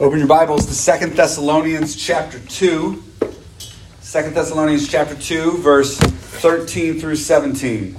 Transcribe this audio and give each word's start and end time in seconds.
Open 0.00 0.18
your 0.18 0.26
Bibles 0.26 0.66
to 0.66 0.74
Second 0.74 1.12
Thessalonians 1.12 1.94
chapter 1.94 2.40
2. 2.40 3.00
2 3.20 3.30
Thessalonians 4.02 4.88
chapter 4.88 5.14
2, 5.14 5.58
verse 5.58 5.96
13 5.96 6.98
through 6.98 7.14
17. 7.14 7.96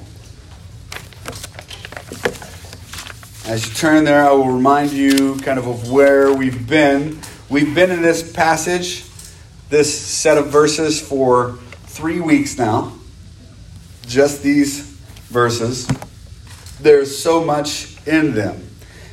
As 3.46 3.66
you 3.66 3.74
turn 3.76 4.04
there, 4.04 4.28
I 4.28 4.34
will 4.34 4.52
remind 4.52 4.92
you 4.92 5.38
kind 5.38 5.58
of 5.58 5.68
of 5.68 5.90
where 5.90 6.34
we've 6.34 6.68
been. 6.68 7.22
We've 7.50 7.74
been 7.74 7.92
in 7.92 8.02
this 8.02 8.30
passage, 8.30 9.06
this 9.70 9.98
set 9.98 10.38
of 10.38 10.48
verses, 10.48 11.00
for 11.00 11.54
three 11.86 12.20
weeks 12.20 12.58
now. 12.58 12.92
Just 14.06 14.44
these 14.44 14.82
verses. 15.30 15.88
There's 16.82 17.18
so 17.18 17.42
much 17.42 17.96
in 18.06 18.34
them. 18.34 18.68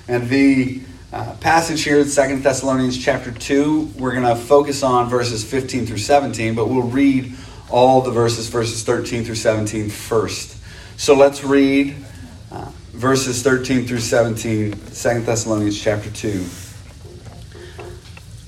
And 0.09 0.29
the 0.29 0.83
uh, 1.13 1.35
passage 1.37 1.85
here 1.85 1.99
in 1.99 2.09
Second 2.09 2.43
Thessalonians 2.43 2.97
chapter 2.97 3.31
2, 3.31 3.93
we're 3.99 4.13
going 4.13 4.25
to 4.25 4.35
focus 4.35 4.83
on 4.83 5.11
verses 5.11 5.45
15 5.45 5.85
through 5.85 5.99
17, 5.99 6.55
but 6.55 6.69
we'll 6.69 6.83
read 6.83 7.35
all 7.71 8.01
the 8.01 8.11
verses, 8.11 8.49
verses 8.49 8.83
13 8.83 9.25
through 9.25 9.35
17 9.35 9.91
first. 9.91 10.57
So 10.97 11.15
let's 11.15 11.45
read 11.45 11.97
uh, 12.51 12.71
verses 12.93 13.43
13 13.43 13.87
through 13.87 14.01
17, 14.01 14.73
2 14.73 14.77
Thessalonians 14.81 15.79
chapter 15.79 16.11
2. 16.11 16.47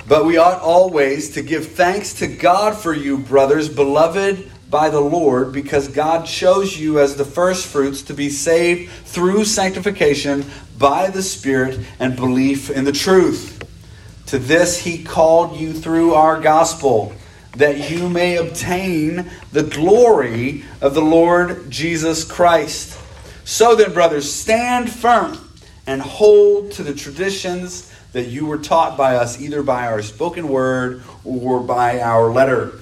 But 0.07 0.25
we 0.25 0.39
ought 0.39 0.61
always 0.61 1.31
to 1.35 1.43
give 1.43 1.73
thanks 1.73 2.15
to 2.15 2.27
God 2.27 2.77
for 2.77 2.95
you, 2.95 3.19
brothers, 3.19 3.69
beloved 3.69 4.51
by 4.75 4.91
the 4.91 5.01
Lord 5.01 5.53
because 5.53 5.87
God 5.87 6.27
chose 6.27 6.77
you 6.77 6.99
as 6.99 7.15
the 7.15 7.25
firstfruits 7.25 8.03
to 8.03 8.13
be 8.13 8.29
saved 8.29 8.91
through 8.91 9.45
sanctification 9.45 10.45
by 10.79 11.11
the 11.11 11.23
Spirit 11.23 11.81
and 11.99 12.17
belief 12.17 12.71
in 12.71 12.85
the 12.85 12.93
truth. 12.93 13.63
To 14.27 14.39
this 14.39 14.79
he 14.79 15.03
called 15.05 15.59
you 15.59 15.73
through 15.73 16.15
our 16.15 16.41
gospel, 16.41 17.13
that 17.57 17.91
you 17.91 18.09
may 18.09 18.37
obtain 18.37 19.31
the 19.53 19.63
glory 19.63 20.65
of 20.81 20.95
the 20.95 21.03
Lord 21.03 21.71
Jesus 21.71 22.25
Christ. 22.25 22.99
So 23.45 23.75
then, 23.75 23.93
brothers, 23.93 24.33
stand 24.33 24.91
firm 24.91 25.39
and 25.87 26.01
hold 26.01 26.73
to 26.73 26.83
the 26.83 26.95
traditions 26.95 27.93
that 28.13 28.29
you 28.29 28.47
were 28.47 28.59
taught 28.59 28.97
by 28.97 29.17
us, 29.17 29.41
either 29.41 29.63
by 29.63 29.87
our 29.87 30.03
spoken 30.03 30.49
word 30.49 31.03
or 31.25 31.61
by 31.61 32.01
our 32.01 32.31
letter. 32.31 32.73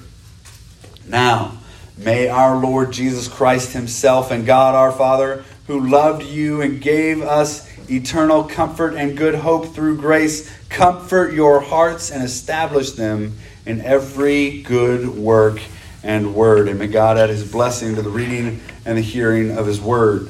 Now, 1.07 1.57
May 1.97 2.27
our 2.27 2.57
Lord 2.57 2.91
Jesus 2.91 3.27
Christ 3.27 3.73
Himself 3.73 4.31
and 4.31 4.45
God 4.45 4.73
our 4.73 4.91
Father, 4.91 5.45
who 5.67 5.87
loved 5.87 6.23
you 6.23 6.61
and 6.61 6.81
gave 6.81 7.21
us 7.21 7.69
eternal 7.89 8.43
comfort 8.43 8.95
and 8.95 9.17
good 9.17 9.35
hope 9.35 9.73
through 9.73 9.97
grace, 9.97 10.51
comfort 10.69 11.33
your 11.33 11.59
hearts 11.61 12.11
and 12.11 12.23
establish 12.23 12.91
them 12.91 13.37
in 13.65 13.81
every 13.81 14.61
good 14.61 15.07
work 15.07 15.61
and 16.03 16.35
word. 16.35 16.67
And 16.67 16.79
may 16.79 16.87
God 16.87 17.17
add 17.17 17.29
His 17.29 17.49
blessing 17.49 17.95
to 17.95 18.01
the 18.01 18.09
reading 18.09 18.61
and 18.85 18.97
the 18.97 19.01
hearing 19.01 19.57
of 19.57 19.65
His 19.65 19.79
word. 19.79 20.29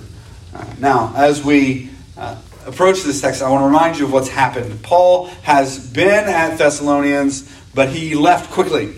Uh, 0.53 0.65
now, 0.79 1.13
as 1.15 1.43
we 1.43 1.89
uh, 2.17 2.39
approach 2.65 3.03
this 3.03 3.21
text, 3.21 3.41
I 3.41 3.49
want 3.49 3.61
to 3.61 3.65
remind 3.65 3.97
you 3.97 4.05
of 4.05 4.13
what's 4.13 4.29
happened. 4.29 4.83
Paul 4.83 5.27
has 5.43 5.91
been 5.91 6.29
at 6.29 6.57
Thessalonians, 6.57 7.49
but 7.73 7.89
he 7.89 8.15
left 8.15 8.51
quickly. 8.51 8.93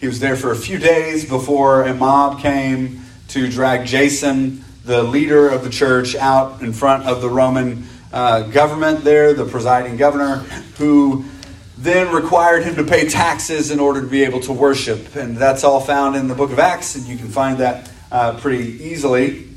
He 0.00 0.06
was 0.06 0.20
there 0.20 0.36
for 0.36 0.52
a 0.52 0.56
few 0.56 0.78
days 0.78 1.28
before 1.28 1.84
a 1.84 1.94
mob 1.94 2.40
came 2.40 3.02
to 3.28 3.50
drag 3.50 3.86
Jason, 3.86 4.63
the 4.84 5.02
leader 5.02 5.48
of 5.48 5.64
the 5.64 5.70
church, 5.70 6.14
out 6.14 6.62
in 6.62 6.72
front 6.72 7.04
of 7.04 7.22
the 7.22 7.28
Roman 7.28 7.86
uh, 8.12 8.42
government 8.42 9.02
there, 9.02 9.32
the 9.32 9.46
presiding 9.46 9.96
governor, 9.96 10.38
who 10.76 11.24
then 11.78 12.14
required 12.14 12.62
him 12.62 12.76
to 12.76 12.84
pay 12.84 13.08
taxes 13.08 13.70
in 13.70 13.80
order 13.80 14.00
to 14.00 14.06
be 14.06 14.24
able 14.24 14.40
to 14.40 14.52
worship. 14.52 15.16
And 15.16 15.36
that's 15.36 15.64
all 15.64 15.80
found 15.80 16.16
in 16.16 16.28
the 16.28 16.34
book 16.34 16.52
of 16.52 16.58
Acts, 16.58 16.94
and 16.96 17.06
you 17.06 17.16
can 17.16 17.28
find 17.28 17.58
that 17.58 17.90
uh, 18.12 18.38
pretty 18.38 18.84
easily. 18.84 19.48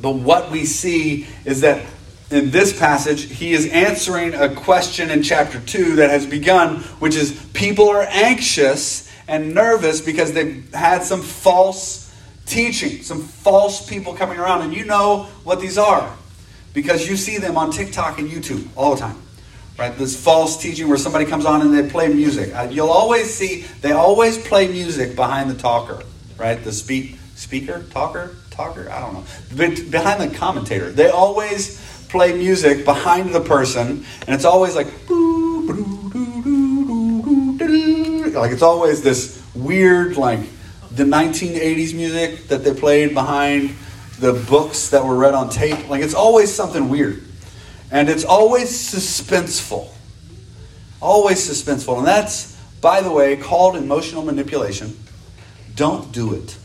But 0.00 0.12
what 0.12 0.50
we 0.50 0.64
see 0.64 1.26
is 1.44 1.62
that 1.62 1.84
in 2.30 2.50
this 2.50 2.78
passage, 2.78 3.22
he 3.22 3.54
is 3.54 3.66
answering 3.66 4.34
a 4.34 4.54
question 4.54 5.10
in 5.10 5.22
chapter 5.22 5.60
2 5.60 5.96
that 5.96 6.10
has 6.10 6.26
begun, 6.26 6.80
which 7.00 7.16
is 7.16 7.32
people 7.54 7.88
are 7.88 8.06
anxious 8.08 9.10
and 9.26 9.54
nervous 9.54 10.00
because 10.00 10.32
they've 10.32 10.72
had 10.74 11.02
some 11.02 11.22
false 11.22 12.07
teaching, 12.48 13.02
some 13.02 13.22
false 13.22 13.88
people 13.88 14.14
coming 14.14 14.38
around. 14.38 14.62
And 14.62 14.74
you 14.74 14.84
know 14.84 15.24
what 15.44 15.60
these 15.60 15.78
are 15.78 16.16
because 16.72 17.08
you 17.08 17.16
see 17.16 17.38
them 17.38 17.56
on 17.56 17.70
TikTok 17.70 18.18
and 18.18 18.30
YouTube 18.30 18.66
all 18.76 18.94
the 18.94 19.00
time. 19.00 19.16
Right? 19.78 19.96
This 19.96 20.20
false 20.20 20.60
teaching 20.60 20.88
where 20.88 20.98
somebody 20.98 21.24
comes 21.24 21.44
on 21.44 21.60
and 21.60 21.72
they 21.72 21.88
play 21.88 22.08
music. 22.12 22.52
Uh, 22.54 22.68
you'll 22.70 22.90
always 22.90 23.32
see, 23.32 23.62
they 23.80 23.92
always 23.92 24.36
play 24.36 24.66
music 24.66 25.14
behind 25.14 25.48
the 25.50 25.54
talker, 25.54 26.02
right? 26.36 26.62
The 26.62 26.72
speak, 26.72 27.16
speaker, 27.36 27.84
talker, 27.90 28.34
talker, 28.50 28.90
I 28.90 28.98
don't 29.00 29.14
know. 29.14 29.24
But 29.56 29.90
behind 29.90 30.20
the 30.20 30.36
commentator. 30.36 30.90
They 30.90 31.08
always 31.08 31.80
play 32.08 32.36
music 32.36 32.84
behind 32.84 33.32
the 33.32 33.40
person, 33.40 34.04
and 34.26 34.34
it's 34.34 34.44
always 34.44 34.74
like, 34.74 34.88
like 38.34 38.52
it's 38.52 38.62
always 38.62 39.02
this 39.02 39.40
weird, 39.54 40.16
like 40.16 40.40
the 40.98 41.04
1980s 41.04 41.94
music 41.94 42.48
that 42.48 42.64
they 42.64 42.74
played 42.74 43.14
behind 43.14 43.74
the 44.18 44.32
books 44.32 44.90
that 44.90 45.04
were 45.04 45.16
read 45.16 45.32
on 45.32 45.48
tape. 45.48 45.88
Like 45.88 46.02
it's 46.02 46.12
always 46.12 46.52
something 46.52 46.88
weird. 46.88 47.22
And 47.92 48.08
it's 48.10 48.24
always 48.24 48.70
suspenseful. 48.70 49.88
Always 51.00 51.38
suspenseful. 51.48 51.98
And 51.98 52.06
that's, 52.06 52.60
by 52.80 53.00
the 53.00 53.12
way, 53.12 53.36
called 53.36 53.76
emotional 53.76 54.24
manipulation. 54.24 54.98
Don't 55.76 56.10
do 56.10 56.34
it. 56.34 56.58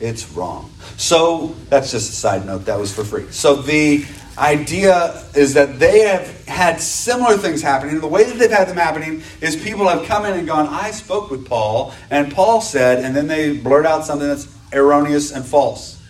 It's 0.00 0.30
wrong. 0.32 0.70
So 0.98 1.56
that's 1.70 1.90
just 1.90 2.10
a 2.10 2.14
side 2.14 2.44
note. 2.44 2.66
That 2.66 2.78
was 2.78 2.94
for 2.94 3.04
free. 3.04 3.26
So 3.30 3.56
the 3.56 4.04
idea 4.38 5.24
is 5.34 5.54
that 5.54 5.78
they 5.78 6.00
have 6.00 6.46
had 6.46 6.80
similar 6.80 7.36
things 7.36 7.62
happening. 7.62 8.00
The 8.00 8.06
way 8.06 8.24
that 8.24 8.38
they've 8.38 8.50
had 8.50 8.68
them 8.68 8.76
happening 8.76 9.22
is 9.40 9.56
people 9.56 9.88
have 9.88 10.06
come 10.06 10.24
in 10.24 10.34
and 10.34 10.46
gone, 10.46 10.66
I 10.68 10.90
spoke 10.90 11.30
with 11.30 11.46
Paul, 11.46 11.94
and 12.10 12.32
Paul 12.32 12.60
said, 12.60 13.04
and 13.04 13.14
then 13.14 13.26
they 13.26 13.56
blurt 13.56 13.86
out 13.86 14.04
something 14.04 14.28
that's 14.28 14.48
erroneous 14.72 15.32
and 15.32 15.44
false. 15.44 16.00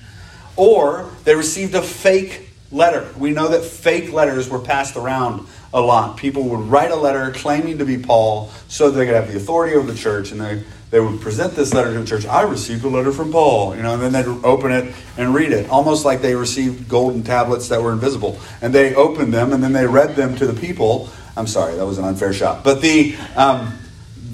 Or 0.56 1.10
they 1.24 1.34
received 1.34 1.74
a 1.74 1.82
fake 1.82 2.50
letter. 2.70 3.08
We 3.16 3.30
know 3.30 3.48
that 3.48 3.64
fake 3.64 4.12
letters 4.12 4.48
were 4.48 4.58
passed 4.58 4.96
around 4.96 5.46
a 5.72 5.80
lot. 5.80 6.16
People 6.16 6.44
would 6.44 6.68
write 6.68 6.90
a 6.90 6.96
letter 6.96 7.30
claiming 7.32 7.78
to 7.78 7.84
be 7.84 7.98
Paul 7.98 8.50
so 8.68 8.90
they 8.90 9.06
could 9.06 9.14
have 9.14 9.30
the 9.30 9.36
authority 9.36 9.74
over 9.74 9.90
the 9.90 9.98
church 9.98 10.32
and 10.32 10.40
they 10.40 10.64
they 10.90 11.00
would 11.00 11.20
present 11.20 11.54
this 11.54 11.74
letter 11.74 11.92
to 11.92 12.00
the 12.00 12.06
church. 12.06 12.24
I 12.24 12.42
received 12.42 12.82
a 12.84 12.88
letter 12.88 13.12
from 13.12 13.30
Paul, 13.30 13.76
you 13.76 13.82
know, 13.82 13.94
and 13.94 14.02
then 14.02 14.12
they'd 14.12 14.26
open 14.44 14.72
it 14.72 14.94
and 15.18 15.34
read 15.34 15.52
it, 15.52 15.68
almost 15.68 16.04
like 16.04 16.22
they 16.22 16.34
received 16.34 16.88
golden 16.88 17.22
tablets 17.22 17.68
that 17.68 17.82
were 17.82 17.92
invisible. 17.92 18.40
And 18.62 18.74
they 18.74 18.94
opened 18.94 19.34
them 19.34 19.52
and 19.52 19.62
then 19.62 19.74
they 19.74 19.86
read 19.86 20.16
them 20.16 20.34
to 20.36 20.46
the 20.46 20.58
people. 20.58 21.10
I'm 21.36 21.46
sorry, 21.46 21.76
that 21.76 21.84
was 21.84 21.98
an 21.98 22.04
unfair 22.04 22.32
shot. 22.32 22.64
But 22.64 22.80
the 22.80 23.16
um, 23.36 23.78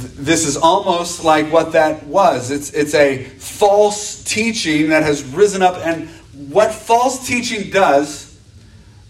th- 0.01 0.13
this 0.13 0.47
is 0.47 0.57
almost 0.57 1.25
like 1.25 1.53
what 1.53 1.73
that 1.73 2.07
was. 2.07 2.51
It's 2.51 2.73
it's 2.73 2.95
a 2.95 3.25
false 3.25 4.23
teaching 4.23 4.91
that 4.91 5.03
has 5.03 5.25
risen 5.25 5.61
up, 5.61 5.77
and 5.85 6.09
what 6.51 6.73
false 6.73 7.27
teaching 7.27 7.71
does. 7.71 8.31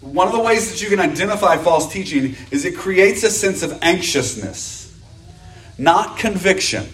One 0.01 0.27
of 0.27 0.33
the 0.33 0.41
ways 0.41 0.71
that 0.71 0.83
you 0.83 0.89
can 0.89 0.99
identify 0.99 1.57
false 1.57 1.91
teaching 1.91 2.35
is 2.51 2.63
it 2.63 2.75
creates 2.75 3.23
a 3.23 3.29
sense 3.29 3.63
of 3.63 3.79
anxiousness, 3.81 4.95
not 5.79 6.17
conviction. 6.17 6.85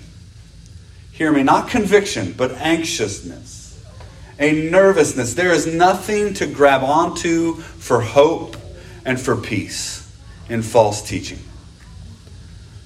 Hear 1.22 1.32
me, 1.32 1.44
not 1.44 1.70
conviction, 1.70 2.34
but 2.36 2.54
anxiousness, 2.54 3.80
a 4.40 4.72
nervousness. 4.72 5.36
There 5.36 5.52
is 5.52 5.68
nothing 5.68 6.34
to 6.34 6.48
grab 6.48 6.82
onto 6.82 7.58
for 7.58 8.02
hope 8.02 8.58
and 9.06 9.22
for 9.22 9.36
peace 9.38 10.12
in 10.50 10.64
false 10.64 11.08
teaching. 11.08 11.38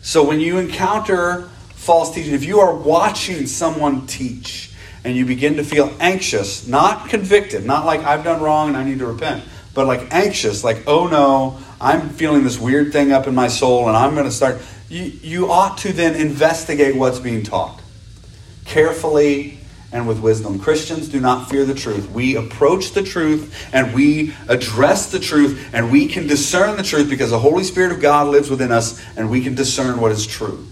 So 0.02 0.22
when 0.28 0.42
you 0.42 0.58
encounter 0.58 1.44
false 1.76 2.14
teaching, 2.14 2.34
if 2.34 2.44
you 2.44 2.60
are 2.60 2.76
watching 2.76 3.48
someone 3.48 4.06
teach 4.06 4.74
and 5.06 5.16
you 5.16 5.26
begin 5.26 5.56
to 5.56 5.64
feel 5.64 5.96
anxious, 6.02 6.68
not 6.68 7.08
convicted, 7.08 7.66
not 7.66 7.86
like 7.86 8.02
I've 8.02 8.26
done 8.26 8.42
wrong 8.42 8.68
and 8.68 8.76
I 8.76 8.84
need 8.84 9.00
to 9.00 9.08
repent, 9.08 9.46
but 9.74 9.88
like 9.88 10.14
anxious, 10.14 10.62
like, 10.62 10.84
oh 10.88 11.08
no, 11.08 11.58
I'm 11.80 12.10
feeling 12.10 12.44
this 12.44 12.60
weird 12.60 12.92
thing 12.92 13.14
up 13.14 13.28
in 13.28 13.34
my 13.34 13.48
soul 13.48 13.88
and 13.88 13.96
I'm 13.96 14.14
going 14.14 14.26
to 14.26 14.30
start. 14.30 14.62
You, 14.90 15.04
you 15.04 15.50
ought 15.50 15.78
to 15.78 15.94
then 15.94 16.16
investigate 16.16 16.98
what's 16.98 17.20
being 17.20 17.42
taught 17.42 17.84
carefully 18.66 19.60
and 19.92 20.08
with 20.08 20.20
wisdom. 20.20 20.60
Christians 20.60 21.08
do 21.08 21.22
not 21.22 21.50
fear 21.50 21.64
the 21.66 21.74
truth. 21.74 22.12
We 22.12 22.36
approach 22.36 22.92
the 22.92 23.04
truth 23.04 23.70
and 23.72 23.94
we 23.94 24.34
address 24.50 25.12
the 25.12 25.20
truth 25.20 25.70
and 25.74 25.92
we 25.92 26.08
can 26.08 26.28
discern 26.28 26.76
the 26.76 26.84
truth 26.84 27.10
because 27.10 27.32
the 27.32 27.40
Holy 27.40 27.64
Spirit 27.64 27.94
of 27.94 28.02
God 28.02 28.28
lives 28.28 28.50
within 28.50 28.72
us 28.72 29.02
and 29.16 29.30
we 29.30 29.42
can 29.42 29.56
discern 29.56 30.02
what 30.02 30.12
is 30.12 30.28
true. 30.28 30.68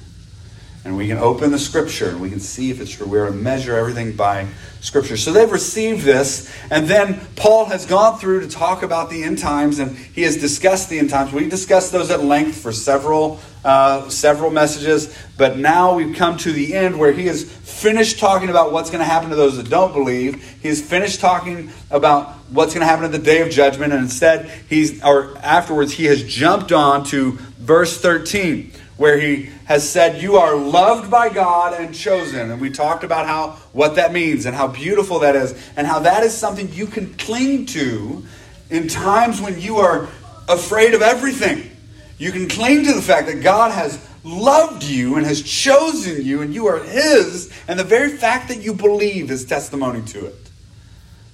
And 0.86 0.98
we 0.98 1.08
can 1.08 1.18
open 1.18 1.52
the 1.52 1.60
scripture 1.60 2.10
and 2.10 2.20
we 2.20 2.30
can 2.30 2.42
see 2.42 2.70
if 2.70 2.82
it's 2.82 2.92
true. 2.92 3.08
We're 3.08 3.28
to 3.28 3.32
measure 3.32 3.78
everything 3.78 4.18
by 4.18 4.48
scripture. 4.82 5.16
So 5.16 5.32
they've 5.32 5.50
received 5.50 6.04
this, 6.04 6.54
and 6.70 6.88
then 6.90 7.22
Paul 7.38 7.66
has 7.68 7.86
gone 7.86 8.20
through 8.20 8.42
to 8.42 8.50
talk 8.50 8.84
about 8.84 9.10
the 9.10 9.24
end 9.24 9.38
times, 9.38 9.80
and 9.80 9.96
he 9.96 10.24
has 10.24 10.36
discussed 10.36 10.90
the 10.90 11.00
end 11.00 11.10
times. 11.10 11.32
We 11.32 11.48
discussed 11.48 11.94
those 11.94 12.12
at 12.12 12.22
length 12.22 12.58
for 12.58 12.74
several 12.74 13.40
uh, 13.64 14.10
several 14.10 14.52
messages, 14.52 15.18
but 15.38 15.58
now 15.58 15.96
we've 15.96 16.16
come 16.16 16.38
to 16.38 16.52
the 16.52 16.74
end 16.74 17.00
where 17.00 17.12
he 17.12 17.28
has 17.28 17.44
finished 17.44 18.20
talking 18.20 18.50
about 18.50 18.72
what's 18.72 18.90
going 18.90 19.00
to 19.00 19.06
happen 19.06 19.30
to 19.30 19.36
those 19.36 19.58
that 19.58 19.70
don't 19.70 19.94
believe. 19.94 20.44
He's 20.62 20.86
finished 20.86 21.20
talking 21.20 21.70
about 21.90 22.30
what's 22.50 22.74
going 22.74 22.82
to 22.82 22.88
happen 22.88 23.06
at 23.06 23.12
the 23.12 23.20
day 23.20 23.42
of 23.42 23.50
judgment, 23.50 23.94
and 23.94 24.04
instead 24.04 24.50
he's 24.70 25.04
or 25.04 25.38
afterwards 25.40 25.94
he 25.94 26.06
has 26.06 26.24
jumped 26.24 26.72
on 26.72 27.06
to 27.06 27.34
verse 27.60 28.00
thirteen 28.00 28.72
where 28.98 29.18
he 29.18 29.50
has 29.66 29.90
said 29.90 30.22
you 30.22 30.36
are 30.36 30.56
loved 30.56 31.10
by 31.10 31.28
God 31.30 31.74
and 31.80 31.96
chosen 31.96 32.52
and 32.52 32.62
we 32.62 32.70
talked 32.70 33.04
about 33.04 33.26
how 33.26 33.52
what 33.72 33.96
that 33.96 34.14
means 34.14 34.46
and 34.46 34.56
how 34.56 34.68
beautiful 34.68 35.20
that 35.20 35.36
is 35.36 35.54
and 35.76 35.88
how 35.88 36.00
that 36.00 36.24
is 36.24 36.34
something 36.34 36.72
you 36.72 36.86
can 36.86 37.12
cling 37.16 37.66
to 37.66 38.24
in 38.70 38.88
times 38.88 39.42
when 39.42 39.60
you 39.60 39.78
are 39.78 40.08
afraid 40.48 40.94
of 40.94 41.02
everything 41.02 41.73
you 42.18 42.32
can 42.32 42.48
cling 42.48 42.86
to 42.86 42.94
the 42.94 43.02
fact 43.02 43.28
that 43.28 43.42
God 43.42 43.72
has 43.72 44.06
loved 44.24 44.84
you 44.84 45.16
and 45.16 45.26
has 45.26 45.42
chosen 45.42 46.24
you 46.24 46.42
and 46.42 46.54
you 46.54 46.68
are 46.68 46.80
his 46.80 47.52
and 47.68 47.80
the 47.80 47.84
very 47.84 48.10
fact 48.10 48.48
that 48.48 48.62
you 48.62 48.74
believe 48.74 49.30
is 49.30 49.46
testimony 49.46 50.02
to 50.04 50.26
it. 50.26 50.50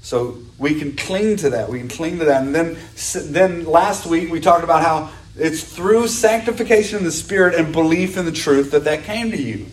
So 0.01 0.39
we 0.57 0.79
can 0.79 0.95
cling 0.95 1.37
to 1.37 1.51
that. 1.51 1.69
We 1.69 1.79
can 1.79 1.89
cling 1.89 2.19
to 2.19 2.25
that. 2.25 2.41
And 2.41 2.55
then 2.55 2.77
then 3.25 3.65
last 3.65 4.05
week 4.05 4.31
we 4.31 4.39
talked 4.39 4.63
about 4.63 4.81
how 4.81 5.11
it's 5.35 5.63
through 5.63 6.07
sanctification 6.07 6.99
in 6.99 7.03
the 7.03 7.11
Spirit 7.11 7.55
and 7.55 7.71
belief 7.71 8.17
in 8.17 8.25
the 8.25 8.31
truth 8.31 8.71
that 8.71 8.85
that 8.85 9.03
came 9.03 9.31
to 9.31 9.41
you. 9.41 9.67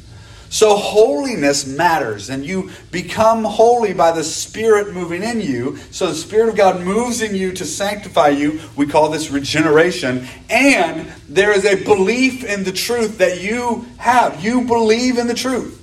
So 0.56 0.74
holiness 0.74 1.66
matters, 1.66 2.30
and 2.30 2.42
you 2.42 2.70
become 2.90 3.44
holy 3.44 3.92
by 3.92 4.12
the 4.12 4.24
Spirit 4.24 4.94
moving 4.94 5.22
in 5.22 5.42
you. 5.42 5.76
So 5.90 6.06
the 6.06 6.14
Spirit 6.14 6.48
of 6.48 6.56
God 6.56 6.80
moves 6.80 7.20
in 7.20 7.34
you 7.34 7.52
to 7.52 7.66
sanctify 7.66 8.28
you. 8.28 8.60
We 8.74 8.86
call 8.86 9.10
this 9.10 9.30
regeneration. 9.30 10.26
And 10.48 11.12
there 11.28 11.52
is 11.52 11.66
a 11.66 11.84
belief 11.84 12.42
in 12.42 12.64
the 12.64 12.72
truth 12.72 13.18
that 13.18 13.42
you 13.42 13.84
have. 13.98 14.42
You 14.42 14.62
believe 14.62 15.18
in 15.18 15.26
the 15.26 15.34
truth. 15.34 15.78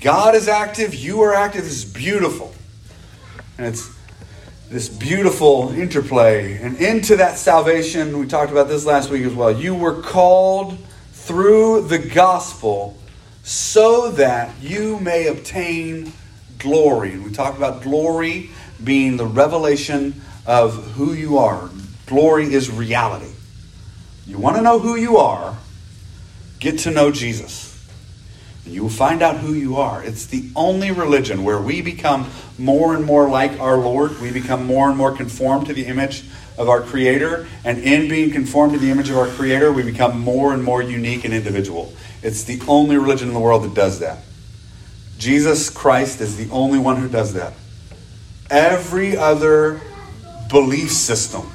God 0.00 0.34
is 0.36 0.48
active, 0.48 0.94
you 0.94 1.20
are 1.20 1.34
active. 1.34 1.66
It's 1.66 1.84
beautiful. 1.84 2.54
And 3.58 3.66
it's 3.66 3.94
this 4.70 4.88
beautiful 4.88 5.68
interplay. 5.68 6.56
And 6.56 6.78
into 6.78 7.16
that 7.16 7.36
salvation, 7.36 8.18
we 8.18 8.26
talked 8.26 8.52
about 8.52 8.68
this 8.68 8.86
last 8.86 9.10
week 9.10 9.26
as 9.26 9.34
well. 9.34 9.52
You 9.52 9.74
were 9.74 10.00
called 10.00 10.78
through 11.12 11.88
the 11.88 11.98
gospel 11.98 12.96
so 13.42 14.10
that 14.12 14.54
you 14.60 14.98
may 15.00 15.26
obtain 15.26 16.12
glory. 16.58 17.12
And 17.12 17.24
we 17.24 17.32
talked 17.32 17.56
about 17.56 17.82
glory 17.82 18.50
being 18.82 19.16
the 19.16 19.26
revelation 19.26 20.20
of 20.46 20.92
who 20.92 21.12
you 21.12 21.38
are. 21.38 21.70
Glory 22.06 22.52
is 22.52 22.70
reality. 22.70 23.32
You 24.26 24.38
want 24.38 24.56
to 24.56 24.62
know 24.62 24.78
who 24.78 24.96
you 24.96 25.16
are, 25.16 25.56
get 26.60 26.80
to 26.80 26.90
know 26.90 27.10
Jesus. 27.10 27.68
And 28.64 28.72
you 28.72 28.82
will 28.82 28.90
find 28.90 29.22
out 29.22 29.38
who 29.38 29.52
you 29.52 29.76
are. 29.76 30.02
It's 30.04 30.26
the 30.26 30.48
only 30.54 30.92
religion 30.92 31.42
where 31.42 31.60
we 31.60 31.82
become 31.82 32.30
more 32.58 32.94
and 32.94 33.04
more 33.04 33.28
like 33.28 33.58
our 33.58 33.76
Lord. 33.76 34.20
We 34.20 34.30
become 34.30 34.64
more 34.66 34.88
and 34.88 34.96
more 34.96 35.10
conformed 35.10 35.66
to 35.66 35.72
the 35.72 35.86
image 35.86 36.24
of 36.56 36.68
our 36.68 36.80
Creator. 36.80 37.48
And 37.64 37.78
in 37.78 38.08
being 38.08 38.30
conformed 38.30 38.74
to 38.74 38.78
the 38.78 38.90
image 38.90 39.10
of 39.10 39.16
our 39.16 39.26
Creator, 39.26 39.72
we 39.72 39.82
become 39.82 40.20
more 40.20 40.52
and 40.54 40.62
more 40.62 40.80
unique 40.80 41.24
and 41.24 41.34
individual. 41.34 41.92
It's 42.22 42.44
the 42.44 42.60
only 42.68 42.96
religion 42.96 43.28
in 43.28 43.34
the 43.34 43.40
world 43.40 43.64
that 43.64 43.74
does 43.74 43.98
that. 44.00 44.18
Jesus 45.18 45.70
Christ 45.70 46.20
is 46.20 46.36
the 46.36 46.52
only 46.52 46.78
one 46.78 46.96
who 46.96 47.08
does 47.08 47.34
that. 47.34 47.52
Every 48.50 49.16
other 49.16 49.80
belief 50.50 50.90
system 50.90 51.50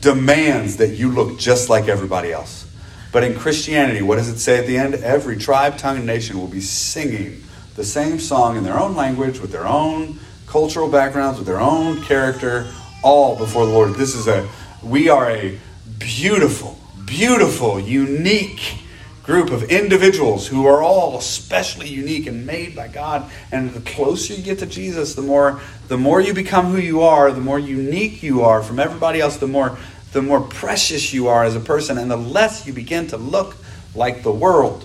demands 0.00 0.76
that 0.76 0.90
you 0.90 1.10
look 1.10 1.38
just 1.38 1.68
like 1.68 1.88
everybody 1.88 2.32
else. 2.32 2.68
But 3.12 3.24
in 3.24 3.38
Christianity, 3.38 4.02
what 4.02 4.16
does 4.16 4.28
it 4.28 4.38
say 4.38 4.58
at 4.58 4.66
the 4.66 4.78
end? 4.78 4.94
Every 4.94 5.36
tribe, 5.36 5.78
tongue, 5.78 5.98
and 5.98 6.06
nation 6.06 6.38
will 6.38 6.48
be 6.48 6.60
singing 6.60 7.42
the 7.76 7.84
same 7.84 8.18
song 8.18 8.56
in 8.56 8.64
their 8.64 8.78
own 8.78 8.96
language, 8.96 9.40
with 9.40 9.52
their 9.52 9.66
own 9.66 10.18
cultural 10.46 10.88
backgrounds, 10.88 11.38
with 11.38 11.46
their 11.46 11.60
own 11.60 12.02
character, 12.02 12.70
all 13.02 13.36
before 13.36 13.66
the 13.66 13.72
Lord. 13.72 13.94
This 13.94 14.14
is 14.14 14.28
a, 14.28 14.48
we 14.82 15.08
are 15.08 15.30
a 15.30 15.58
beautiful, 15.98 16.78
beautiful, 17.04 17.78
unique 17.78 18.81
group 19.22 19.50
of 19.50 19.64
individuals 19.64 20.48
who 20.48 20.66
are 20.66 20.82
all 20.82 21.16
especially 21.16 21.88
unique 21.88 22.26
and 22.26 22.44
made 22.46 22.74
by 22.74 22.88
God. 22.88 23.30
And 23.52 23.72
the 23.72 23.80
closer 23.80 24.34
you 24.34 24.42
get 24.42 24.58
to 24.58 24.66
Jesus, 24.66 25.14
the 25.14 25.22
more 25.22 25.60
the 25.88 25.98
more 25.98 26.20
you 26.20 26.34
become 26.34 26.72
who 26.72 26.78
you 26.78 27.02
are, 27.02 27.30
the 27.30 27.40
more 27.40 27.58
unique 27.58 28.22
you 28.22 28.42
are 28.42 28.62
from 28.62 28.78
everybody 28.78 29.20
else, 29.20 29.36
the 29.36 29.46
more 29.46 29.78
the 30.12 30.22
more 30.22 30.40
precious 30.40 31.12
you 31.12 31.28
are 31.28 31.44
as 31.44 31.56
a 31.56 31.60
person, 31.60 31.98
and 31.98 32.10
the 32.10 32.16
less 32.16 32.66
you 32.66 32.72
begin 32.72 33.06
to 33.08 33.16
look 33.16 33.56
like 33.94 34.22
the 34.22 34.32
world. 34.32 34.84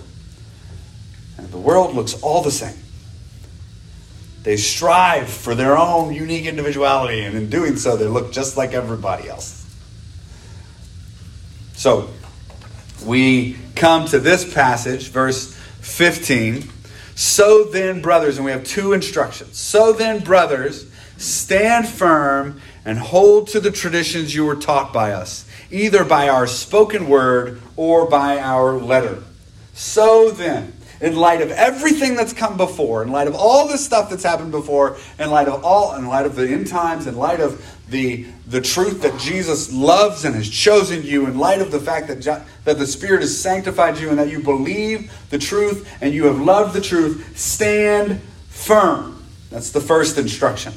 And 1.36 1.48
the 1.50 1.58
world 1.58 1.94
looks 1.94 2.20
all 2.22 2.42
the 2.42 2.50
same. 2.50 2.76
They 4.42 4.56
strive 4.56 5.28
for 5.28 5.54
their 5.54 5.76
own 5.76 6.14
unique 6.14 6.46
individuality, 6.46 7.20
and 7.20 7.36
in 7.36 7.50
doing 7.50 7.76
so, 7.76 7.96
they 7.96 8.06
look 8.06 8.32
just 8.32 8.56
like 8.56 8.72
everybody 8.72 9.28
else. 9.28 9.66
So, 11.74 12.08
we 13.04 13.56
come 13.74 14.06
to 14.06 14.18
this 14.18 14.52
passage, 14.52 15.08
verse 15.08 15.54
15. 15.80 16.68
So 17.14 17.64
then, 17.64 18.00
brothers, 18.00 18.36
and 18.36 18.44
we 18.44 18.52
have 18.52 18.64
two 18.64 18.92
instructions. 18.92 19.56
So 19.56 19.92
then, 19.92 20.22
brothers, 20.22 20.90
stand 21.16 21.88
firm 21.88 22.60
and 22.84 22.98
hold 22.98 23.48
to 23.48 23.60
the 23.60 23.70
traditions 23.70 24.34
you 24.34 24.44
were 24.44 24.56
taught 24.56 24.92
by 24.92 25.12
us, 25.12 25.48
either 25.70 26.04
by 26.04 26.28
our 26.28 26.46
spoken 26.46 27.08
word 27.08 27.60
or 27.76 28.08
by 28.08 28.38
our 28.38 28.78
letter. 28.78 29.22
So 29.74 30.30
then, 30.30 30.72
in 31.00 31.16
light 31.16 31.40
of 31.40 31.50
everything 31.50 32.16
that's 32.16 32.32
come 32.32 32.56
before, 32.56 33.02
in 33.02 33.10
light 33.10 33.28
of 33.28 33.34
all 33.34 33.68
this 33.68 33.84
stuff 33.84 34.10
that's 34.10 34.24
happened 34.24 34.50
before, 34.50 34.96
in 35.18 35.30
light 35.30 35.48
of 35.48 35.64
all, 35.64 35.94
in 35.94 36.06
light 36.06 36.26
of 36.26 36.34
the 36.34 36.48
end 36.48 36.66
times, 36.66 37.06
in 37.06 37.16
light 37.16 37.40
of 37.40 37.64
the, 37.90 38.26
the 38.46 38.60
truth 38.60 39.02
that 39.02 39.18
Jesus 39.18 39.72
loves 39.72 40.24
and 40.24 40.34
has 40.34 40.48
chosen 40.48 41.02
you, 41.02 41.26
in 41.26 41.38
light 41.38 41.60
of 41.60 41.70
the 41.70 41.80
fact 41.80 42.08
that, 42.08 42.44
that 42.64 42.78
the 42.78 42.86
Spirit 42.86 43.20
has 43.20 43.38
sanctified 43.38 43.98
you 43.98 44.10
and 44.10 44.18
that 44.18 44.28
you 44.28 44.40
believe 44.40 45.12
the 45.30 45.38
truth 45.38 45.90
and 46.00 46.12
you 46.12 46.26
have 46.26 46.40
loved 46.40 46.74
the 46.74 46.80
truth, 46.80 47.38
stand 47.38 48.20
firm. 48.48 49.24
That's 49.50 49.70
the 49.70 49.80
first 49.80 50.18
instruction. 50.18 50.74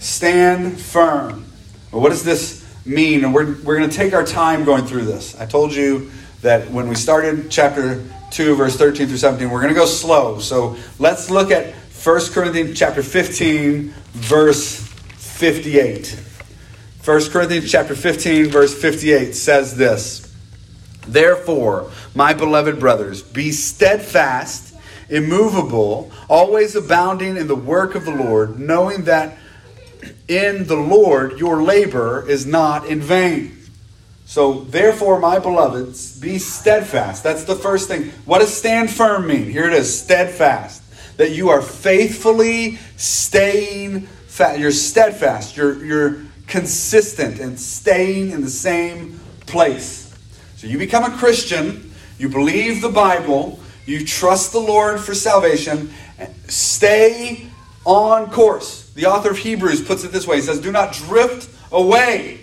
Stand 0.00 0.80
firm. 0.80 1.44
Well, 1.92 2.02
what 2.02 2.10
does 2.10 2.24
this 2.24 2.66
mean? 2.84 3.24
And 3.24 3.32
we're, 3.32 3.54
we're 3.62 3.76
going 3.76 3.88
to 3.88 3.96
take 3.96 4.12
our 4.12 4.24
time 4.24 4.64
going 4.64 4.84
through 4.84 5.04
this. 5.04 5.38
I 5.40 5.46
told 5.46 5.72
you 5.72 6.10
that 6.42 6.70
when 6.70 6.88
we 6.88 6.94
started 6.94 7.50
chapter 7.50 8.04
2, 8.30 8.56
verse 8.56 8.76
13 8.76 9.06
through 9.06 9.16
17, 9.16 9.50
we're 9.50 9.60
going 9.60 9.72
to 9.72 9.78
go 9.78 9.86
slow. 9.86 10.38
So 10.38 10.76
let's 10.98 11.30
look 11.30 11.50
at 11.50 11.74
1 11.74 12.20
Corinthians 12.32 12.78
chapter 12.78 13.02
15, 13.02 13.90
verse 14.12 14.80
58. 15.16 16.24
1 17.08 17.30
Corinthians 17.30 17.72
chapter 17.72 17.94
15, 17.94 18.48
verse 18.48 18.78
58 18.78 19.34
says 19.34 19.74
this 19.78 20.30
Therefore, 21.06 21.90
my 22.14 22.34
beloved 22.34 22.78
brothers, 22.78 23.22
be 23.22 23.50
steadfast, 23.50 24.76
immovable, 25.08 26.12
always 26.28 26.76
abounding 26.76 27.38
in 27.38 27.46
the 27.46 27.56
work 27.56 27.94
of 27.94 28.04
the 28.04 28.10
Lord, 28.10 28.60
knowing 28.60 29.04
that 29.04 29.38
in 30.28 30.66
the 30.66 30.76
Lord 30.76 31.38
your 31.38 31.62
labor 31.62 32.28
is 32.28 32.44
not 32.44 32.84
in 32.84 33.00
vain. 33.00 33.56
So, 34.26 34.64
therefore, 34.64 35.18
my 35.18 35.38
beloveds, 35.38 36.20
be 36.20 36.36
steadfast. 36.36 37.22
That's 37.22 37.44
the 37.44 37.56
first 37.56 37.88
thing. 37.88 38.10
What 38.26 38.40
does 38.40 38.54
stand 38.54 38.90
firm 38.90 39.28
mean? 39.28 39.50
Here 39.50 39.66
it 39.66 39.72
is 39.72 39.98
steadfast. 39.98 40.82
That 41.16 41.30
you 41.30 41.48
are 41.48 41.62
faithfully 41.62 42.76
staying 42.98 44.02
fast. 44.26 44.58
You're 44.58 44.72
steadfast. 44.72 45.56
You're, 45.56 45.82
you're 45.82 46.27
consistent 46.48 47.38
and 47.38 47.58
staying 47.58 48.30
in 48.30 48.40
the 48.40 48.50
same 48.50 49.20
place. 49.46 50.14
So, 50.56 50.66
you 50.66 50.78
become 50.78 51.04
a 51.04 51.16
Christian, 51.16 51.92
you 52.18 52.28
believe 52.28 52.82
the 52.82 52.88
Bible, 52.88 53.60
you 53.86 54.04
trust 54.04 54.52
the 54.52 54.58
Lord 54.58 55.00
for 55.00 55.14
salvation, 55.14 55.90
stay 56.48 57.46
on 57.84 58.30
course. 58.30 58.90
The 58.90 59.06
author 59.06 59.30
of 59.30 59.38
Hebrews 59.38 59.82
puts 59.82 60.04
it 60.04 60.12
this 60.12 60.26
way 60.26 60.36
He 60.36 60.42
says, 60.42 60.60
Do 60.60 60.72
not 60.72 60.92
drift 60.92 61.48
away. 61.70 62.40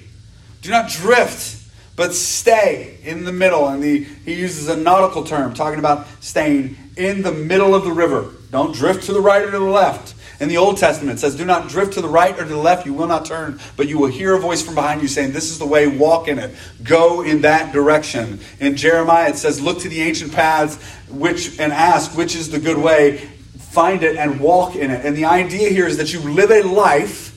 Do 0.62 0.72
not 0.72 0.90
drift, 0.90 1.64
but 1.96 2.14
stay 2.14 2.98
in 3.04 3.26
the 3.26 3.32
middle. 3.32 3.68
And 3.68 3.84
the, 3.84 4.04
he 4.04 4.34
uses 4.34 4.68
a 4.68 4.76
nautical 4.76 5.24
term, 5.24 5.54
talking 5.54 5.80
about 5.80 6.08
staying 6.22 6.78
in 6.98 7.22
the 7.22 7.32
middle 7.32 7.76
of 7.76 7.84
the 7.84 7.92
river. 7.92 8.32
Don't 8.50 8.74
drift 8.74 9.04
to 9.04 9.14
the 9.14 9.22
right 9.22 9.44
or 9.44 9.52
to 9.52 9.60
the 9.60 9.66
left. 9.66 10.16
In 10.39 10.50
the 10.50 10.58
Old 10.58 10.77
Testament, 10.77 11.18
it 11.18 11.22
says, 11.22 11.36
Do 11.36 11.46
not 11.46 11.70
drift 11.70 11.94
to 11.94 12.01
the 12.01 12.10
right 12.10 12.34
or 12.34 12.44
to 12.44 12.50
the 12.50 12.58
left, 12.58 12.86
you 12.86 12.94
will 12.94 13.08
not 13.08 13.25
turn, 13.25 13.60
but 13.77 13.88
you 13.88 13.98
will 13.98 14.10
hear 14.10 14.34
a 14.34 14.39
voice 14.39 14.62
from 14.62 14.75
behind 14.75 15.01
you 15.01 15.08
saying, 15.08 15.32
This 15.32 15.50
is 15.50 15.60
the 15.60 15.65
way, 15.65 15.88
walk 15.88 16.27
in 16.27 16.39
it. 16.39 16.56
Go 16.84 17.22
in 17.22 17.42
that 17.42 17.74
direction. 17.74 18.39
In 18.60 18.75
Jeremiah, 18.75 19.30
it 19.30 19.38
says, 19.38 19.62
Look 19.62 19.80
to 19.80 19.89
the 19.89 20.01
ancient 20.01 20.34
paths 20.34 20.75
which 21.10 21.60
and 21.60 21.72
ask, 21.72 22.18
which 22.18 22.36
is 22.36 22.51
the 22.51 22.60
good 22.60 22.77
way, 22.77 23.18
find 23.58 24.04
it 24.04 24.18
and 24.18 24.39
walk 24.39 24.75
in 24.75 24.92
it. 24.92 25.06
And 25.06 25.15
the 25.15 25.25
idea 25.25 25.70
here 25.70 25.88
is 25.88 25.98
that 25.98 26.13
you 26.13 26.20
live 26.20 26.51
a 26.51 26.63
life 26.63 27.32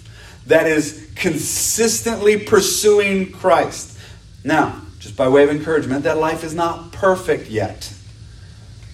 that 0.47 0.67
is 0.67 1.11
consistently 1.15 2.39
pursuing 2.39 3.33
Christ. 3.33 3.99
Now, 4.45 4.81
just 4.99 5.17
by 5.17 5.29
way 5.29 5.45
of 5.45 5.51
encouragement, 5.51 6.05
that 6.05 6.19
life 6.19 6.43
is 6.43 6.55
not 6.55 6.93
perfect 6.93 7.49
yet, 7.49 7.93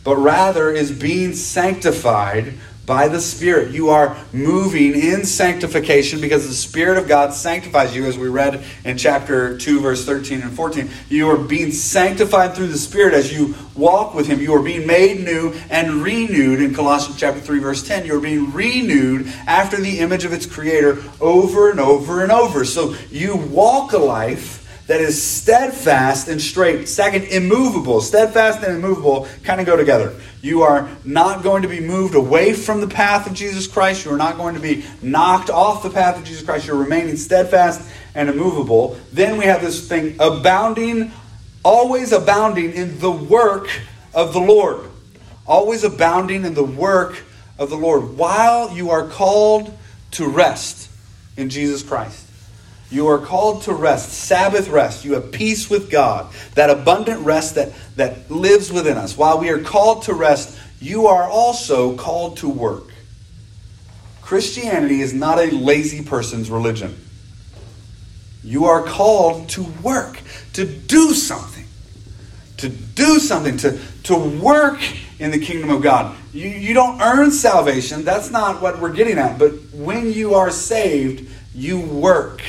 but 0.03 0.17
rather 0.17 0.71
is 0.71 0.91
being 0.91 1.33
sanctified 1.33 2.55
by 2.87 3.09
the 3.09 3.21
Spirit. 3.21 3.73
You 3.73 3.91
are 3.91 4.17
moving 4.33 4.95
in 4.95 5.25
sanctification 5.25 6.21
because 6.21 6.47
the 6.47 6.55
Spirit 6.55 6.99
of 6.99 7.09
God 7.09 7.33
sanctifies 7.33 7.95
you, 7.95 8.07
as 8.07 8.19
we 8.19 8.29
read 8.29 8.65
in 8.85 8.99
chapter 8.99 9.57
2, 9.59 9.81
verse 9.81 10.05
13 10.05 10.43
and 10.43 10.53
14. 10.53 10.89
You 11.09 11.31
are 11.31 11.39
being 11.39 11.73
sanctified 11.73 12.55
through 12.55 12.69
the 12.69 12.79
Spirit 12.79 13.15
as 13.15 13.33
you 13.33 13.55
walk 13.75 14.15
with 14.15 14.27
Him. 14.27 14.41
You 14.41 14.55
are 14.55 14.63
being 14.63 14.87
made 14.87 15.25
new 15.25 15.55
and 15.71 16.03
renewed 16.03 16.61
in 16.61 16.75
Colossians 16.75 17.19
chapter 17.19 17.41
3, 17.41 17.59
verse 17.59 17.87
10. 17.87 18.07
You 18.07 18.17
are 18.17 18.21
being 18.21 18.53
renewed 18.53 19.27
after 19.47 19.81
the 19.81 20.01
image 20.01 20.25
of 20.25 20.33
its 20.33 20.47
Creator 20.47 21.03
over 21.21 21.71
and 21.71 21.81
over 21.81 22.23
and 22.23 22.33
over. 22.33 22.65
So 22.65 22.95
you 23.11 23.37
walk 23.37 23.93
a 23.93 23.99
life 23.99 24.64
that 24.87 25.01
is 25.01 25.23
steadfast 25.23 26.29
and 26.29 26.41
straight. 26.41 26.89
Second, 26.89 27.25
immovable. 27.25 28.01
Steadfast 28.01 28.63
and 28.63 28.77
immovable 28.77 29.27
kind 29.43 29.61
of 29.61 29.67
go 29.67 29.77
together. 29.77 30.15
You 30.43 30.63
are 30.63 30.89
not 31.05 31.43
going 31.43 31.63
to 31.63 31.69
be 31.69 31.81
moved 31.81 32.15
away 32.15 32.53
from 32.53 32.83
the 32.83 32.87
path 32.87 33.27
of 33.27 33.33
Jesus 33.33 33.67
Christ. 33.67 34.05
You 34.05 34.13
are 34.13 34.19
not 34.19 34.37
going 34.37 34.55
to 34.57 34.61
be 34.61 34.85
knocked 35.01 35.49
off 35.49 35.83
the 35.83 35.89
path 35.91 36.19
of 36.19 36.25
Jesus 36.25 36.45
Christ. 36.45 36.67
You're 36.67 36.77
remaining 36.77 37.17
steadfast 37.17 37.89
and 38.15 38.29
immovable. 38.29 38.99
Then 39.11 39.39
we 39.39 39.47
have 39.47 39.63
this 39.63 39.89
thing 39.89 40.17
abounding, 40.21 41.13
always 41.65 42.13
abounding 42.13 42.75
in 42.75 42.99
the 43.01 43.11
work 43.11 43.69
of 44.13 44.35
the 44.35 44.41
Lord. 44.41 44.91
Always 45.47 45.83
abounding 45.83 46.45
in 46.45 46.53
the 46.53 46.65
work 46.65 47.23
of 47.59 47.71
the 47.71 47.77
Lord 47.77 48.19
while 48.19 48.71
you 48.71 48.91
are 48.91 49.09
called 49.09 49.77
to 50.13 50.29
rest 50.29 50.91
in 51.39 51.49
Jesus 51.49 51.83
Christ. 51.83 52.24
You 52.95 53.09
are 53.09 53.19
called 53.19 53.63
to 53.63 53.73
rest, 53.73 54.11
Sabbath 54.11 54.69
rest. 54.69 55.05
You 55.05 55.15
have 55.15 55.33
peace 55.33 55.69
with 55.69 55.91
God, 55.91 56.33
that 56.55 56.71
abundant 56.71 57.23
rest 57.23 57.57
that, 57.57 57.73
that 57.97 58.31
lives 58.31 58.71
within 58.71 58.97
us. 58.97 59.19
While 59.19 59.41
we 59.41 59.49
are 59.49 59.59
called 59.59 60.05
to 60.05 60.15
rest, 60.15 60.57
you 60.81 61.09
are 61.09 61.29
also 61.29 61.97
called 61.97 62.37
to 62.37 62.49
work. 62.49 62.93
Christianity 64.23 65.01
is 65.01 65.13
not 65.13 65.41
a 65.41 65.47
lazy 65.47 66.05
person's 66.05 66.49
religion. 66.51 66.97
You 68.45 68.67
are 68.67 68.85
called 68.85 69.49
to 69.51 69.65
work, 69.83 70.21
to 70.53 70.65
do 70.65 71.15
something, 71.15 71.67
to 72.59 72.69
do 72.69 73.19
something, 73.19 73.57
to, 73.57 73.77
to 74.05 74.17
work 74.17 74.81
in 75.19 75.33
the 75.33 75.41
kingdom 75.41 75.71
of 75.71 75.83
God. 75.83 76.17
You, 76.33 76.49
you 76.49 76.75
don't 76.75 77.01
earn 77.01 77.33
salvation. 77.33 78.05
That's 78.05 78.31
not 78.31 78.63
what 78.63 78.79
we're 78.79 78.93
getting 78.93 79.19
at. 79.19 79.37
But 79.37 79.53
when 79.73 80.13
you 80.13 80.35
are 80.35 80.51
saved, 80.53 81.29
you 81.57 81.81
work. 81.81 82.41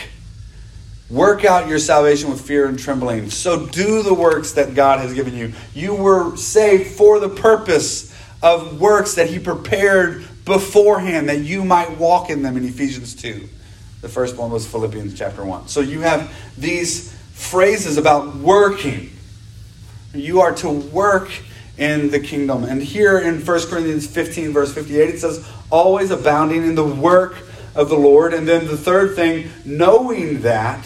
Work 1.10 1.46
out 1.46 1.68
your 1.68 1.78
salvation 1.78 2.32
with 2.32 2.42
fear 2.42 2.68
and 2.68 2.80
trembling. 2.80 3.30
So 3.30 3.68
do 3.68 4.02
the 4.02 4.14
works 4.14 4.54
that 4.54 4.74
God 4.74 5.00
has 5.00 5.14
given 5.14 5.36
you. 5.36 5.54
You 5.74 5.94
were 5.94 6.36
saved 6.36 6.96
for 6.96 7.20
the 7.20 7.30
purpose 7.30 8.12
of 8.42 8.80
works 8.82 9.16
that 9.16 9.30
He 9.30 9.38
prepared 9.38 10.26
beforehand 10.46 11.30
that 11.30 11.40
you 11.40 11.64
might 11.64 11.98
walk 11.98 12.30
in 12.30 12.42
them 12.42 12.58
in 12.58 12.66
Ephesians 12.66 13.16
2. 13.16 13.48
The 14.02 14.10
first 14.10 14.36
one 14.38 14.52
was 14.52 14.68
Philippians 14.68 15.18
chapter 15.18 15.44
1. 15.44 15.68
So 15.68 15.82
you 15.82 16.02
have 16.02 16.34
these 16.58 17.14
phrases 17.34 17.98
about 17.98 18.36
working. 18.36 19.12
You 20.14 20.42
are 20.42 20.54
to 20.56 20.70
work 20.70 21.32
in 21.78 22.10
the 22.10 22.20
kingdom. 22.20 22.64
And 22.64 22.82
here 22.82 23.20
in 23.20 23.46
1 23.46 23.68
Corinthians 23.68 24.08
15, 24.08 24.54
verse 24.54 24.74
58, 24.74 25.10
it 25.10 25.20
says, 25.20 25.48
always 25.70 26.10
abounding 26.12 26.64
in 26.64 26.76
the 26.76 26.86
work 26.86 27.38
of 27.76 27.90
the 27.90 27.98
Lord. 27.98 28.34
And 28.34 28.48
then 28.48 28.68
the 28.68 28.78
third 28.78 29.16
thing, 29.16 29.50
knowing 29.66 30.42
that 30.42 30.86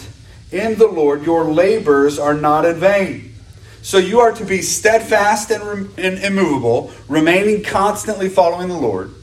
in 0.52 0.76
the 0.76 0.86
Lord 0.86 1.24
your 1.24 1.44
labors 1.44 2.18
are 2.18 2.34
not 2.34 2.64
in 2.64 2.76
vain. 2.76 3.34
So 3.82 3.98
you 3.98 4.20
are 4.20 4.32
to 4.32 4.44
be 4.44 4.60
steadfast 4.62 5.50
and, 5.50 5.98
immovable, 5.98 6.92
remaining 7.08 7.62
constantly 7.62 8.28
following 8.28 8.68
the 8.68 8.76
Lord. 8.76 9.14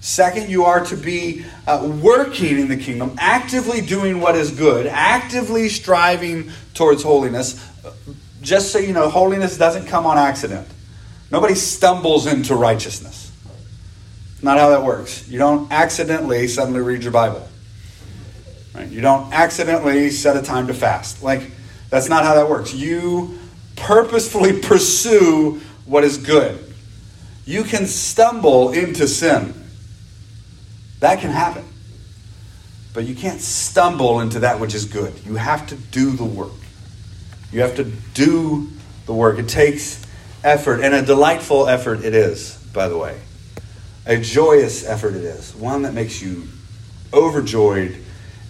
Second, 0.00 0.50
you 0.50 0.64
are 0.64 0.84
to 0.86 0.96
be 0.96 1.44
uh, 1.66 1.98
working 2.02 2.58
in 2.58 2.68
the 2.68 2.76
kingdom, 2.76 3.14
actively 3.18 3.80
doing 3.80 4.20
what 4.20 4.34
is 4.34 4.50
good, 4.50 4.86
actively 4.86 5.68
striving 5.68 6.50
towards 6.74 7.02
holiness. 7.02 7.70
Just 8.42 8.72
so 8.72 8.78
you 8.78 8.92
know, 8.92 9.08
holiness 9.08 9.56
doesn't 9.56 9.86
come 9.86 10.04
on 10.04 10.18
accident. 10.18 10.66
Nobody 11.30 11.54
stumbles 11.54 12.26
into 12.26 12.56
righteousness. 12.56 13.30
Not 14.42 14.58
how 14.58 14.70
that 14.70 14.82
works. 14.82 15.28
You 15.28 15.38
don't 15.38 15.70
accidentally 15.72 16.48
suddenly 16.48 16.80
read 16.80 17.04
your 17.04 17.12
Bible. 17.12 17.48
Right? 18.74 18.88
You 18.88 19.00
don't 19.00 19.32
accidentally 19.32 20.10
set 20.10 20.36
a 20.36 20.42
time 20.42 20.68
to 20.68 20.74
fast. 20.74 21.22
Like, 21.22 21.50
that's 21.90 22.08
not 22.08 22.24
how 22.24 22.34
that 22.34 22.48
works. 22.48 22.72
You 22.72 23.38
purposefully 23.76 24.58
pursue 24.62 25.60
what 25.84 26.04
is 26.04 26.18
good. 26.18 26.72
You 27.44 27.64
can 27.64 27.86
stumble 27.86 28.72
into 28.72 29.06
sin. 29.06 29.54
That 31.00 31.20
can 31.20 31.30
happen. 31.30 31.64
But 32.94 33.04
you 33.04 33.14
can't 33.14 33.40
stumble 33.40 34.20
into 34.20 34.40
that 34.40 34.60
which 34.60 34.74
is 34.74 34.84
good. 34.84 35.12
You 35.24 35.36
have 35.36 35.66
to 35.68 35.76
do 35.76 36.12
the 36.12 36.24
work. 36.24 36.52
You 37.50 37.60
have 37.60 37.76
to 37.76 37.84
do 37.84 38.68
the 39.06 39.12
work. 39.12 39.38
It 39.38 39.48
takes 39.48 40.04
effort, 40.44 40.80
and 40.80 40.94
a 40.94 41.02
delightful 41.02 41.68
effort 41.68 42.04
it 42.04 42.14
is, 42.14 42.56
by 42.72 42.88
the 42.88 42.96
way. 42.96 43.20
A 44.06 44.18
joyous 44.18 44.86
effort 44.86 45.14
it 45.14 45.24
is. 45.24 45.54
One 45.54 45.82
that 45.82 45.94
makes 45.94 46.22
you 46.22 46.48
overjoyed 47.12 48.01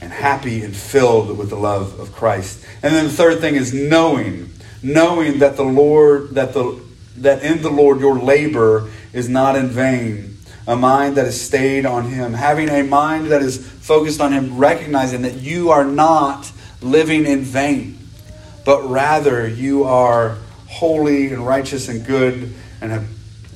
and 0.02 0.12
happy 0.12 0.64
and 0.64 0.76
filled 0.76 1.38
with 1.38 1.48
the 1.48 1.56
love 1.56 1.98
of 2.00 2.12
Christ. 2.12 2.66
And 2.82 2.92
then 2.92 3.04
the 3.04 3.12
third 3.12 3.40
thing 3.40 3.54
is 3.54 3.72
knowing, 3.72 4.52
knowing 4.82 5.38
that 5.38 5.56
the 5.56 5.64
Lord, 5.64 6.30
that 6.30 6.52
the 6.52 6.82
that 7.18 7.44
in 7.44 7.62
the 7.62 7.70
Lord 7.70 8.00
your 8.00 8.18
labor 8.18 8.90
is 9.12 9.28
not 9.28 9.54
in 9.54 9.68
vain. 9.68 10.38
A 10.66 10.76
mind 10.76 11.16
that 11.16 11.26
is 11.26 11.40
stayed 11.40 11.86
on 11.86 12.04
Him, 12.04 12.34
having 12.34 12.68
a 12.68 12.82
mind 12.82 13.26
that 13.32 13.42
is 13.42 13.64
focused 13.66 14.20
on 14.20 14.32
Him, 14.32 14.58
recognizing 14.58 15.22
that 15.22 15.34
you 15.34 15.70
are 15.70 15.84
not 15.84 16.50
living 16.80 17.26
in 17.26 17.42
vain, 17.42 17.98
but 18.64 18.88
rather 18.88 19.46
you 19.46 19.84
are 19.84 20.38
holy 20.66 21.32
and 21.32 21.46
righteous 21.46 21.88
and 21.88 22.04
good 22.04 22.54
and 22.80 22.90
have 22.90 23.06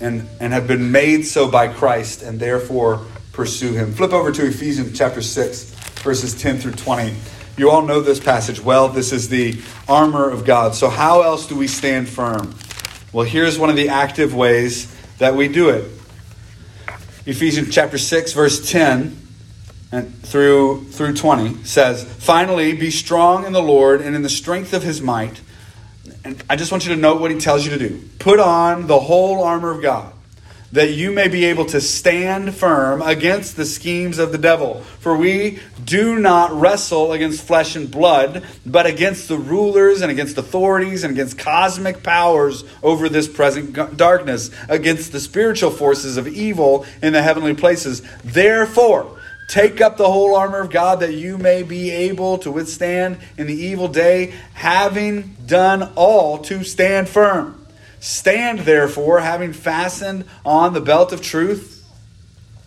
and, 0.00 0.28
and 0.40 0.52
have 0.52 0.66
been 0.68 0.92
made 0.92 1.24
so 1.24 1.50
by 1.50 1.68
Christ 1.68 2.22
and 2.22 2.38
therefore 2.38 3.06
pursue 3.32 3.72
him. 3.72 3.92
Flip 3.92 4.12
over 4.12 4.30
to 4.30 4.46
Ephesians 4.46 4.96
chapter 4.96 5.22
6 5.22 5.75
verses 6.06 6.40
10 6.40 6.58
through 6.58 6.72
20. 6.72 7.16
You 7.56 7.68
all 7.68 7.82
know 7.82 8.00
this 8.00 8.20
passage 8.20 8.60
well. 8.60 8.88
This 8.88 9.12
is 9.12 9.28
the 9.28 9.60
armor 9.88 10.30
of 10.30 10.44
God. 10.44 10.76
So, 10.76 10.88
how 10.88 11.22
else 11.22 11.48
do 11.48 11.56
we 11.56 11.66
stand 11.66 12.08
firm? 12.08 12.54
Well, 13.12 13.26
here's 13.26 13.58
one 13.58 13.70
of 13.70 13.76
the 13.76 13.88
active 13.88 14.32
ways 14.32 14.94
that 15.18 15.34
we 15.34 15.48
do 15.48 15.70
it. 15.70 15.90
Ephesians 17.26 17.74
chapter 17.74 17.98
6, 17.98 18.32
verse 18.34 18.70
10 18.70 19.20
and 19.90 20.14
through, 20.22 20.84
through 20.84 21.14
20 21.14 21.64
says, 21.64 22.04
Finally, 22.04 22.74
be 22.74 22.92
strong 22.92 23.44
in 23.44 23.52
the 23.52 23.62
Lord 23.62 24.00
and 24.00 24.14
in 24.14 24.22
the 24.22 24.28
strength 24.28 24.72
of 24.72 24.84
his 24.84 25.02
might. 25.02 25.40
And 26.24 26.40
I 26.48 26.54
just 26.54 26.70
want 26.70 26.86
you 26.86 26.94
to 26.94 27.00
note 27.00 27.20
what 27.20 27.32
he 27.32 27.38
tells 27.38 27.64
you 27.64 27.76
to 27.76 27.78
do. 27.78 28.08
Put 28.20 28.38
on 28.38 28.86
the 28.86 29.00
whole 29.00 29.42
armor 29.42 29.72
of 29.72 29.82
God 29.82 30.12
that 30.76 30.92
you 30.92 31.10
may 31.10 31.26
be 31.26 31.46
able 31.46 31.64
to 31.64 31.80
stand 31.80 32.54
firm 32.54 33.00
against 33.00 33.56
the 33.56 33.64
schemes 33.64 34.18
of 34.18 34.30
the 34.30 34.36
devil. 34.36 34.82
For 35.00 35.16
we 35.16 35.58
do 35.82 36.18
not 36.18 36.52
wrestle 36.52 37.12
against 37.12 37.46
flesh 37.46 37.76
and 37.76 37.90
blood, 37.90 38.44
but 38.66 38.84
against 38.84 39.26
the 39.28 39.38
rulers 39.38 40.02
and 40.02 40.10
against 40.10 40.36
authorities 40.36 41.02
and 41.02 41.14
against 41.14 41.38
cosmic 41.38 42.02
powers 42.02 42.62
over 42.82 43.08
this 43.08 43.26
present 43.26 43.96
darkness, 43.96 44.50
against 44.68 45.12
the 45.12 45.20
spiritual 45.20 45.70
forces 45.70 46.18
of 46.18 46.28
evil 46.28 46.84
in 47.00 47.14
the 47.14 47.22
heavenly 47.22 47.54
places. 47.54 48.02
Therefore, 48.22 49.14
Take 49.48 49.80
up 49.80 49.96
the 49.96 50.10
whole 50.10 50.34
armor 50.34 50.58
of 50.58 50.70
God 50.70 50.98
that 50.98 51.14
you 51.14 51.38
may 51.38 51.62
be 51.62 51.92
able 51.92 52.38
to 52.38 52.50
withstand 52.50 53.18
in 53.38 53.46
the 53.46 53.54
evil 53.54 53.86
day, 53.86 54.34
having 54.54 55.36
done 55.46 55.92
all 55.94 56.38
to 56.38 56.64
stand 56.64 57.08
firm. 57.08 57.65
Stand 58.06 58.60
therefore, 58.60 59.18
having 59.18 59.52
fastened 59.52 60.26
on 60.44 60.74
the 60.74 60.80
belt 60.80 61.12
of 61.12 61.20
truth, 61.20 61.84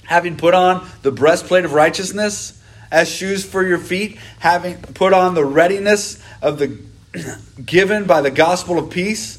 having 0.04 0.36
put 0.36 0.54
on 0.54 0.86
the 1.02 1.14
breastplate 1.14 1.64
of 1.64 1.72
righteousness 1.72 2.62
as 2.92 3.10
shoes 3.10 3.46
for 3.46 3.66
your 3.66 3.78
feet, 3.78 4.20
having 4.40 4.76
put 4.76 5.14
on 5.14 5.36
the 5.36 5.46
readiness 5.46 6.22
of 6.42 6.60
the 6.60 6.78
given 7.66 8.04
by 8.04 8.20
the 8.20 8.30
gospel 8.30 8.78
of 8.78 8.90
peace, 8.90 9.39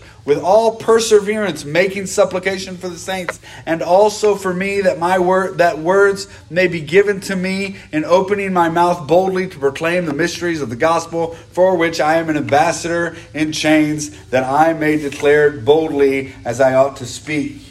with 0.25 0.37
all 0.39 0.75
perseverance 0.75 1.65
making 1.65 2.05
supplication 2.05 2.77
for 2.77 2.89
the 2.89 2.97
saints 2.97 3.39
and 3.65 3.81
also 3.81 4.35
for 4.35 4.53
me 4.53 4.81
that 4.81 4.99
my 4.99 5.17
word 5.17 5.57
that 5.57 5.79
words 5.79 6.27
may 6.49 6.67
be 6.67 6.81
given 6.81 7.19
to 7.19 7.35
me 7.35 7.75
in 7.91 8.05
opening 8.05 8.53
my 8.53 8.69
mouth 8.69 9.07
boldly 9.07 9.47
to 9.47 9.59
proclaim 9.59 10.05
the 10.05 10.13
mysteries 10.13 10.61
of 10.61 10.69
the 10.69 10.75
gospel 10.75 11.33
for 11.51 11.75
which 11.75 11.99
I 11.99 12.17
am 12.17 12.29
an 12.29 12.37
ambassador 12.37 13.15
in 13.33 13.51
chains 13.51 14.09
that 14.27 14.43
I 14.43 14.73
may 14.73 14.97
declare 14.97 15.51
boldly 15.51 16.33
as 16.45 16.61
I 16.61 16.73
ought 16.73 16.97
to 16.97 17.05
speak. 17.05 17.61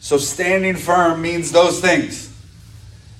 So 0.00 0.18
standing 0.18 0.76
firm 0.76 1.22
means 1.22 1.52
those 1.52 1.80
things. 1.80 2.28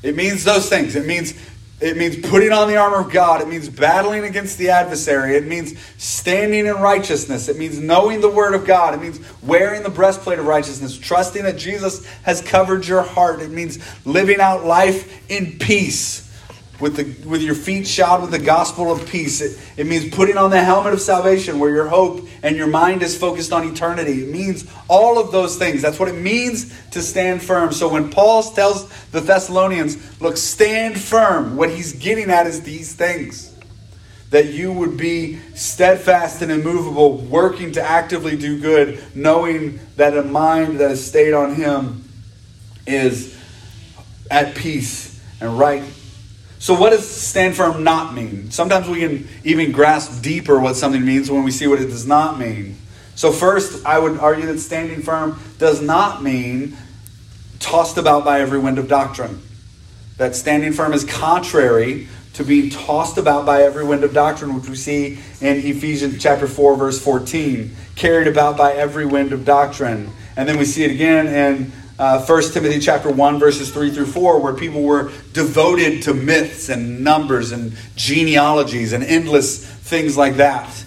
It 0.02 0.16
means 0.16 0.42
those 0.42 0.68
things. 0.68 0.96
It 0.96 1.06
means 1.06 1.34
it 1.82 1.96
means 1.96 2.16
putting 2.28 2.52
on 2.52 2.68
the 2.68 2.76
armor 2.76 3.00
of 3.00 3.10
God. 3.10 3.40
It 3.40 3.48
means 3.48 3.68
battling 3.68 4.22
against 4.24 4.56
the 4.56 4.70
adversary. 4.70 5.34
It 5.34 5.46
means 5.46 5.74
standing 5.98 6.66
in 6.66 6.76
righteousness. 6.76 7.48
It 7.48 7.58
means 7.58 7.78
knowing 7.78 8.20
the 8.20 8.30
word 8.30 8.54
of 8.54 8.64
God. 8.64 8.94
It 8.94 9.00
means 9.00 9.18
wearing 9.42 9.82
the 9.82 9.90
breastplate 9.90 10.38
of 10.38 10.46
righteousness, 10.46 10.96
trusting 10.96 11.42
that 11.42 11.58
Jesus 11.58 12.06
has 12.22 12.40
covered 12.40 12.86
your 12.86 13.02
heart. 13.02 13.40
It 13.40 13.50
means 13.50 13.80
living 14.06 14.40
out 14.40 14.64
life 14.64 15.28
in 15.28 15.58
peace 15.58 16.21
with, 16.82 16.96
the, 16.96 17.28
with 17.28 17.40
your 17.40 17.54
feet 17.54 17.86
shod 17.86 18.20
with 18.20 18.32
the 18.32 18.40
gospel 18.40 18.90
of 18.90 19.08
peace. 19.08 19.40
It, 19.40 19.56
it 19.76 19.86
means 19.86 20.12
putting 20.12 20.36
on 20.36 20.50
the 20.50 20.60
helmet 20.60 20.92
of 20.92 21.00
salvation 21.00 21.60
where 21.60 21.70
your 21.70 21.86
hope 21.86 22.26
and 22.42 22.56
your 22.56 22.66
mind 22.66 23.04
is 23.04 23.16
focused 23.16 23.52
on 23.52 23.64
eternity. 23.68 24.24
It 24.24 24.30
means 24.30 24.68
all 24.88 25.16
of 25.16 25.30
those 25.30 25.56
things. 25.56 25.80
That's 25.80 26.00
what 26.00 26.08
it 26.08 26.20
means 26.20 26.76
to 26.90 27.00
stand 27.00 27.40
firm. 27.40 27.72
So 27.72 27.88
when 27.88 28.10
Paul 28.10 28.42
tells 28.42 28.90
the 29.10 29.20
Thessalonians, 29.20 30.20
look, 30.20 30.36
stand 30.36 31.00
firm, 31.00 31.56
what 31.56 31.70
he's 31.70 31.92
getting 31.92 32.30
at 32.30 32.48
is 32.48 32.62
these 32.62 32.92
things. 32.92 33.54
That 34.30 34.46
you 34.46 34.72
would 34.72 34.96
be 34.96 35.38
steadfast 35.54 36.42
and 36.42 36.50
immovable, 36.50 37.18
working 37.18 37.70
to 37.72 37.82
actively 37.82 38.36
do 38.36 38.60
good, 38.60 39.00
knowing 39.14 39.78
that 39.94 40.16
a 40.16 40.24
mind 40.24 40.80
that 40.80 40.90
is 40.90 41.06
stayed 41.06 41.32
on 41.32 41.54
him 41.54 42.02
is 42.88 43.38
at 44.32 44.56
peace 44.56 45.20
and 45.40 45.56
right 45.56 45.84
so, 46.62 46.74
what 46.74 46.90
does 46.90 47.10
stand 47.10 47.56
firm 47.56 47.82
not 47.82 48.14
mean? 48.14 48.52
Sometimes 48.52 48.88
we 48.88 49.00
can 49.00 49.26
even 49.42 49.72
grasp 49.72 50.22
deeper 50.22 50.60
what 50.60 50.76
something 50.76 51.04
means 51.04 51.28
when 51.28 51.42
we 51.42 51.50
see 51.50 51.66
what 51.66 51.80
it 51.80 51.88
does 51.88 52.06
not 52.06 52.38
mean. 52.38 52.76
So, 53.16 53.32
first, 53.32 53.84
I 53.84 53.98
would 53.98 54.20
argue 54.20 54.46
that 54.46 54.60
standing 54.60 55.02
firm 55.02 55.40
does 55.58 55.82
not 55.82 56.22
mean 56.22 56.76
tossed 57.58 57.98
about 57.98 58.24
by 58.24 58.40
every 58.40 58.60
wind 58.60 58.78
of 58.78 58.86
doctrine. 58.86 59.42
That 60.18 60.36
standing 60.36 60.72
firm 60.72 60.92
is 60.92 61.04
contrary 61.04 62.06
to 62.34 62.44
being 62.44 62.70
tossed 62.70 63.18
about 63.18 63.44
by 63.44 63.64
every 63.64 63.84
wind 63.84 64.04
of 64.04 64.14
doctrine, 64.14 64.54
which 64.54 64.68
we 64.68 64.76
see 64.76 65.18
in 65.40 65.56
Ephesians 65.56 66.22
chapter 66.22 66.46
4, 66.46 66.76
verse 66.76 67.02
14, 67.02 67.74
carried 67.96 68.28
about 68.28 68.56
by 68.56 68.74
every 68.74 69.04
wind 69.04 69.32
of 69.32 69.44
doctrine. 69.44 70.12
And 70.36 70.48
then 70.48 70.58
we 70.58 70.64
see 70.64 70.84
it 70.84 70.92
again 70.92 71.26
in 71.26 71.72
uh, 72.02 72.20
1 72.20 72.42
Timothy 72.50 72.80
chapter 72.80 73.08
1, 73.12 73.38
verses 73.38 73.70
3 73.70 73.92
through 73.92 74.06
4, 74.06 74.40
where 74.40 74.54
people 74.54 74.82
were 74.82 75.12
devoted 75.32 76.02
to 76.02 76.12
myths 76.12 76.68
and 76.68 77.04
numbers 77.04 77.52
and 77.52 77.76
genealogies 77.94 78.92
and 78.92 79.04
endless 79.04 79.64
things 79.64 80.16
like 80.16 80.34
that. 80.34 80.84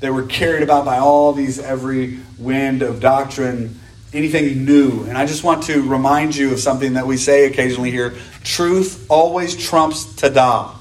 They 0.00 0.08
were 0.08 0.22
carried 0.22 0.62
about 0.62 0.86
by 0.86 0.96
all 0.96 1.34
these 1.34 1.58
every 1.58 2.18
wind 2.38 2.80
of 2.80 2.98
doctrine, 2.98 3.78
anything 4.14 4.64
new. 4.64 5.04
And 5.04 5.18
I 5.18 5.26
just 5.26 5.44
want 5.44 5.64
to 5.64 5.86
remind 5.86 6.34
you 6.34 6.54
of 6.54 6.60
something 6.60 6.94
that 6.94 7.06
we 7.06 7.18
say 7.18 7.44
occasionally 7.44 7.90
here 7.90 8.14
truth 8.42 9.04
always 9.10 9.54
trumps 9.54 10.16
ta-da. 10.16 10.74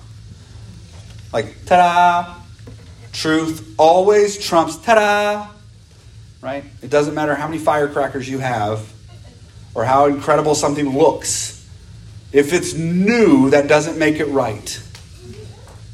Like, 1.34 1.66
ta-da. 1.66 2.36
Truth 3.12 3.76
always 3.78 4.38
trumps 4.38 4.78
ta-da. 4.78 5.50
Right? 6.40 6.64
It 6.82 6.90
doesn't 6.90 7.16
matter 7.16 7.36
how 7.36 7.48
many 7.50 7.60
firecrackers 7.60 8.30
you 8.30 8.40
have 8.40 8.93
or 9.76 9.86
how 9.86 10.06
incredible 10.06 10.56
something 10.56 10.98
looks. 10.98 11.68
If 12.32 12.54
it's 12.54 12.74
new, 12.74 13.50
that 13.52 13.68
doesn't 13.68 13.98
make 13.98 14.20
it 14.20 14.26
right. 14.26 14.82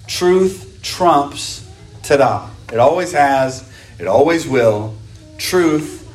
Truth 0.08 0.80
trumps 0.82 1.68
ta-da. 2.04 2.50
It 2.72 2.80
always 2.80 3.12
has, 3.12 3.72
it 4.00 4.08
always 4.08 4.48
will. 4.48 4.96
Truth, 5.38 6.08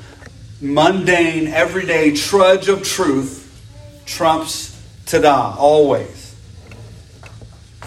mundane, 0.60 1.46
everyday 1.48 2.14
trudge 2.14 2.68
of 2.68 2.82
truth 2.82 3.40
trumps 4.06 4.80
ta-da, 5.06 5.56
always. 5.58 6.34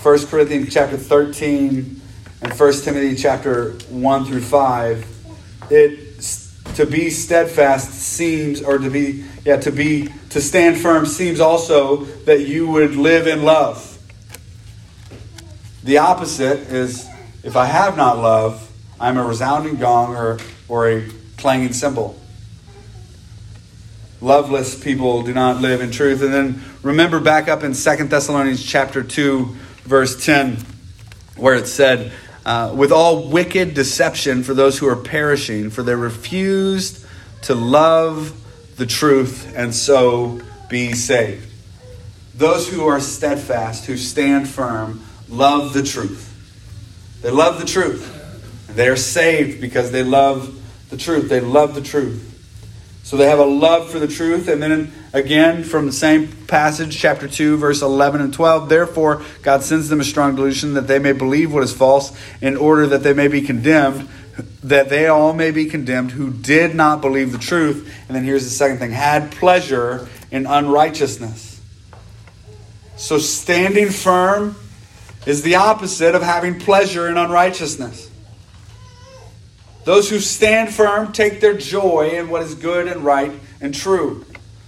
1 0.01 0.27
Corinthians 0.27 0.73
chapter 0.73 0.95
13 0.95 2.01
and 2.41 2.53
1 2.53 2.73
Timothy 2.73 3.15
chapter 3.15 3.71
1 3.89 4.25
through 4.25 4.41
5, 4.41 5.07
it 5.71 6.21
to 6.75 6.85
be 6.85 7.09
steadfast 7.09 7.91
seems 7.91 8.61
or 8.61 8.77
to 8.77 8.89
be 8.89 9.25
yeah, 9.45 9.57
to 9.57 9.71
be 9.71 10.09
to 10.29 10.41
stand 10.41 10.77
firm 10.77 11.05
seems 11.05 11.39
also 11.39 12.05
that 12.25 12.47
you 12.47 12.69
would 12.69 12.95
live 12.95 13.27
in 13.27 13.43
love. 13.43 13.97
The 15.83 15.99
opposite 15.99 16.71
is 16.71 17.07
if 17.43 17.55
I 17.55 17.65
have 17.65 17.95
not 17.95 18.17
love, 18.17 18.69
I'm 18.99 19.17
a 19.17 19.23
resounding 19.23 19.77
gong 19.77 20.15
or, 20.15 20.37
or 20.67 20.89
a 20.89 21.09
clanging 21.37 21.71
cymbal. 21.71 22.19
Loveless 24.19 24.77
people 24.77 25.21
do 25.21 25.33
not 25.33 25.61
live 25.61 25.79
in 25.79 25.91
truth. 25.91 26.21
And 26.21 26.33
then 26.33 26.61
remember 26.81 27.19
back 27.19 27.47
up 27.47 27.63
in 27.63 27.73
Second 27.73 28.09
Thessalonians 28.09 28.63
chapter 28.63 29.03
2, 29.03 29.55
verse 29.83 30.25
10, 30.25 30.57
where 31.37 31.55
it 31.55 31.67
said, 31.67 32.11
uh, 32.45 32.73
with 32.75 32.91
all 32.91 33.29
wicked 33.29 33.73
deception 33.73 34.41
for 34.41 34.53
those 34.53 34.79
who 34.79 34.87
are 34.87 34.95
perishing, 34.95 35.69
for 35.69 35.83
they 35.83 35.95
refused 35.95 37.05
to 37.43 37.53
love 37.53 38.33
the 38.77 38.85
truth 38.85 39.53
and 39.55 39.73
so 39.75 40.39
be 40.69 40.93
saved. 40.93 41.51
Those 42.35 42.69
who 42.69 42.85
are 42.87 42.99
steadfast, 42.99 43.85
who 43.85 43.97
stand 43.97 44.47
firm, 44.47 45.01
love 45.27 45.73
the 45.73 45.83
truth. 45.83 46.23
They 47.21 47.31
love 47.31 47.59
the 47.59 47.65
truth. 47.65 48.13
And 48.69 48.77
They 48.77 48.87
are 48.87 48.95
saved 48.95 49.59
because 49.59 49.91
they 49.91 50.03
love 50.03 50.53
the 50.89 50.97
truth. 50.97 51.29
They 51.29 51.39
love 51.39 51.73
the 51.73 51.81
truth. 51.81 52.23
So 53.03 53.15
they 53.15 53.27
have 53.27 53.39
a 53.39 53.45
love 53.45 53.89
for 53.89 53.99
the 53.99 54.07
truth. 54.07 54.47
And 54.49 54.61
then 54.61 54.91
again, 55.13 55.63
from 55.63 55.85
the 55.85 55.91
same 55.91 56.27
passage, 56.45 56.97
chapter 56.97 57.27
2, 57.27 57.57
verse 57.57 57.81
11 57.81 58.21
and 58.21 58.33
12, 58.33 58.69
therefore 58.69 59.23
God 59.41 59.63
sends 59.63 59.89
them 59.89 60.01
a 60.01 60.03
strong 60.03 60.35
delusion 60.35 60.73
that 60.75 60.87
they 60.87 60.99
may 60.99 61.13
believe 61.13 61.53
what 61.53 61.63
is 61.63 61.73
false, 61.73 62.11
in 62.41 62.55
order 62.57 62.85
that 62.87 63.03
they 63.03 63.13
may 63.13 63.29
be 63.29 63.41
condemned 63.41 64.09
that 64.63 64.89
they 64.89 65.07
all 65.07 65.33
may 65.33 65.51
be 65.51 65.65
condemned 65.65 66.11
who 66.11 66.31
did 66.31 66.75
not 66.75 67.01
believe 67.01 67.31
the 67.31 67.37
truth. 67.37 67.93
And 68.07 68.15
then 68.15 68.23
here's 68.23 68.43
the 68.43 68.49
second 68.49 68.77
thing 68.77 68.91
had 68.91 69.31
pleasure 69.31 70.07
in 70.31 70.45
unrighteousness. 70.45 71.61
So 72.95 73.17
standing 73.17 73.89
firm 73.89 74.55
is 75.25 75.41
the 75.41 75.55
opposite 75.55 76.15
of 76.15 76.21
having 76.21 76.59
pleasure 76.59 77.07
in 77.07 77.17
unrighteousness. 77.17 78.09
Those 79.83 80.09
who 80.09 80.19
stand 80.19 80.73
firm 80.73 81.13
take 81.13 81.39
their 81.39 81.57
joy 81.57 82.11
in 82.13 82.29
what 82.29 82.41
is 82.41 82.55
good 82.55 82.87
and 82.87 83.05
right 83.05 83.31
and 83.61 83.73
true. 83.73 84.25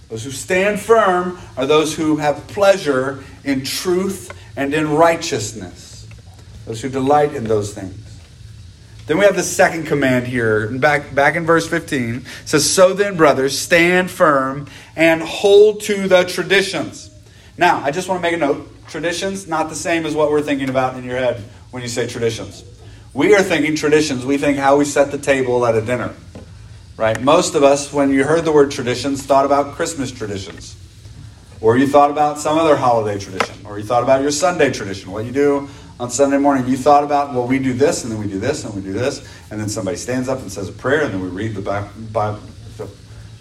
Those 0.08 0.24
who 0.24 0.30
stand 0.30 0.80
firm 0.80 1.38
are 1.56 1.66
those 1.66 1.94
who 1.94 2.16
have 2.16 2.46
pleasure 2.48 3.22
in 3.44 3.64
truth 3.64 4.32
and 4.56 4.72
in 4.72 4.90
righteousness. 4.90 6.08
Those 6.66 6.80
who 6.80 6.88
delight 6.88 7.34
in 7.34 7.44
those 7.44 7.74
things. 7.74 8.09
Then 9.10 9.18
we 9.18 9.24
have 9.24 9.34
the 9.34 9.42
second 9.42 9.86
command 9.86 10.28
here, 10.28 10.68
back, 10.68 11.12
back 11.12 11.34
in 11.34 11.44
verse 11.44 11.66
15. 11.66 12.24
says, 12.44 12.70
So 12.72 12.92
then, 12.92 13.16
brothers, 13.16 13.58
stand 13.58 14.08
firm 14.08 14.68
and 14.94 15.20
hold 15.20 15.80
to 15.80 16.06
the 16.06 16.22
traditions. 16.22 17.10
Now, 17.58 17.82
I 17.82 17.90
just 17.90 18.08
want 18.08 18.20
to 18.20 18.22
make 18.22 18.34
a 18.34 18.36
note. 18.36 18.68
Traditions, 18.86 19.48
not 19.48 19.68
the 19.68 19.74
same 19.74 20.06
as 20.06 20.14
what 20.14 20.30
we're 20.30 20.42
thinking 20.42 20.68
about 20.68 20.96
in 20.96 21.02
your 21.02 21.16
head 21.16 21.42
when 21.72 21.82
you 21.82 21.88
say 21.88 22.06
traditions. 22.06 22.62
We 23.12 23.34
are 23.34 23.42
thinking 23.42 23.74
traditions. 23.74 24.24
We 24.24 24.38
think 24.38 24.58
how 24.58 24.76
we 24.76 24.84
set 24.84 25.10
the 25.10 25.18
table 25.18 25.66
at 25.66 25.74
a 25.74 25.80
dinner. 25.80 26.14
Right? 26.96 27.20
Most 27.20 27.56
of 27.56 27.64
us, 27.64 27.92
when 27.92 28.10
you 28.10 28.22
heard 28.22 28.44
the 28.44 28.52
word 28.52 28.70
traditions, 28.70 29.26
thought 29.26 29.44
about 29.44 29.74
Christmas 29.74 30.12
traditions. 30.12 30.76
Or 31.60 31.76
you 31.76 31.88
thought 31.88 32.12
about 32.12 32.38
some 32.38 32.58
other 32.58 32.76
holiday 32.76 33.18
tradition. 33.18 33.56
Or 33.66 33.76
you 33.76 33.84
thought 33.84 34.04
about 34.04 34.22
your 34.22 34.30
Sunday 34.30 34.70
tradition, 34.70 35.10
what 35.10 35.24
you 35.24 35.32
do 35.32 35.68
on 36.00 36.10
Sunday 36.10 36.38
morning, 36.38 36.66
you 36.66 36.78
thought 36.78 37.04
about, 37.04 37.34
well, 37.34 37.46
we 37.46 37.58
do 37.58 37.74
this, 37.74 38.04
and 38.04 38.12
then 38.12 38.18
we 38.18 38.26
do 38.26 38.40
this, 38.40 38.64
and 38.64 38.74
we 38.74 38.80
do 38.80 38.94
this, 38.94 39.20
and 39.50 39.60
then 39.60 39.68
somebody 39.68 39.98
stands 39.98 40.30
up 40.30 40.40
and 40.40 40.50
says 40.50 40.66
a 40.70 40.72
prayer, 40.72 41.02
and 41.02 41.12
then 41.12 41.20
we 41.20 41.28
read 41.28 41.54
the 41.54 41.60
Bible. 41.60 42.40
So 42.76 42.88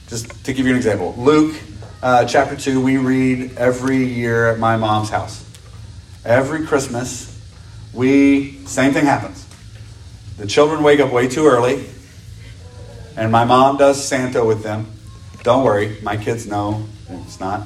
just 0.08 0.44
to 0.44 0.54
give 0.54 0.66
you 0.66 0.74
an 0.74 0.78
example, 0.78 1.16
Luke 1.18 1.56
uh, 2.04 2.26
chapter 2.26 2.58
2, 2.58 2.82
we 2.82 2.98
read 2.98 3.56
every 3.56 4.04
year 4.04 4.50
at 4.50 4.60
my 4.60 4.76
mom's 4.76 5.10
house. 5.10 5.46
Every 6.26 6.68
Christmas, 6.68 7.34
we, 7.94 8.58
same 8.66 8.92
thing 8.92 9.06
happens. 9.06 9.48
The 10.38 10.46
children 10.46 10.84
wake 10.84 11.00
up 11.00 11.14
way 11.14 11.30
too 11.30 11.48
early, 11.48 11.86
and 13.16 13.32
my 13.32 13.46
mom 13.46 13.78
does 13.78 14.06
Santa 14.06 14.44
with 14.44 14.64
them. 14.64 14.86
Don't 15.44 15.64
worry, 15.64 15.98
my 16.02 16.18
kids 16.18 16.46
know 16.46 16.86
it's 17.10 17.40
not. 17.40 17.66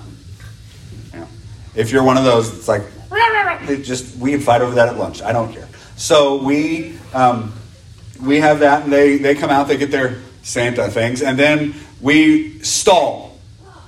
You 1.12 1.22
know, 1.22 1.28
if 1.74 1.90
you're 1.90 2.04
one 2.04 2.18
of 2.18 2.26
those, 2.26 2.56
it's 2.56 2.68
like, 2.68 2.84
it 3.70 3.84
just 3.84 4.18
we 4.18 4.38
fight 4.38 4.62
over 4.62 4.76
that 4.76 4.90
at 4.90 4.98
lunch. 4.98 5.22
I 5.22 5.32
don't 5.32 5.54
care. 5.54 5.68
So 5.96 6.44
we 6.44 6.98
um, 7.14 7.54
we 8.22 8.40
have 8.40 8.60
that, 8.60 8.84
and 8.84 8.94
they 8.94 9.18
they 9.18 9.36
come 9.36 9.50
out, 9.50 9.68
they 9.68 9.78
get 9.78 9.92
their 9.92 10.22
Santa 10.42 10.90
things, 10.90 11.22
and 11.22 11.38
then 11.38 11.76
we 12.02 12.60
stall 12.60 13.38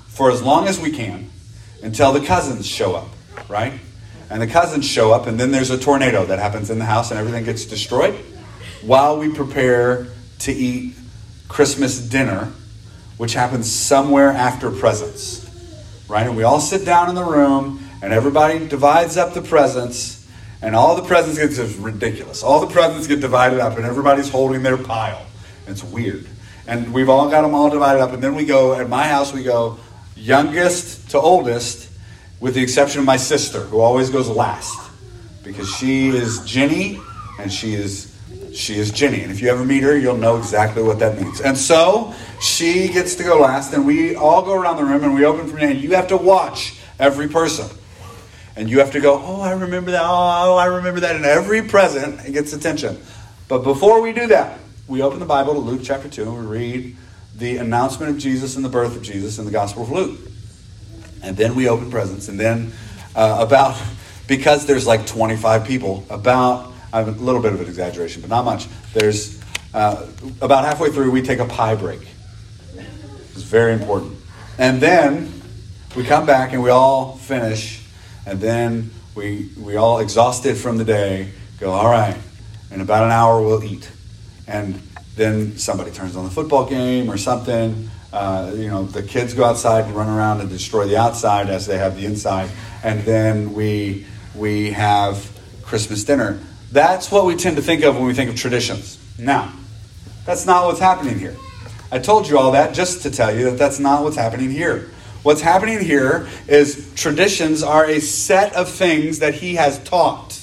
for 0.08 0.32
as 0.32 0.42
long 0.42 0.68
as 0.68 0.80
we 0.80 0.92
can 0.92 1.30
until 1.84 2.14
the 2.14 2.26
cousins 2.26 2.66
show 2.66 2.96
up, 2.96 3.10
right? 3.50 3.80
And 4.30 4.42
the 4.42 4.48
cousins 4.48 4.86
show 4.88 5.12
up, 5.12 5.28
and 5.28 5.40
then 5.40 5.52
there's 5.52 5.70
a 5.70 5.78
tornado 5.78 6.26
that 6.26 6.40
happens 6.40 6.70
in 6.70 6.80
the 6.80 6.86
house, 6.86 7.12
and 7.12 7.20
everything 7.20 7.44
gets 7.44 7.66
destroyed 7.66 8.16
while 8.82 9.18
we 9.18 9.34
prepare 9.34 10.08
to 10.40 10.52
eat 10.52 10.96
Christmas 11.48 12.00
dinner, 12.00 12.52
which 13.18 13.34
happens 13.34 13.72
somewhere 13.72 14.32
after 14.32 14.72
presents, 14.72 15.50
right? 16.08 16.26
And 16.26 16.38
we 16.38 16.44
all 16.44 16.60
sit 16.60 16.86
down 16.86 17.10
in 17.10 17.16
the 17.16 17.24
room, 17.24 17.85
and 18.02 18.14
everybody 18.14 18.68
divides 18.68 19.18
up 19.18 19.34
the 19.34 19.42
presents, 19.42 20.28
and 20.62 20.76
all 20.76 20.96
the 20.96 21.04
presents 21.04 21.38
get 21.38 21.52
just 21.52 21.78
ridiculous. 21.80 22.44
All 22.44 22.60
the 22.60 22.72
presents 22.72 23.08
get 23.08 23.22
divided 23.22 23.60
up, 23.60 23.78
and 23.78 23.86
everybody's 23.86 24.30
holding 24.30 24.64
their 24.64 24.78
pile. 24.78 25.26
It's 25.68 25.84
weird. 25.84 26.28
And 26.68 26.94
we've 26.94 27.10
all 27.10 27.30
got 27.30 27.42
them 27.42 27.54
all 27.54 27.70
divided 27.70 28.02
up, 28.02 28.12
and 28.14 28.24
then 28.24 28.36
we 28.36 28.46
go, 28.46 28.74
at 28.74 28.90
my 28.90 29.08
house, 29.08 29.34
we 29.34 29.44
go 29.44 29.80
youngest 30.16 31.10
to 31.12 31.20
oldest, 31.20 31.92
with 32.40 32.56
the 32.56 32.62
exception 32.62 33.00
of 33.00 33.06
my 33.06 33.18
sister, 33.18 33.62
who 33.62 33.80
always 33.80 34.10
goes 34.10 34.28
last, 34.28 34.92
because 35.44 35.70
she 35.76 36.10
is 36.10 36.44
Jenny, 36.46 37.00
and 37.40 37.52
she 37.52 37.74
is 37.74 38.12
she 38.56 38.76
is 38.76 38.92
Jenny. 38.92 39.22
And 39.22 39.32
if 39.32 39.42
you 39.42 39.50
ever 39.50 39.66
meet 39.66 39.84
her, 39.84 39.98
you'll 39.98 40.18
know 40.18 40.38
exactly 40.38 40.82
what 40.82 41.00
that 41.00 41.20
means. 41.20 41.42
And 41.42 41.58
so 41.58 42.14
she 42.42 42.88
gets 42.88 43.16
to 43.16 43.24
go 43.24 43.40
last, 43.40 43.74
and 43.74 43.86
we 43.86 44.16
all 44.16 44.42
go 44.44 44.54
around 44.54 44.78
the 44.78 44.86
room 44.86 45.04
and 45.04 45.14
we 45.14 45.26
open 45.26 45.48
from 45.48 45.60
the 45.60 45.66
end. 45.66 45.82
You 45.82 45.92
have 45.96 46.08
to 46.08 46.18
watch 46.18 46.78
every 46.98 47.28
person. 47.28 47.68
And 48.56 48.70
you 48.70 48.80
have 48.80 48.92
to 48.92 49.00
go, 49.00 49.22
oh, 49.22 49.42
I 49.42 49.52
remember 49.52 49.92
that. 49.92 50.04
Oh, 50.04 50.56
I 50.56 50.66
remember 50.66 51.02
that. 51.02 51.16
And 51.16 51.26
every 51.26 51.62
present 51.62 52.26
it 52.26 52.32
gets 52.32 52.54
attention. 52.54 53.02
But 53.48 53.60
before 53.60 54.02
we 54.02 54.14
do 54.14 54.28
that, 54.28 54.60
we 54.88 55.02
open 55.02 55.20
the 55.20 55.26
Bible 55.26 55.54
to 55.54 55.60
Luke 55.60 55.82
chapter 55.84 56.08
2 56.08 56.24
and 56.24 56.50
we 56.50 56.58
read 56.58 56.96
the 57.36 57.58
announcement 57.58 58.12
of 58.12 58.18
Jesus 58.18 58.56
and 58.56 58.64
the 58.64 58.70
birth 58.70 58.96
of 58.96 59.02
Jesus 59.04 59.38
in 59.40 59.46
the 59.46 59.52
Gospel 59.52 59.84
of 59.84 59.92
Luke. 59.92 60.20
And 61.22 61.36
then 61.36 61.56
we 61.56 61.68
open 61.68 61.92
presents. 61.92 62.30
And 62.30 62.40
then 62.40 62.72
uh, 63.16 63.44
about, 63.46 63.82
because 64.28 64.66
there's 64.66 64.88
like 64.88 65.06
25 65.06 65.66
people, 65.66 66.06
about 66.10 66.74
I 66.94 67.00
have 67.00 67.10
a 67.10 67.24
little 67.24 67.42
bit 67.42 67.52
of 67.52 67.60
an 67.60 67.68
exaggeration, 67.68 68.22
but 68.22 68.30
not 68.30 68.46
much. 68.46 68.68
There's 68.94 69.42
uh, 69.74 70.08
about 70.40 70.64
halfway 70.64 70.90
through, 70.90 71.12
we 71.12 71.22
take 71.22 71.40
a 71.40 71.46
pie 71.46 71.76
break. 71.76 72.00
It's 73.34 73.42
very 73.42 73.74
important. 73.74 74.16
And 74.58 74.80
then 74.80 75.42
we 75.98 76.06
come 76.06 76.26
back 76.26 76.54
and 76.54 76.64
we 76.64 76.70
all 76.70 77.18
finish, 77.18 77.85
and 78.26 78.40
then 78.40 78.92
we, 79.16 79.50
we 79.58 79.76
all 79.76 80.00
exhausted 80.00 80.58
from 80.58 80.78
the 80.78 80.86
day 80.86 81.30
go, 81.60 81.72
all 81.72 81.90
right, 81.90 82.18
in 82.72 82.82
about 82.82 83.04
an 83.04 83.12
hour 83.12 83.42
we'll 83.42 83.64
eat. 83.64 83.90
And 84.48 84.76
then 85.16 85.58
somebody 85.58 85.92
turns 85.92 86.16
on 86.16 86.26
the 86.26 86.32
football 86.32 86.66
game 86.66 87.10
or 87.10 87.18
something. 87.18 87.90
Uh, 88.12 88.52
you 88.56 88.70
know, 88.70 88.84
the 88.86 89.04
kids 89.04 89.34
go 89.34 89.44
outside 89.44 89.86
and 89.86 89.96
run 89.96 90.10
around 90.10 90.42
and 90.42 90.50
destroy 90.50 90.86
the 90.88 90.98
outside 90.98 91.50
as 91.50 91.66
they 91.66 91.78
have 91.78 91.96
the 91.96 92.06
inside. 92.06 92.50
And 92.84 93.02
then 93.02 93.54
we, 93.54 94.06
we 94.36 94.72
have 94.72 95.32
Christmas 95.64 96.04
dinner. 96.04 96.40
That's 96.72 97.12
what 97.12 97.26
we 97.26 97.36
tend 97.36 97.56
to 97.56 97.62
think 97.62 97.84
of 97.84 97.96
when 97.96 98.06
we 98.06 98.14
think 98.14 98.30
of 98.30 98.36
traditions. 98.36 99.00
Now, 99.18 99.54
that's 100.26 100.46
not 100.46 100.66
what's 100.66 100.80
happening 100.80 101.18
here. 101.20 101.36
I 101.92 102.00
told 102.00 102.28
you 102.28 102.38
all 102.38 102.52
that 102.52 102.74
just 102.74 103.04
to 103.04 103.12
tell 103.12 103.36
you 103.36 103.46
that 103.52 103.58
that's 103.58 103.80
not 103.80 104.04
what's 104.04 104.18
happening 104.18 104.50
here. 104.50 104.90
What's 105.26 105.42
happening 105.42 105.80
here 105.80 106.30
is 106.48 106.94
traditions 106.94 107.64
are 107.64 107.84
a 107.84 108.00
set 108.00 108.54
of 108.54 108.70
things 108.70 109.18
that 109.18 109.34
he 109.34 109.56
has 109.56 109.80
taught, 109.80 110.40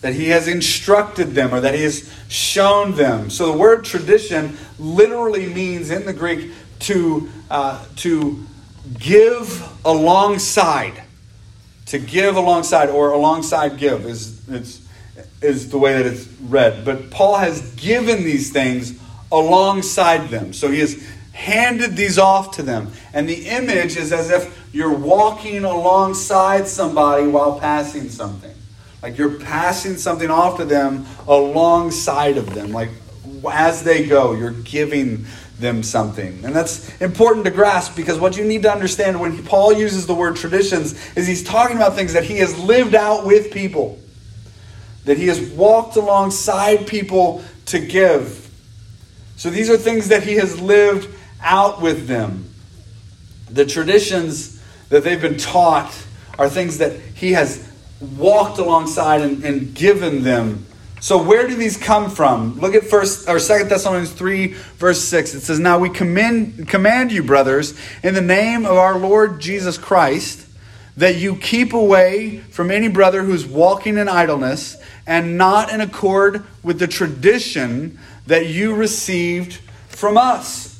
that 0.00 0.14
he 0.14 0.30
has 0.30 0.48
instructed 0.48 1.34
them, 1.34 1.54
or 1.54 1.60
that 1.60 1.74
he 1.74 1.82
has 1.82 2.10
shown 2.28 2.92
them. 2.94 3.28
So 3.28 3.52
the 3.52 3.58
word 3.58 3.84
tradition 3.84 4.56
literally 4.78 5.52
means 5.52 5.90
in 5.90 6.06
the 6.06 6.14
Greek 6.14 6.52
to, 6.78 7.28
uh, 7.50 7.84
to 7.96 8.42
give 8.98 9.62
alongside. 9.84 11.02
To 11.88 11.98
give 11.98 12.36
alongside, 12.36 12.88
or 12.88 13.10
alongside 13.12 13.76
give 13.76 14.06
is 14.06 14.48
it's 14.48 14.80
is 15.42 15.68
the 15.68 15.76
way 15.76 16.02
that 16.02 16.06
it's 16.06 16.26
read. 16.40 16.86
But 16.86 17.10
Paul 17.10 17.36
has 17.36 17.74
given 17.74 18.24
these 18.24 18.50
things 18.50 18.98
alongside 19.30 20.30
them. 20.30 20.54
So 20.54 20.70
he 20.70 20.80
has 20.80 21.06
handed 21.34 21.96
these 21.96 22.18
off 22.18 22.52
to 22.52 22.62
them. 22.62 22.90
And 23.12 23.28
the 23.28 23.46
image 23.48 23.96
is 23.96 24.12
as 24.12 24.30
if 24.30 24.66
you're 24.72 24.96
walking 24.96 25.64
alongside 25.64 26.66
somebody 26.66 27.26
while 27.26 27.60
passing 27.60 28.08
something. 28.08 28.54
Like 29.02 29.18
you're 29.18 29.38
passing 29.38 29.96
something 29.96 30.30
off 30.30 30.56
to 30.56 30.64
them 30.64 31.04
alongside 31.28 32.38
of 32.38 32.54
them. 32.54 32.72
Like 32.72 32.88
as 33.52 33.84
they 33.84 34.06
go, 34.06 34.32
you're 34.32 34.52
giving 34.52 35.26
them 35.58 35.82
something. 35.82 36.44
And 36.44 36.56
that's 36.56 37.00
important 37.02 37.44
to 37.44 37.50
grasp 37.50 37.94
because 37.94 38.18
what 38.18 38.36
you 38.36 38.44
need 38.44 38.62
to 38.62 38.72
understand 38.72 39.20
when 39.20 39.44
Paul 39.44 39.74
uses 39.74 40.06
the 40.06 40.14
word 40.14 40.36
traditions 40.36 40.94
is 41.16 41.26
he's 41.26 41.44
talking 41.44 41.76
about 41.76 41.94
things 41.94 42.14
that 42.14 42.24
he 42.24 42.38
has 42.38 42.58
lived 42.58 42.94
out 42.94 43.26
with 43.26 43.52
people 43.52 43.98
that 45.04 45.18
he 45.18 45.26
has 45.26 45.40
walked 45.50 45.96
alongside 45.96 46.86
people 46.86 47.44
to 47.66 47.78
give. 47.78 48.50
So 49.36 49.50
these 49.50 49.68
are 49.68 49.76
things 49.76 50.08
that 50.08 50.22
he 50.22 50.34
has 50.34 50.60
lived 50.60 51.08
out 51.44 51.80
with 51.80 52.08
them. 52.08 52.50
The 53.50 53.64
traditions 53.64 54.60
that 54.88 55.04
they've 55.04 55.20
been 55.20 55.36
taught 55.36 55.94
are 56.38 56.48
things 56.48 56.78
that 56.78 56.98
he 57.14 57.32
has 57.32 57.70
walked 58.16 58.58
alongside 58.58 59.20
and, 59.20 59.44
and 59.44 59.74
given 59.74 60.24
them. 60.24 60.66
So 61.00 61.22
where 61.22 61.46
do 61.46 61.54
these 61.54 61.76
come 61.76 62.10
from? 62.10 62.58
Look 62.60 62.74
at 62.74 62.84
first 62.84 63.28
or 63.28 63.38
second 63.38 63.68
Thessalonians 63.68 64.12
3, 64.12 64.46
verse 64.78 65.02
6. 65.02 65.34
It 65.34 65.40
says, 65.40 65.60
Now 65.60 65.78
we 65.78 65.90
commend 65.90 66.66
command 66.66 67.12
you, 67.12 67.22
brothers, 67.22 67.78
in 68.02 68.14
the 68.14 68.22
name 68.22 68.64
of 68.64 68.72
our 68.72 68.98
Lord 68.98 69.38
Jesus 69.38 69.76
Christ, 69.76 70.46
that 70.96 71.16
you 71.16 71.36
keep 71.36 71.74
away 71.74 72.38
from 72.38 72.70
any 72.70 72.88
brother 72.88 73.22
who's 73.22 73.44
walking 73.44 73.98
in 73.98 74.08
idleness 74.08 74.76
and 75.06 75.36
not 75.36 75.70
in 75.70 75.82
accord 75.82 76.44
with 76.62 76.78
the 76.78 76.86
tradition 76.86 77.98
that 78.26 78.46
you 78.46 78.74
received 78.74 79.60
from 79.88 80.16
us. 80.16 80.73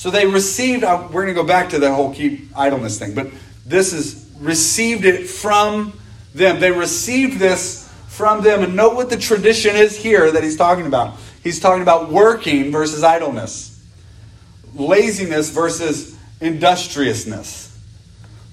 So 0.00 0.10
they 0.10 0.24
received, 0.24 0.82
uh, 0.82 1.08
we're 1.12 1.24
going 1.24 1.34
to 1.34 1.42
go 1.42 1.46
back 1.46 1.68
to 1.68 1.78
the 1.78 1.94
whole 1.94 2.14
keep 2.14 2.56
idleness 2.56 2.98
thing, 2.98 3.14
but 3.14 3.26
this 3.66 3.92
is 3.92 4.32
received 4.38 5.04
it 5.04 5.28
from 5.28 5.92
them. 6.34 6.58
They 6.58 6.70
received 6.70 7.38
this 7.38 7.86
from 8.08 8.42
them. 8.42 8.62
And 8.62 8.74
note 8.74 8.94
what 8.94 9.10
the 9.10 9.18
tradition 9.18 9.76
is 9.76 9.94
here 9.94 10.32
that 10.32 10.42
he's 10.42 10.56
talking 10.56 10.86
about. 10.86 11.18
He's 11.44 11.60
talking 11.60 11.82
about 11.82 12.10
working 12.10 12.72
versus 12.72 13.04
idleness, 13.04 13.78
laziness 14.74 15.50
versus 15.50 16.18
industriousness 16.40 17.78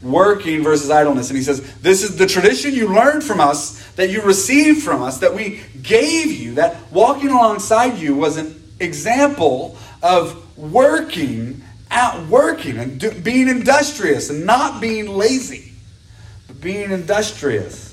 working 0.04 0.64
versus 0.64 0.90
idleness. 0.90 1.30
And 1.30 1.38
he 1.38 1.44
says, 1.44 1.62
This 1.78 2.04
is 2.04 2.18
the 2.18 2.28
tradition 2.28 2.74
you 2.74 2.94
learned 2.94 3.24
from 3.24 3.40
us, 3.40 3.90
that 3.94 4.10
you 4.10 4.22
received 4.22 4.84
from 4.84 5.02
us, 5.02 5.20
that 5.20 5.34
we 5.34 5.62
gave 5.82 6.30
you, 6.30 6.56
that 6.56 6.92
walking 6.92 7.30
alongside 7.30 7.98
you 7.98 8.16
was 8.16 8.36
an 8.36 8.62
example 8.82 9.78
of 10.04 10.44
working 10.58 11.62
out 11.90 12.28
working 12.28 12.78
and 12.78 13.00
do, 13.00 13.12
being 13.12 13.48
industrious 13.48 14.30
and 14.30 14.46
not 14.46 14.82
being 14.82 15.08
lazy, 15.08 15.72
but 16.48 16.60
being 16.60 16.92
industrious. 16.92 17.86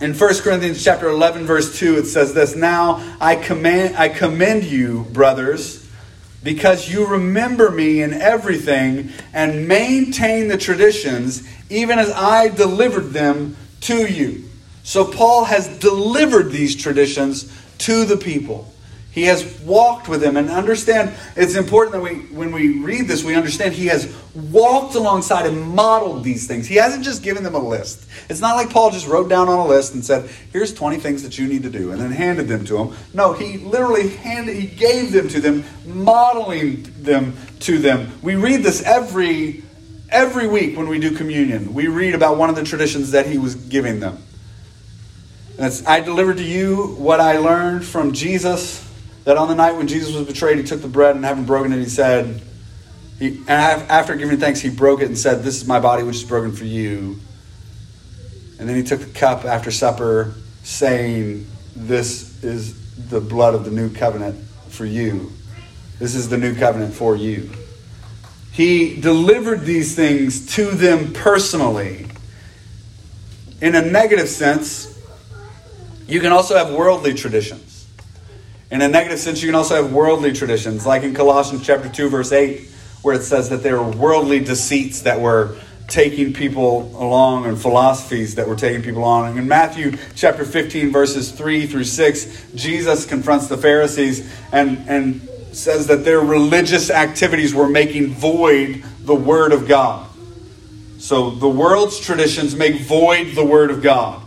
In 0.00 0.12
1 0.12 0.34
Corinthians 0.40 0.84
chapter 0.84 1.08
11 1.08 1.46
verse 1.46 1.78
2 1.78 1.96
it 1.98 2.06
says 2.06 2.34
this, 2.34 2.54
"Now 2.54 3.16
I 3.20 3.36
command 3.36 3.96
I 3.96 4.08
commend 4.08 4.64
you, 4.64 5.06
brothers, 5.12 5.84
because 6.42 6.90
you 6.90 7.06
remember 7.06 7.70
me 7.70 8.02
in 8.02 8.12
everything 8.12 9.10
and 9.32 9.66
maintain 9.66 10.48
the 10.48 10.58
traditions, 10.58 11.42
even 11.70 11.98
as 11.98 12.10
I 12.10 12.48
delivered 12.48 13.14
them 13.14 13.56
to 13.82 14.06
you. 14.06 14.44
So 14.82 15.06
Paul 15.06 15.46
has 15.46 15.66
delivered 15.78 16.52
these 16.52 16.76
traditions 16.76 17.50
to 17.78 18.04
the 18.04 18.18
people. 18.18 18.73
He 19.14 19.22
has 19.26 19.60
walked 19.60 20.08
with 20.08 20.20
them 20.20 20.36
and 20.36 20.50
understand 20.50 21.14
it's 21.36 21.54
important 21.54 21.92
that 21.92 22.02
we 22.02 22.26
when 22.34 22.50
we 22.50 22.80
read 22.80 23.06
this 23.06 23.22
we 23.22 23.36
understand 23.36 23.72
he 23.72 23.86
has 23.86 24.12
walked 24.34 24.96
alongside 24.96 25.46
and 25.46 25.62
modeled 25.62 26.24
these 26.24 26.48
things. 26.48 26.66
He 26.66 26.74
hasn't 26.74 27.04
just 27.04 27.22
given 27.22 27.44
them 27.44 27.54
a 27.54 27.60
list. 27.60 28.08
It's 28.28 28.40
not 28.40 28.56
like 28.56 28.70
Paul 28.70 28.90
just 28.90 29.06
wrote 29.06 29.28
down 29.28 29.48
on 29.48 29.60
a 29.60 29.66
list 29.68 29.94
and 29.94 30.04
said, 30.04 30.28
"Here's 30.52 30.74
20 30.74 30.96
things 30.96 31.22
that 31.22 31.38
you 31.38 31.46
need 31.46 31.62
to 31.62 31.70
do" 31.70 31.92
and 31.92 32.00
then 32.00 32.10
handed 32.10 32.48
them 32.48 32.64
to 32.64 32.76
them. 32.76 32.96
No, 33.14 33.34
he 33.34 33.58
literally 33.58 34.08
handed 34.08 34.56
he 34.56 34.66
gave 34.66 35.12
them 35.12 35.28
to 35.28 35.40
them, 35.40 35.64
modeling 35.86 36.84
them 36.98 37.36
to 37.60 37.78
them. 37.78 38.10
We 38.20 38.34
read 38.34 38.64
this 38.64 38.82
every 38.82 39.62
every 40.10 40.48
week 40.48 40.76
when 40.76 40.88
we 40.88 40.98
do 40.98 41.12
communion. 41.12 41.72
We 41.72 41.86
read 41.86 42.16
about 42.16 42.36
one 42.36 42.50
of 42.50 42.56
the 42.56 42.64
traditions 42.64 43.12
that 43.12 43.26
he 43.26 43.38
was 43.38 43.54
giving 43.54 44.00
them. 44.00 44.18
And 45.50 45.58
that's, 45.58 45.86
I 45.86 46.00
delivered 46.00 46.38
to 46.38 46.44
you 46.44 46.96
what 46.98 47.20
I 47.20 47.38
learned 47.38 47.84
from 47.84 48.12
Jesus. 48.12 48.84
That 49.24 49.36
on 49.36 49.48
the 49.48 49.54
night 49.54 49.72
when 49.72 49.88
Jesus 49.88 50.14
was 50.14 50.26
betrayed, 50.26 50.58
he 50.58 50.64
took 50.64 50.82
the 50.82 50.88
bread 50.88 51.16
and 51.16 51.24
having 51.24 51.44
broken 51.44 51.72
it, 51.72 51.78
he 51.78 51.86
said, 51.86 52.42
he, 53.18 53.38
and 53.38 53.50
after 53.90 54.16
giving 54.16 54.38
thanks, 54.38 54.60
he 54.60 54.70
broke 54.70 55.00
it 55.00 55.06
and 55.06 55.16
said, 55.16 55.42
This 55.42 55.60
is 55.60 55.66
my 55.66 55.80
body 55.80 56.02
which 56.02 56.16
is 56.16 56.24
broken 56.24 56.52
for 56.52 56.64
you. 56.64 57.18
And 58.58 58.68
then 58.68 58.76
he 58.76 58.82
took 58.82 59.00
the 59.00 59.18
cup 59.18 59.44
after 59.44 59.70
supper, 59.70 60.34
saying, 60.62 61.46
This 61.76 62.42
is 62.42 63.08
the 63.08 63.20
blood 63.20 63.54
of 63.54 63.64
the 63.64 63.70
new 63.70 63.88
covenant 63.92 64.38
for 64.68 64.84
you. 64.84 65.32
This 65.98 66.14
is 66.14 66.28
the 66.28 66.38
new 66.38 66.54
covenant 66.54 66.94
for 66.94 67.16
you. 67.16 67.50
He 68.52 69.00
delivered 69.00 69.62
these 69.62 69.94
things 69.96 70.54
to 70.54 70.70
them 70.72 71.12
personally. 71.12 72.06
In 73.60 73.74
a 73.74 73.82
negative 73.82 74.28
sense, 74.28 74.90
you 76.06 76.20
can 76.20 76.32
also 76.32 76.56
have 76.56 76.72
worldly 76.72 77.14
traditions. 77.14 77.73
In 78.74 78.82
a 78.82 78.88
negative 78.88 79.20
sense, 79.20 79.40
you 79.40 79.46
can 79.46 79.54
also 79.54 79.80
have 79.80 79.92
worldly 79.92 80.32
traditions, 80.32 80.84
like 80.84 81.04
in 81.04 81.14
Colossians 81.14 81.64
chapter 81.64 81.88
2, 81.88 82.08
verse 82.08 82.32
8, 82.32 82.60
where 83.02 83.14
it 83.14 83.22
says 83.22 83.48
that 83.50 83.62
there 83.62 83.80
were 83.80 83.92
worldly 83.92 84.40
deceits 84.40 85.02
that 85.02 85.20
were 85.20 85.56
taking 85.86 86.32
people 86.32 86.90
along 87.00 87.46
and 87.46 87.56
philosophies 87.56 88.34
that 88.34 88.48
were 88.48 88.56
taking 88.56 88.82
people 88.82 89.02
along. 89.02 89.38
In 89.38 89.46
Matthew 89.46 89.96
chapter 90.16 90.44
15, 90.44 90.90
verses 90.90 91.30
3 91.30 91.68
through 91.68 91.84
6, 91.84 92.46
Jesus 92.56 93.06
confronts 93.06 93.46
the 93.46 93.56
Pharisees 93.56 94.28
and, 94.50 94.78
and 94.88 95.20
says 95.52 95.86
that 95.86 96.04
their 96.04 96.18
religious 96.18 96.90
activities 96.90 97.54
were 97.54 97.68
making 97.68 98.12
void 98.14 98.82
the 99.02 99.14
Word 99.14 99.52
of 99.52 99.68
God. 99.68 100.10
So 100.98 101.30
the 101.30 101.48
world's 101.48 102.00
traditions 102.00 102.56
make 102.56 102.80
void 102.80 103.36
the 103.36 103.44
Word 103.44 103.70
of 103.70 103.84
God. 103.84 104.23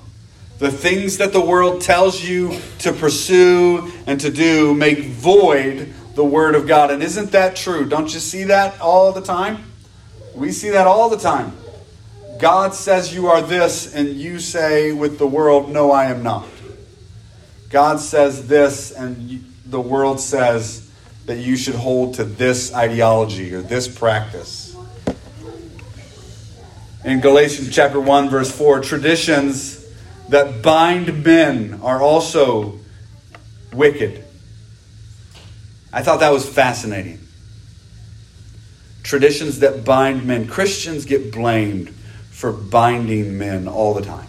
The 0.59 0.71
things 0.71 1.17
that 1.17 1.33
the 1.33 1.41
world 1.41 1.81
tells 1.81 2.23
you 2.23 2.59
to 2.79 2.91
pursue 2.91 3.91
and 4.07 4.19
to 4.21 4.31
do 4.31 4.73
make 4.73 5.05
void 5.05 5.93
the 6.15 6.25
Word 6.25 6.55
of 6.55 6.67
God. 6.67 6.89
And 6.89 7.03
isn't 7.03 7.31
that 7.31 7.55
true? 7.55 7.87
Don't 7.87 8.11
you 8.11 8.19
see 8.19 8.45
that 8.45 8.81
all 8.81 9.11
the 9.11 9.21
time? 9.21 9.63
We 10.33 10.51
see 10.51 10.71
that 10.71 10.87
all 10.87 11.09
the 11.09 11.17
time. 11.17 11.55
God 12.39 12.73
says 12.73 13.13
you 13.13 13.27
are 13.27 13.41
this, 13.41 13.93
and 13.93 14.09
you 14.09 14.39
say 14.39 14.91
with 14.91 15.19
the 15.19 15.27
world, 15.27 15.69
No, 15.71 15.91
I 15.91 16.05
am 16.05 16.23
not. 16.23 16.47
God 17.69 17.99
says 17.99 18.47
this, 18.47 18.91
and 18.91 19.43
the 19.65 19.81
world 19.81 20.19
says 20.19 20.89
that 21.25 21.37
you 21.37 21.57
should 21.57 21.75
hold 21.75 22.15
to 22.15 22.23
this 22.23 22.73
ideology 22.73 23.53
or 23.53 23.61
this 23.61 23.87
practice. 23.87 24.75
In 27.03 27.19
Galatians 27.19 27.73
chapter 27.73 27.99
1, 27.99 28.29
verse 28.29 28.55
4, 28.55 28.81
traditions 28.81 29.76
that 30.29 30.61
bind 30.61 31.23
men 31.23 31.79
are 31.81 32.01
also 32.01 32.79
wicked. 33.73 34.23
I 35.91 36.01
thought 36.01 36.19
that 36.19 36.31
was 36.31 36.47
fascinating. 36.47 37.19
Traditions 39.03 39.59
that 39.59 39.85
bind 39.85 40.25
men. 40.25 40.47
Christians 40.47 41.05
get 41.05 41.31
blamed 41.31 41.89
for 42.29 42.51
binding 42.51 43.37
men 43.37 43.67
all 43.67 43.93
the 43.93 44.01
time. 44.01 44.27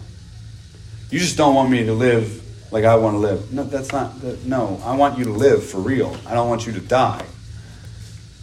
You 1.09 1.19
just 1.19 1.37
don't 1.37 1.55
want 1.55 1.69
me 1.69 1.85
to 1.85 1.93
live 1.93 2.41
like 2.71 2.85
I 2.85 2.95
want 2.95 3.15
to 3.15 3.19
live. 3.19 3.51
No, 3.51 3.63
that's 3.63 3.91
not. 3.91 4.21
That, 4.21 4.45
no, 4.45 4.79
I 4.85 4.95
want 4.95 5.17
you 5.17 5.25
to 5.25 5.31
live 5.31 5.63
for 5.63 5.79
real. 5.79 6.15
I 6.25 6.33
don't 6.33 6.47
want 6.47 6.65
you 6.65 6.73
to 6.73 6.79
die. 6.79 7.25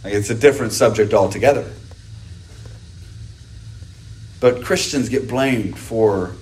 Like 0.03 0.13
it's 0.13 0.29
a 0.29 0.35
different 0.35 0.73
subject 0.73 1.13
altogether. 1.13 1.71
But 4.39 4.63
Christians 4.63 5.09
get 5.09 5.27
blamed 5.27 5.77
for 5.77 6.35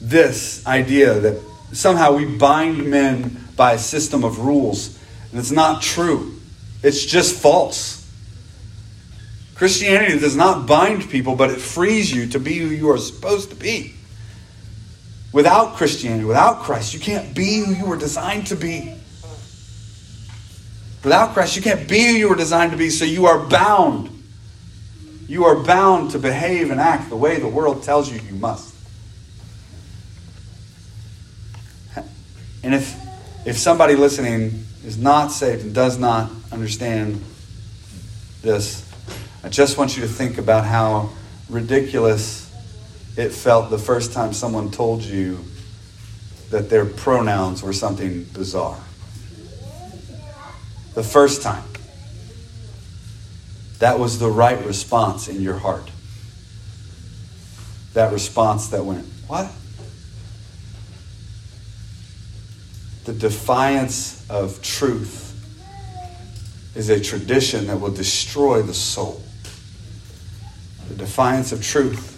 this 0.00 0.66
idea 0.66 1.14
that 1.20 1.42
somehow 1.72 2.16
we 2.16 2.24
bind 2.24 2.88
men 2.88 3.48
by 3.56 3.72
a 3.72 3.78
system 3.78 4.24
of 4.24 4.38
rules. 4.38 4.98
And 5.30 5.38
it's 5.38 5.50
not 5.50 5.82
true, 5.82 6.34
it's 6.82 7.04
just 7.04 7.40
false. 7.40 7.96
Christianity 9.54 10.20
does 10.20 10.36
not 10.36 10.68
bind 10.68 11.10
people, 11.10 11.34
but 11.34 11.50
it 11.50 11.60
frees 11.60 12.12
you 12.14 12.28
to 12.28 12.38
be 12.38 12.58
who 12.58 12.68
you 12.68 12.90
are 12.90 12.98
supposed 12.98 13.50
to 13.50 13.56
be. 13.56 13.94
Without 15.32 15.74
Christianity, 15.74 16.24
without 16.24 16.60
Christ, 16.60 16.94
you 16.94 17.00
can't 17.00 17.34
be 17.34 17.64
who 17.64 17.74
you 17.74 17.86
were 17.86 17.96
designed 17.96 18.46
to 18.46 18.56
be. 18.56 18.94
Without 21.02 21.34
Christ, 21.34 21.56
you 21.56 21.62
can't 21.62 21.88
be 21.88 22.06
who 22.06 22.12
you 22.12 22.28
were 22.28 22.36
designed 22.36 22.70
to 22.70 22.78
be, 22.78 22.88
so 22.88 23.04
you 23.04 23.26
are 23.26 23.38
bound. 23.48 24.10
You 25.26 25.44
are 25.44 25.56
bound 25.56 26.12
to 26.12 26.18
behave 26.18 26.70
and 26.70 26.80
act 26.80 27.10
the 27.10 27.16
way 27.16 27.38
the 27.38 27.48
world 27.48 27.82
tells 27.82 28.10
you 28.10 28.20
you 28.20 28.36
must. 28.36 28.74
And 32.62 32.74
if, 32.74 32.96
if 33.46 33.56
somebody 33.56 33.94
listening 33.94 34.64
is 34.84 34.98
not 34.98 35.28
saved 35.28 35.62
and 35.62 35.74
does 35.74 35.98
not 35.98 36.30
understand 36.50 37.22
this, 38.42 38.84
I 39.42 39.48
just 39.48 39.78
want 39.78 39.96
you 39.96 40.02
to 40.02 40.08
think 40.08 40.38
about 40.38 40.64
how 40.64 41.10
ridiculous 41.48 42.44
it 43.16 43.30
felt 43.30 43.70
the 43.70 43.78
first 43.78 44.12
time 44.12 44.32
someone 44.32 44.70
told 44.70 45.02
you 45.02 45.44
that 46.50 46.70
their 46.70 46.84
pronouns 46.84 47.62
were 47.62 47.72
something 47.72 48.24
bizarre. 48.24 48.78
The 50.94 51.02
first 51.02 51.42
time. 51.42 51.64
That 53.78 53.98
was 53.98 54.18
the 54.18 54.30
right 54.30 54.64
response 54.64 55.28
in 55.28 55.40
your 55.40 55.56
heart. 55.56 55.90
That 57.94 58.12
response 58.12 58.68
that 58.68 58.84
went, 58.84 59.06
What? 59.26 59.50
The 63.08 63.14
defiance 63.14 64.22
of 64.28 64.60
truth 64.60 65.34
is 66.74 66.90
a 66.90 67.00
tradition 67.00 67.66
that 67.68 67.80
will 67.80 67.90
destroy 67.90 68.60
the 68.60 68.74
soul. 68.74 69.22
The 70.90 70.94
defiance 70.94 71.50
of 71.50 71.64
truth 71.64 72.14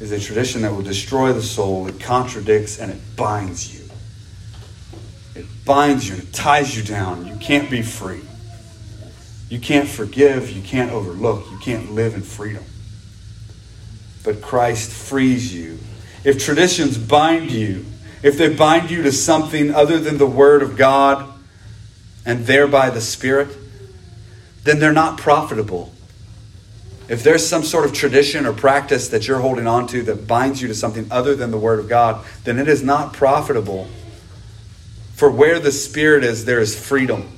is 0.00 0.10
a 0.10 0.18
tradition 0.18 0.62
that 0.62 0.72
will 0.72 0.82
destroy 0.82 1.32
the 1.32 1.44
soul. 1.44 1.86
It 1.86 2.00
contradicts 2.00 2.80
and 2.80 2.90
it 2.90 2.98
binds 3.14 3.72
you. 3.72 3.88
It 5.36 5.46
binds 5.64 6.08
you 6.08 6.16
and 6.16 6.24
it 6.24 6.32
ties 6.32 6.76
you 6.76 6.82
down. 6.82 7.28
You 7.28 7.36
can't 7.36 7.70
be 7.70 7.82
free. 7.82 8.22
You 9.48 9.60
can't 9.60 9.88
forgive. 9.88 10.50
You 10.50 10.62
can't 10.62 10.90
overlook. 10.90 11.48
You 11.52 11.58
can't 11.58 11.92
live 11.92 12.16
in 12.16 12.22
freedom. 12.22 12.64
But 14.24 14.42
Christ 14.42 14.90
frees 14.90 15.54
you. 15.54 15.78
If 16.24 16.44
traditions 16.44 16.98
bind 16.98 17.52
you, 17.52 17.84
if 18.22 18.38
they 18.38 18.54
bind 18.54 18.90
you 18.90 19.02
to 19.02 19.12
something 19.12 19.74
other 19.74 19.98
than 19.98 20.18
the 20.18 20.26
Word 20.26 20.62
of 20.62 20.76
God 20.76 21.32
and 22.24 22.46
thereby 22.46 22.90
the 22.90 23.00
Spirit, 23.00 23.48
then 24.64 24.78
they're 24.78 24.92
not 24.92 25.18
profitable. 25.18 25.92
If 27.08 27.22
there's 27.22 27.46
some 27.46 27.62
sort 27.62 27.84
of 27.84 27.92
tradition 27.92 28.46
or 28.46 28.52
practice 28.52 29.08
that 29.08 29.28
you're 29.28 29.38
holding 29.38 29.66
on 29.66 29.86
to 29.88 30.02
that 30.04 30.26
binds 30.26 30.60
you 30.60 30.66
to 30.68 30.74
something 30.74 31.06
other 31.10 31.36
than 31.36 31.52
the 31.52 31.58
Word 31.58 31.78
of 31.78 31.88
God, 31.88 32.24
then 32.44 32.58
it 32.58 32.66
is 32.66 32.82
not 32.82 33.12
profitable. 33.12 33.86
For 35.14 35.30
where 35.30 35.60
the 35.60 35.70
Spirit 35.70 36.24
is, 36.24 36.44
there 36.44 36.60
is 36.60 36.78
freedom. 36.78 37.32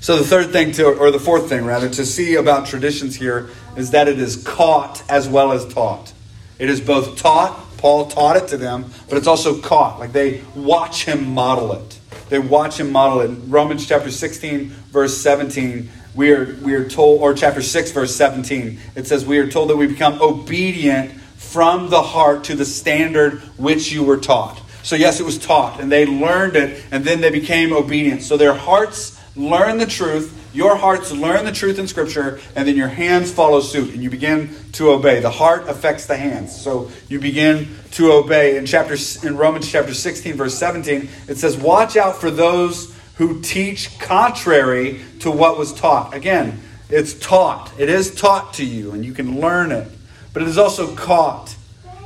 So, 0.00 0.16
the 0.16 0.24
third 0.24 0.52
thing, 0.52 0.72
to, 0.72 0.86
or 0.86 1.10
the 1.10 1.18
fourth 1.18 1.48
thing 1.48 1.64
rather, 1.64 1.88
to 1.88 2.06
see 2.06 2.36
about 2.36 2.66
traditions 2.66 3.16
here 3.16 3.50
is 3.76 3.90
that 3.90 4.08
it 4.08 4.18
is 4.18 4.42
caught 4.44 5.02
as 5.10 5.28
well 5.28 5.50
as 5.50 5.66
taught. 5.66 6.12
It 6.58 6.70
is 6.70 6.80
both 6.80 7.18
taught 7.18 7.58
Paul 7.78 8.06
taught 8.06 8.36
it 8.36 8.48
to 8.48 8.56
them, 8.56 8.86
but 9.08 9.16
it's 9.16 9.26
also 9.26 9.60
caught. 9.60 9.98
Like 9.98 10.12
they 10.12 10.42
watch 10.54 11.04
him 11.04 11.32
model 11.32 11.72
it. 11.72 11.98
They 12.28 12.38
watch 12.38 12.78
him 12.78 12.92
model 12.92 13.20
it. 13.20 13.30
Romans 13.46 13.86
chapter 13.86 14.10
16, 14.10 14.66
verse 14.66 15.16
17, 15.16 15.88
we 16.14 16.32
are, 16.32 16.56
we 16.62 16.74
are 16.74 16.86
told, 16.86 17.22
or 17.22 17.32
chapter 17.32 17.62
6, 17.62 17.92
verse 17.92 18.14
17, 18.14 18.78
it 18.96 19.06
says, 19.06 19.24
We 19.24 19.38
are 19.38 19.48
told 19.48 19.70
that 19.70 19.76
we 19.76 19.86
become 19.86 20.20
obedient 20.20 21.12
from 21.36 21.88
the 21.88 22.02
heart 22.02 22.44
to 22.44 22.54
the 22.54 22.64
standard 22.64 23.40
which 23.56 23.92
you 23.92 24.02
were 24.02 24.16
taught. 24.16 24.60
So, 24.82 24.96
yes, 24.96 25.20
it 25.20 25.22
was 25.24 25.38
taught, 25.38 25.80
and 25.80 25.90
they 25.90 26.06
learned 26.06 26.56
it, 26.56 26.82
and 26.90 27.04
then 27.04 27.20
they 27.20 27.30
became 27.30 27.72
obedient. 27.72 28.22
So 28.22 28.36
their 28.36 28.54
hearts 28.54 29.20
learn 29.36 29.78
the 29.78 29.86
truth, 29.86 30.47
your 30.52 30.76
hearts 30.76 31.12
learn 31.12 31.44
the 31.44 31.52
truth 31.52 31.78
in 31.78 31.86
Scripture, 31.86 32.40
and 32.56 32.66
then 32.66 32.76
your 32.76 32.88
hands 32.88 33.30
follow 33.30 33.60
suit, 33.60 33.92
and 33.92 34.02
you 34.02 34.10
begin 34.10 34.50
to 34.72 34.90
obey. 34.90 35.20
The 35.20 35.30
heart 35.30 35.68
affects 35.68 36.06
the 36.06 36.16
hands, 36.16 36.58
so 36.58 36.90
you 37.08 37.20
begin 37.20 37.68
to 37.92 38.12
obey. 38.12 38.56
In 38.56 38.66
chapter 38.66 38.96
in 39.26 39.36
Romans 39.36 39.70
chapter 39.70 39.92
16, 39.92 40.34
verse 40.34 40.54
17, 40.56 41.08
it 41.28 41.36
says, 41.36 41.56
"Watch 41.56 41.96
out 41.96 42.20
for 42.20 42.30
those 42.30 42.92
who 43.16 43.40
teach 43.40 43.98
contrary 43.98 45.00
to 45.20 45.30
what 45.30 45.58
was 45.58 45.72
taught." 45.72 46.14
Again, 46.14 46.60
it's 46.88 47.12
taught. 47.12 47.70
It 47.76 47.88
is 47.88 48.14
taught 48.14 48.54
to 48.54 48.64
you, 48.64 48.92
and 48.92 49.04
you 49.04 49.12
can 49.12 49.40
learn 49.40 49.70
it, 49.70 49.88
but 50.32 50.42
it 50.42 50.48
is 50.48 50.58
also 50.58 50.94
caught. 50.94 51.54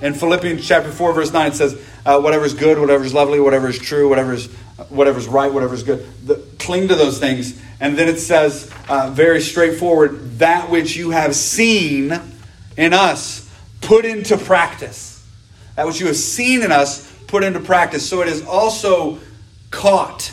In 0.00 0.14
Philippians 0.14 0.66
chapter 0.66 0.90
4, 0.90 1.12
verse 1.12 1.32
9, 1.32 1.52
it 1.52 1.54
says, 1.54 1.76
uh, 2.04 2.18
"Whatever 2.18 2.44
is 2.44 2.54
good, 2.54 2.80
whatever 2.80 3.04
is 3.04 3.14
lovely, 3.14 3.38
whatever 3.38 3.68
is 3.68 3.78
true, 3.78 4.08
whatever 4.08 4.32
is 4.32 4.48
whatever 4.88 5.20
is 5.20 5.28
right, 5.28 5.52
whatever 5.52 5.74
is 5.74 5.84
good." 5.84 6.04
The, 6.26 6.40
cling 6.58 6.88
to 6.88 6.96
those 6.96 7.18
things 7.18 7.54
and 7.82 7.98
then 7.98 8.08
it 8.08 8.18
says, 8.18 8.70
uh, 8.88 9.10
very 9.10 9.40
straightforward, 9.40 10.38
that 10.38 10.70
which 10.70 10.94
you 10.96 11.10
have 11.10 11.34
seen 11.34 12.12
in 12.76 12.92
us, 12.92 13.50
put 13.80 14.04
into 14.04 14.38
practice. 14.38 15.26
That 15.74 15.88
which 15.88 15.98
you 15.98 16.06
have 16.06 16.16
seen 16.16 16.62
in 16.62 16.70
us, 16.70 17.12
put 17.26 17.42
into 17.42 17.58
practice. 17.58 18.08
So 18.08 18.22
it 18.22 18.28
is 18.28 18.46
also 18.46 19.18
caught. 19.72 20.32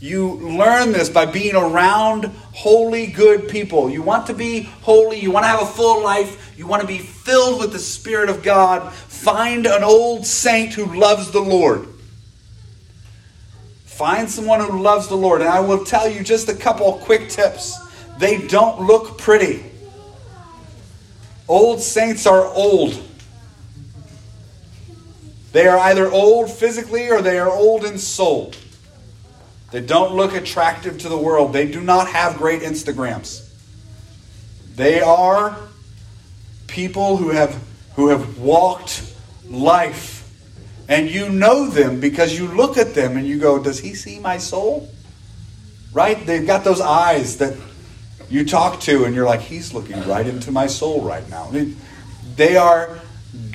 You 0.00 0.32
learn 0.32 0.90
this 0.90 1.08
by 1.08 1.26
being 1.26 1.54
around 1.54 2.24
holy, 2.24 3.06
good 3.06 3.48
people. 3.48 3.88
You 3.88 4.02
want 4.02 4.26
to 4.26 4.34
be 4.34 4.62
holy. 4.62 5.20
You 5.20 5.30
want 5.30 5.44
to 5.44 5.48
have 5.48 5.62
a 5.62 5.66
full 5.66 6.02
life. 6.02 6.58
You 6.58 6.66
want 6.66 6.82
to 6.82 6.88
be 6.88 6.98
filled 6.98 7.60
with 7.60 7.70
the 7.70 7.78
Spirit 7.78 8.28
of 8.28 8.42
God. 8.42 8.92
Find 8.92 9.64
an 9.64 9.84
old 9.84 10.26
saint 10.26 10.74
who 10.74 10.86
loves 10.98 11.30
the 11.30 11.40
Lord. 11.40 11.86
Find 13.92 14.28
someone 14.28 14.60
who 14.60 14.80
loves 14.80 15.08
the 15.08 15.16
Lord. 15.16 15.42
And 15.42 15.50
I 15.50 15.60
will 15.60 15.84
tell 15.84 16.08
you 16.08 16.22
just 16.22 16.48
a 16.48 16.54
couple 16.54 16.94
quick 16.94 17.28
tips. 17.28 17.78
They 18.18 18.46
don't 18.46 18.86
look 18.86 19.18
pretty. 19.18 19.64
Old 21.46 21.80
saints 21.80 22.26
are 22.26 22.46
old. 22.46 22.98
They 25.52 25.66
are 25.66 25.76
either 25.76 26.10
old 26.10 26.50
physically 26.50 27.10
or 27.10 27.20
they 27.20 27.38
are 27.38 27.50
old 27.50 27.84
in 27.84 27.98
soul. 27.98 28.54
They 29.72 29.80
don't 29.80 30.14
look 30.14 30.34
attractive 30.34 30.98
to 30.98 31.10
the 31.10 31.18
world. 31.18 31.52
They 31.52 31.70
do 31.70 31.82
not 31.82 32.08
have 32.08 32.38
great 32.38 32.62
Instagrams. 32.62 33.46
They 34.74 35.02
are 35.02 35.56
people 36.66 37.18
who 37.18 37.28
have 37.28 37.62
who 37.96 38.08
have 38.08 38.38
walked 38.38 39.14
life 39.46 40.21
and 40.92 41.08
you 41.08 41.30
know 41.30 41.70
them 41.70 42.00
because 42.00 42.38
you 42.38 42.46
look 42.46 42.76
at 42.76 42.92
them 42.92 43.16
and 43.16 43.26
you 43.26 43.38
go, 43.38 43.62
Does 43.62 43.78
he 43.78 43.94
see 43.94 44.18
my 44.18 44.36
soul? 44.36 44.90
Right? 45.90 46.24
They've 46.26 46.46
got 46.46 46.64
those 46.64 46.82
eyes 46.82 47.38
that 47.38 47.56
you 48.28 48.44
talk 48.44 48.78
to 48.80 49.04
and 49.04 49.14
you're 49.14 49.24
like, 49.24 49.40
He's 49.40 49.72
looking 49.72 50.06
right 50.06 50.26
into 50.26 50.52
my 50.52 50.66
soul 50.66 51.00
right 51.00 51.26
now. 51.30 51.50
They 52.36 52.56
are 52.56 53.00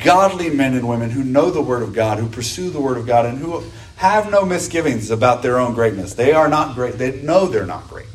godly 0.04 0.50
men 0.50 0.74
and 0.74 0.90
women 0.90 1.12
who 1.12 1.24
know 1.24 1.52
the 1.52 1.62
Word 1.62 1.84
of 1.84 1.94
God, 1.94 2.18
who 2.18 2.28
pursue 2.28 2.72
the 2.72 2.82
Word 2.82 2.98
of 2.98 3.06
God, 3.06 3.28
and 3.28 3.38
who 3.38 3.64
have 3.98 4.32
no 4.32 4.44
misgivings 4.44 5.12
about 5.12 5.44
their 5.44 5.60
own 5.60 5.76
greatness. 5.76 6.16
They 6.16 6.32
are 6.32 6.48
not 6.48 6.74
great. 6.74 6.98
They 6.98 7.22
know 7.22 7.46
they're 7.46 7.68
not 7.68 7.88
great. 7.88 8.08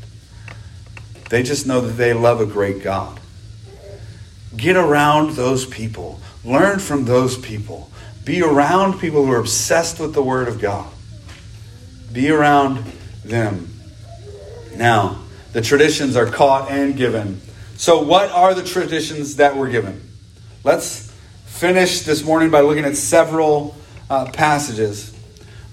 They 1.31 1.45
just 1.45 1.65
know 1.65 1.81
that 1.81 1.93
they 1.93 2.13
love 2.13 2.41
a 2.41 2.47
great 2.47 2.83
God. 2.83 3.21
Get 4.57 4.77
around 4.77 5.37
those 5.37 5.65
people. 5.65 6.21
Learn 6.45 6.81
from 6.81 7.05
those 7.05 7.39
people. 7.39 7.92
Be 8.25 8.43
around 8.43 9.01
people 9.01 9.25
who 9.25 9.33
are 9.33 9.39
obsessed 9.39 9.99
with 9.99 10.15
the 10.15 10.23
Word 10.23 10.47
of 10.49 10.61
God. 10.61 10.91
Be 12.13 12.31
around 12.31 12.85
them. 13.25 13.69
Now, 14.77 15.23
the 15.53 15.61
traditions 15.61 16.17
are 16.17 16.27
caught 16.27 16.71
and 16.71 16.97
given. 16.97 17.41
So, 17.77 18.03
what 18.03 18.31
are 18.31 18.55
the 18.55 18.63
traditions 18.63 19.37
that 19.37 19.57
were 19.57 19.69
given? 19.69 20.01
Let's 20.63 21.13
finish 21.47 22.03
this 22.03 22.25
morning 22.25 22.51
by 22.51 22.61
looking 22.61 22.85
at 22.85 22.97
several 22.97 23.77
uh, 24.09 24.31
passages. 24.31 25.13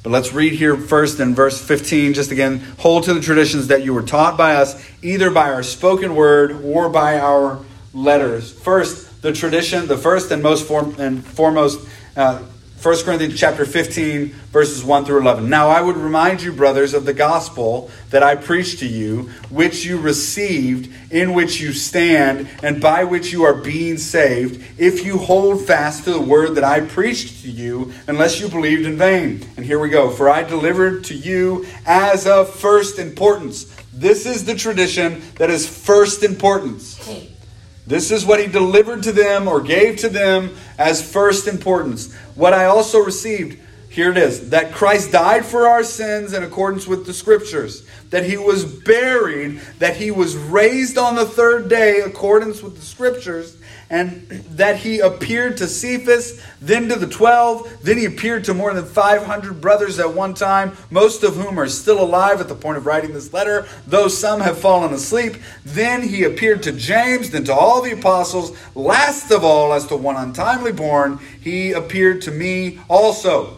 But 0.02 0.12
let's 0.12 0.34
read 0.34 0.54
here 0.54 0.76
first 0.76 1.20
in 1.20 1.36
verse 1.36 1.62
15. 1.64 2.14
Just 2.14 2.32
again, 2.32 2.60
hold 2.80 3.04
to 3.04 3.14
the 3.14 3.22
traditions 3.22 3.68
that 3.68 3.84
you 3.84 3.94
were 3.94 4.02
taught 4.02 4.38
by 4.38 4.56
us, 4.56 4.84
either 5.04 5.30
by 5.30 5.52
our 5.52 5.62
spoken 5.62 6.16
word 6.16 6.64
or 6.64 6.90
by 6.90 7.20
our 7.20 7.60
letters. 7.94 8.52
First, 8.52 9.22
the 9.22 9.34
tradition, 9.34 9.88
the 9.88 9.98
first 9.98 10.32
and 10.32 10.42
most 10.42 10.66
form, 10.66 10.96
and 11.00 11.24
foremost 11.24 11.86
uh, 12.16 12.44
1 12.82 13.04
Corinthians 13.04 13.38
chapter 13.38 13.66
15, 13.66 14.28
verses 14.54 14.86
1 14.86 15.04
through 15.04 15.20
11. 15.20 15.50
Now 15.50 15.68
I 15.68 15.82
would 15.82 15.98
remind 15.98 16.42
you, 16.42 16.54
brothers, 16.54 16.94
of 16.94 17.04
the 17.04 17.14
gospel 17.14 17.92
that 18.10 18.24
I 18.24 18.36
preached 18.36 18.80
to 18.80 18.88
you, 18.88 19.24
which 19.50 19.84
you 19.84 20.00
received, 20.00 20.90
in 21.12 21.34
which 21.34 21.60
you 21.60 21.74
stand, 21.74 22.48
and 22.64 22.82
by 22.82 23.04
which 23.04 23.34
you 23.34 23.44
are 23.44 23.54
being 23.54 23.98
saved, 23.98 24.64
if 24.80 25.06
you 25.06 25.18
hold 25.18 25.66
fast 25.66 26.06
to 26.06 26.12
the 26.12 26.22
word 26.22 26.56
that 26.56 26.64
I 26.64 26.80
preached 26.80 27.44
to 27.44 27.52
you, 27.52 27.92
unless 28.08 28.40
you 28.40 28.48
believed 28.48 28.86
in 28.86 28.98
vain. 28.98 29.46
And 29.58 29.66
here 29.66 29.80
we 29.80 29.90
go. 29.90 30.10
For 30.10 30.30
I 30.30 30.44
delivered 30.44 31.04
to 31.06 31.16
you 31.16 31.66
as 31.86 32.26
of 32.28 32.50
first 32.50 32.98
importance. 32.98 33.76
This 33.92 34.26
is 34.26 34.46
the 34.46 34.56
tradition 34.56 35.22
that 35.36 35.50
is 35.50 35.68
first 35.68 36.24
importance. 36.24 36.99
This 37.90 38.12
is 38.12 38.24
what 38.24 38.40
he 38.40 38.46
delivered 38.46 39.02
to 39.04 39.12
them 39.12 39.48
or 39.48 39.62
gave 39.62 39.98
to 39.98 40.10
them 40.10 40.56
as 40.78 41.02
first 41.02 41.48
importance. 41.48 42.14
What 42.36 42.54
I 42.54 42.66
also 42.66 43.00
received, 43.00 43.58
here 43.90 44.12
it 44.12 44.18
is, 44.18 44.52
that 44.52 44.72
Christ 44.72 45.12
died 45.12 45.44
for 45.44 45.68
our 45.68 45.84
sins 45.84 46.34
in 46.34 46.44
accordance 46.44 46.86
with 46.86 47.08
the 47.08 47.14
scriptures, 47.14 47.88
that 48.12 48.26
he 48.26 48.38
was 48.38 48.64
buried, 48.64 49.60
that 49.80 49.98
he 49.98 50.12
was 50.12 50.38
raised 50.38 51.00
on 51.00 51.16
the 51.16 51.26
third 51.26 51.68
day 51.68 52.02
accordance 52.02 52.62
with 52.62 52.76
the 52.76 52.86
scriptures, 52.86 53.58
and 53.90 54.28
that 54.52 54.78
he 54.78 55.00
appeared 55.00 55.58
to 55.58 55.68
Cephas, 55.68 56.42
then 56.62 56.90
to 56.90 56.96
the 56.96 57.08
twelve, 57.08 57.82
then 57.82 57.98
he 57.98 58.06
appeared 58.06 58.44
to 58.44 58.54
more 58.54 58.74
than 58.74 58.86
500 58.86 59.60
brothers 59.60 59.98
at 59.98 60.14
one 60.14 60.36
time, 60.36 60.78
most 60.92 61.24
of 61.24 61.36
whom 61.36 61.60
are 61.60 61.68
still 61.68 62.02
alive 62.02 62.40
at 62.40 62.48
the 62.48 62.56
point 62.56 62.78
of 62.78 62.86
writing 62.86 63.14
this 63.14 63.34
letter, 63.34 63.68
though 63.88 64.08
some 64.08 64.42
have 64.42 64.60
fallen 64.60 64.94
asleep. 64.94 65.38
Then 65.66 66.08
he 66.08 66.24
appeared 66.24 66.62
to 66.64 66.72
James, 66.72 67.32
then 67.32 67.46
to 67.46 67.54
all 67.54 67.82
the 67.82 67.94
apostles. 67.94 68.56
Last 68.76 69.32
of 69.32 69.44
all, 69.44 69.74
as 69.74 69.88
to 69.88 69.96
one 69.96 70.16
untimely 70.16 70.72
born, 70.72 71.20
he 71.42 71.72
appeared 71.72 72.22
to 72.24 72.32
me 72.32 72.80
also. 72.88 73.58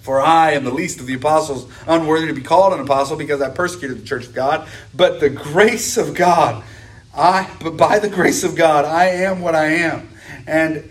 For 0.00 0.20
I 0.20 0.52
am 0.52 0.62
the 0.62 0.70
least 0.70 1.00
of 1.00 1.06
the 1.06 1.14
apostles, 1.14 1.68
unworthy 1.86 2.28
to 2.28 2.32
be 2.32 2.40
called 2.40 2.72
an 2.72 2.78
apostle 2.78 3.16
because 3.16 3.42
I 3.42 3.50
persecuted 3.50 3.98
the 3.98 4.06
church 4.06 4.26
of 4.26 4.34
God. 4.34 4.68
But 4.94 5.18
the 5.18 5.28
grace 5.28 5.96
of 5.96 6.14
God, 6.14 6.62
I, 7.16 7.50
but 7.62 7.76
by 7.76 7.98
the 7.98 8.08
grace 8.08 8.44
of 8.44 8.56
God, 8.56 8.84
I 8.84 9.06
am 9.06 9.40
what 9.40 9.54
I 9.54 9.66
am. 9.66 10.08
And 10.46 10.88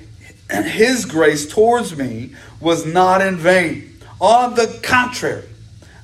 his 0.49 1.05
grace 1.05 1.47
towards 1.47 1.95
me 1.97 2.35
was 2.59 2.85
not 2.85 3.21
in 3.21 3.38
vain. 3.38 3.99
On 4.19 4.55
the 4.55 4.79
contrary, 4.83 5.47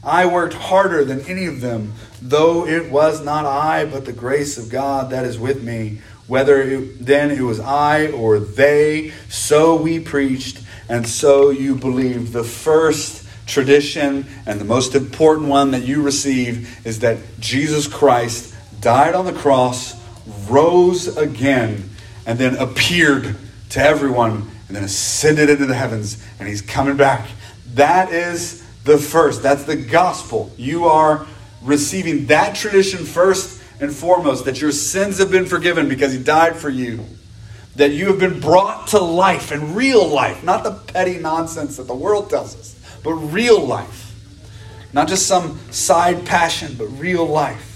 I 0.03 0.25
worked 0.25 0.53
harder 0.53 1.05
than 1.05 1.21
any 1.21 1.45
of 1.45 1.62
them, 1.62 1.93
though 2.21 2.65
it 2.67 2.91
was 2.91 3.23
not 3.23 3.45
I, 3.45 3.86
but 3.86 4.05
the 4.05 4.13
grace 4.13 4.57
of 4.57 4.69
God 4.69 5.12
that 5.12 5.25
is 5.25 5.38
with 5.39 5.63
me. 5.63 6.01
Whether 6.27 6.62
it, 6.62 7.05
then 7.05 7.29
it 7.29 7.41
was 7.41 7.60
I 7.60 8.07
or 8.07 8.39
they, 8.39 9.12
so 9.27 9.75
we 9.75 9.99
preached, 9.99 10.62
and 10.88 11.07
so 11.07 11.49
you 11.49 11.75
believed. 11.75 12.31
The 12.31 12.43
first 12.43 13.27
tradition 13.47 14.25
and 14.45 14.60
the 14.60 14.65
most 14.65 14.95
important 14.95 15.49
one 15.49 15.71
that 15.71 15.84
you 15.84 16.01
receive 16.01 16.86
is 16.86 16.99
that 16.99 17.17
Jesus 17.39 17.88
Christ 17.88 18.55
died 18.79 19.13
on 19.13 19.25
the 19.25 19.34
cross 19.34 20.00
rose 20.47 21.17
again, 21.17 21.89
and 22.25 22.38
then 22.38 22.55
appeared 22.55 23.36
to 23.69 23.79
everyone, 23.79 24.49
and 24.67 24.75
then 24.75 24.84
ascended 24.84 25.49
into 25.49 25.65
the 25.65 25.75
heavens, 25.75 26.25
and 26.39 26.47
he's 26.47 26.62
coming 26.62 26.97
back. 26.97 27.27
That 27.73 28.12
is 28.12 28.62
the 28.84 28.97
first. 28.97 29.43
That's 29.43 29.63
the 29.63 29.75
gospel. 29.75 30.51
You 30.57 30.86
are 30.86 31.25
receiving 31.62 32.27
that 32.27 32.55
tradition 32.55 33.05
first 33.05 33.62
and 33.79 33.93
foremost 33.93 34.45
that 34.45 34.62
your 34.62 34.71
sins 34.71 35.17
have 35.17 35.31
been 35.31 35.45
forgiven 35.45 35.89
because 35.89 36.13
he 36.13 36.21
died 36.21 36.55
for 36.55 36.69
you. 36.69 37.03
That 37.75 37.91
you 37.91 38.07
have 38.07 38.19
been 38.19 38.39
brought 38.39 38.88
to 38.88 38.99
life 38.99 39.51
and 39.51 39.75
real 39.75 40.07
life, 40.07 40.43
not 40.43 40.63
the 40.63 40.71
petty 40.71 41.17
nonsense 41.17 41.77
that 41.77 41.88
the 41.88 41.95
world 41.95 42.29
tells 42.29 42.55
us, 42.55 42.75
but 43.03 43.13
real 43.13 43.60
life. 43.65 44.13
Not 44.93 45.07
just 45.07 45.25
some 45.25 45.57
side 45.71 46.25
passion, 46.25 46.75
but 46.77 46.86
real 46.86 47.25
life. 47.25 47.70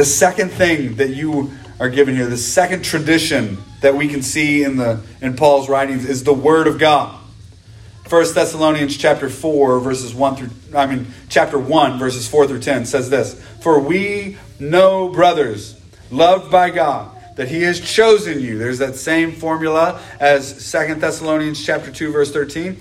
The 0.00 0.06
second 0.06 0.48
thing 0.48 0.96
that 0.96 1.10
you 1.10 1.50
are 1.78 1.90
given 1.90 2.16
here, 2.16 2.24
the 2.24 2.38
second 2.38 2.86
tradition 2.86 3.58
that 3.82 3.94
we 3.94 4.08
can 4.08 4.22
see 4.22 4.64
in 4.64 4.78
the 4.78 5.02
in 5.20 5.36
Paul's 5.36 5.68
writings 5.68 6.06
is 6.06 6.24
the 6.24 6.32
word 6.32 6.66
of 6.66 6.78
God. 6.78 7.20
1 8.08 8.32
Thessalonians 8.32 8.96
chapter 8.96 9.28
4 9.28 9.78
verses 9.78 10.14
1 10.14 10.36
through 10.36 10.48
I 10.74 10.86
mean 10.86 11.08
chapter 11.28 11.58
1 11.58 11.98
verses 11.98 12.26
4 12.26 12.46
through 12.46 12.60
10 12.60 12.86
says 12.86 13.10
this, 13.10 13.36
"For 13.60 13.78
we 13.78 14.38
know 14.58 15.10
brothers, 15.10 15.74
loved 16.10 16.50
by 16.50 16.70
God, 16.70 17.10
that 17.36 17.48
he 17.48 17.60
has 17.64 17.78
chosen 17.78 18.40
you." 18.40 18.56
There's 18.56 18.78
that 18.78 18.96
same 18.96 19.32
formula 19.32 20.00
as 20.18 20.50
2 20.62 21.02
Thessalonians 21.02 21.62
chapter 21.62 21.90
2 21.90 22.10
verse 22.10 22.32
13 22.32 22.78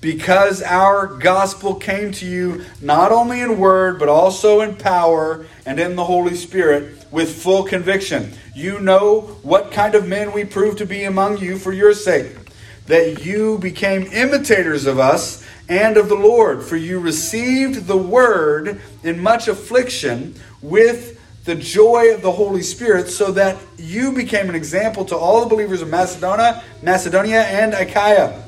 because 0.00 0.62
our 0.62 1.06
gospel 1.06 1.74
came 1.74 2.12
to 2.12 2.26
you 2.26 2.64
not 2.80 3.10
only 3.10 3.40
in 3.40 3.58
word, 3.58 3.98
but 3.98 4.08
also 4.08 4.60
in 4.60 4.76
power 4.76 5.46
and 5.66 5.80
in 5.80 5.96
the 5.96 6.04
Holy 6.04 6.34
Spirit 6.34 7.04
with 7.10 7.42
full 7.42 7.64
conviction. 7.64 8.32
You 8.54 8.78
know 8.80 9.22
what 9.42 9.72
kind 9.72 9.94
of 9.94 10.06
men 10.06 10.32
we 10.32 10.44
proved 10.44 10.78
to 10.78 10.86
be 10.86 11.04
among 11.04 11.38
you 11.38 11.58
for 11.58 11.72
your 11.72 11.94
sake, 11.94 12.32
that 12.86 13.24
you 13.24 13.58
became 13.58 14.02
imitators 14.12 14.86
of 14.86 14.98
us 14.98 15.44
and 15.68 15.96
of 15.96 16.08
the 16.08 16.14
Lord, 16.14 16.62
for 16.62 16.76
you 16.76 16.98
received 16.98 17.86
the 17.86 17.96
word 17.96 18.80
in 19.02 19.20
much 19.20 19.48
affliction 19.48 20.34
with 20.62 21.16
the 21.44 21.54
joy 21.54 22.14
of 22.14 22.22
the 22.22 22.32
Holy 22.32 22.62
Spirit, 22.62 23.08
so 23.08 23.32
that 23.32 23.56
you 23.78 24.12
became 24.12 24.48
an 24.48 24.54
example 24.54 25.04
to 25.06 25.16
all 25.16 25.40
the 25.40 25.48
believers 25.48 25.80
of 25.82 25.88
Macedonia, 25.88 26.62
Macedonia 26.82 27.42
and 27.42 27.74
Achaia. 27.74 28.47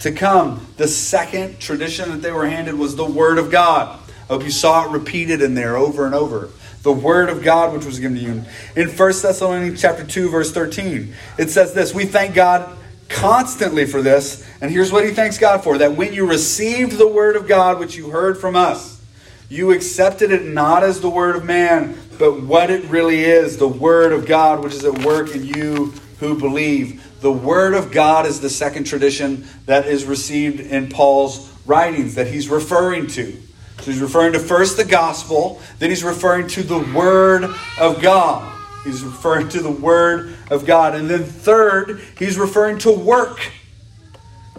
to 0.00 0.12
come. 0.12 0.66
The 0.76 0.88
second 0.88 1.58
tradition 1.58 2.10
that 2.10 2.22
they 2.22 2.32
were 2.32 2.48
handed 2.48 2.74
was 2.74 2.96
the 2.96 3.04
Word 3.04 3.38
of 3.38 3.50
God. 3.50 3.98
I 4.08 4.32
hope 4.34 4.44
you 4.44 4.50
saw 4.50 4.84
it 4.84 4.90
repeated 4.90 5.42
in 5.42 5.54
there 5.54 5.76
over 5.76 6.06
and 6.06 6.14
over 6.14 6.50
the 6.82 6.92
word 6.92 7.28
of 7.28 7.42
God 7.42 7.74
which 7.74 7.84
was 7.84 7.98
given 7.98 8.16
to 8.16 8.22
you. 8.22 8.44
In 8.76 8.88
1 8.88 8.96
Thessalonians 8.96 9.80
chapter 9.80 10.04
2 10.04 10.30
verse 10.30 10.52
13, 10.52 11.12
it 11.36 11.50
says 11.50 11.74
this, 11.74 11.92
we 11.92 12.04
thank 12.04 12.34
God 12.34 12.76
constantly 13.08 13.86
for 13.86 14.02
this. 14.02 14.48
And 14.60 14.70
here's 14.70 14.92
what 14.92 15.04
he 15.04 15.10
thanks 15.10 15.38
God 15.38 15.64
for 15.64 15.78
that 15.78 15.96
when 15.96 16.12
you 16.12 16.28
received 16.28 16.98
the 16.98 17.08
word 17.08 17.36
of 17.36 17.48
God, 17.48 17.78
which 17.78 17.96
you 17.96 18.10
heard 18.10 18.38
from 18.38 18.56
us, 18.56 19.02
you 19.48 19.72
accepted 19.72 20.30
it 20.30 20.44
not 20.44 20.82
as 20.82 21.00
the 21.00 21.08
word 21.08 21.36
of 21.36 21.44
man, 21.44 21.98
but 22.18 22.42
what 22.42 22.70
it 22.70 22.84
really 22.84 23.24
is 23.24 23.56
the 23.56 23.68
word 23.68 24.12
of 24.12 24.26
God, 24.26 24.62
which 24.62 24.74
is 24.74 24.84
at 24.84 25.04
work 25.04 25.34
in 25.34 25.44
you 25.44 25.94
who 26.20 26.38
believe. 26.38 27.04
The 27.20 27.32
word 27.32 27.74
of 27.74 27.90
God 27.90 28.26
is 28.26 28.40
the 28.40 28.50
second 28.50 28.84
tradition 28.84 29.46
that 29.66 29.86
is 29.86 30.04
received 30.04 30.60
in 30.60 30.88
Paul's 30.88 31.52
writings 31.66 32.14
that 32.14 32.28
he's 32.28 32.48
referring 32.48 33.06
to. 33.08 33.32
So 33.80 33.90
he's 33.90 34.00
referring 34.00 34.32
to 34.32 34.38
first 34.38 34.76
the 34.76 34.84
gospel, 34.84 35.60
then 35.78 35.90
he's 35.90 36.04
referring 36.04 36.48
to 36.48 36.62
the 36.62 36.78
word 36.78 37.44
of 37.78 38.00
God. 38.00 38.58
He's 38.84 39.02
referring 39.02 39.48
to 39.50 39.60
the 39.60 39.70
Word 39.70 40.36
of 40.50 40.64
God. 40.64 40.94
And 40.94 41.10
then, 41.10 41.24
third, 41.24 42.00
he's 42.18 42.38
referring 42.38 42.78
to 42.78 42.92
work. 42.92 43.40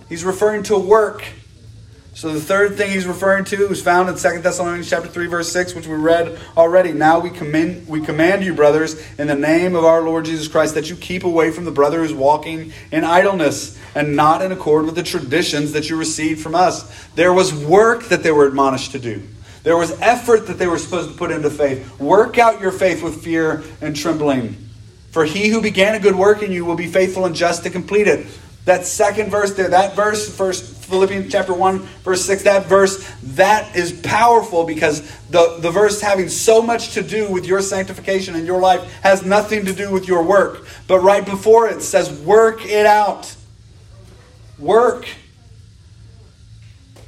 He's 0.08 0.24
referring 0.24 0.64
to 0.64 0.78
work. 0.78 1.24
So 2.20 2.34
the 2.34 2.42
third 2.42 2.76
thing 2.76 2.92
he's 2.92 3.06
referring 3.06 3.46
to 3.46 3.70
is 3.70 3.82
found 3.82 4.10
in 4.10 4.16
2 4.18 4.42
Thessalonians 4.42 4.90
chapter 4.90 5.08
3 5.08 5.28
verse 5.28 5.50
6 5.54 5.74
which 5.74 5.88
we 5.88 5.96
read 5.96 6.38
already. 6.58 6.92
Now 6.92 7.18
we 7.20 7.30
commend 7.30 7.88
we 7.88 8.02
command 8.02 8.44
you 8.44 8.54
brothers 8.54 9.02
in 9.18 9.28
the 9.28 9.36
name 9.36 9.74
of 9.74 9.86
our 9.86 10.02
Lord 10.02 10.26
Jesus 10.26 10.50
Christ 10.50 10.76
that 10.76 10.90
you 10.90 10.98
keep 10.98 11.24
away 11.24 11.50
from 11.50 11.64
the 11.64 11.72
brother 11.72 12.00
who's 12.00 12.14
walking 12.14 12.74
in 12.92 13.06
idleness 13.06 13.80
and 13.96 14.18
not 14.18 14.42
in 14.42 14.52
accord 14.52 14.86
with 14.86 14.96
the 14.96 15.04
traditions 15.04 15.72
that 15.72 15.90
you 15.90 15.96
received 15.96 16.42
from 16.42 16.56
us. 16.56 17.08
There 17.16 17.32
was 17.32 17.54
work 17.54 18.10
that 18.10 18.22
they 18.22 18.34
were 18.34 18.48
admonished 18.48 18.92
to 18.92 19.00
do. 19.00 19.24
There 19.64 19.78
was 19.78 19.98
effort 20.02 20.48
that 20.48 20.60
they 20.60 20.68
were 20.68 20.78
supposed 20.78 21.10
to 21.10 21.16
put 21.16 21.32
into 21.32 21.50
faith. 21.50 22.02
Work 22.02 22.38
out 22.38 22.60
your 22.60 22.74
faith 22.74 23.02
with 23.02 23.24
fear 23.24 23.64
and 23.80 23.96
trembling. 23.96 24.58
For 25.12 25.24
he 25.24 25.48
who 25.48 25.62
began 25.62 25.96
a 25.96 26.00
good 26.02 26.16
work 26.16 26.44
in 26.44 26.52
you 26.52 26.66
will 26.66 26.76
be 26.76 26.88
faithful 26.88 27.24
and 27.24 27.34
just 27.34 27.64
to 27.64 27.70
complete 27.70 28.10
it. 28.10 28.28
That 28.66 28.86
second 28.86 29.32
verse 29.32 29.54
there, 29.54 29.70
that 29.70 29.96
verse, 29.96 30.30
first 30.30 30.79
Philippians 30.90 31.32
chapter 31.32 31.54
1, 31.54 31.80
verse 31.80 32.26
6, 32.26 32.44
that 32.44 32.66
verse, 32.66 33.10
that 33.36 33.76
is 33.76 33.94
powerful 34.02 34.66
because 34.66 35.02
the, 35.28 35.58
the 35.60 35.72
verse 35.72 36.02
having 36.02 36.30
so 36.30 36.62
much 36.62 36.94
to 36.94 37.04
do 37.04 37.32
with 37.32 37.46
your 37.46 37.62
sanctification 37.62 38.36
and 38.36 38.46
your 38.46 38.60
life 38.60 38.82
has 39.02 39.24
nothing 39.24 39.66
to 39.66 39.74
do 39.74 39.92
with 39.92 40.08
your 40.08 40.24
work. 40.24 40.68
But 40.88 41.00
right 41.00 41.26
before 41.26 41.70
it 41.70 41.82
says, 41.82 42.12
work 42.22 42.66
it 42.66 42.86
out. 42.86 43.36
Work. 44.58 45.08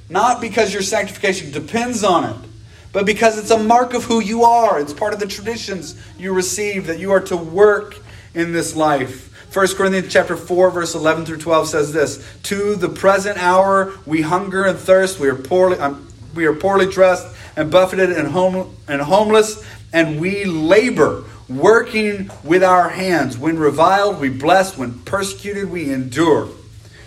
Not 0.10 0.42
because 0.42 0.74
your 0.74 0.84
sanctification 0.84 1.52
depends 1.52 2.04
on 2.04 2.26
it, 2.26 2.50
but 2.94 3.06
because 3.06 3.40
it's 3.40 3.52
a 3.52 3.58
mark 3.58 3.94
of 3.94 4.04
who 4.04 4.20
you 4.20 4.44
are. 4.44 4.80
It's 4.80 4.94
part 4.94 5.14
of 5.14 5.20
the 5.20 5.28
traditions 5.28 6.02
you 6.18 6.34
receive 6.34 6.88
that 6.88 7.00
you 7.00 7.12
are 7.12 7.22
to 7.22 7.38
work 7.38 7.98
in 8.34 8.52
this 8.52 8.76
life. 8.76 9.31
1 9.54 9.68
Corinthians 9.76 10.12
chapter 10.12 10.38
4 10.38 10.72
verse 10.72 10.96
11 10.96 11.26
through 11.26 11.38
12 11.38 11.68
says 11.68 11.92
this, 11.92 12.24
"To 12.44 12.76
the 12.76 12.88
present 12.88 13.38
hour 13.38 13.92
we 14.06 14.22
hunger 14.22 14.64
and 14.64 14.80
thirst, 14.80 15.20
we 15.20 15.28
are 15.28 15.36
poorly 15.36 15.78
um, 15.78 16.08
we 16.34 16.46
are 16.46 16.54
poorly 16.54 16.90
dressed 16.90 17.28
and 17.58 17.70
buffeted 17.70 18.12
and 18.12 18.30
home 18.30 18.74
and 18.88 19.02
homeless, 19.02 19.62
and 19.92 20.22
we 20.22 20.46
labor, 20.46 21.24
working 21.50 22.32
with 22.46 22.64
our 22.64 22.88
hands. 22.88 23.38
When 23.38 23.60
reviled, 23.60 24.22
we 24.22 24.30
bless, 24.30 24.78
when 24.78 25.00
persecuted, 25.00 25.70
we 25.70 25.92
endure." 25.92 26.48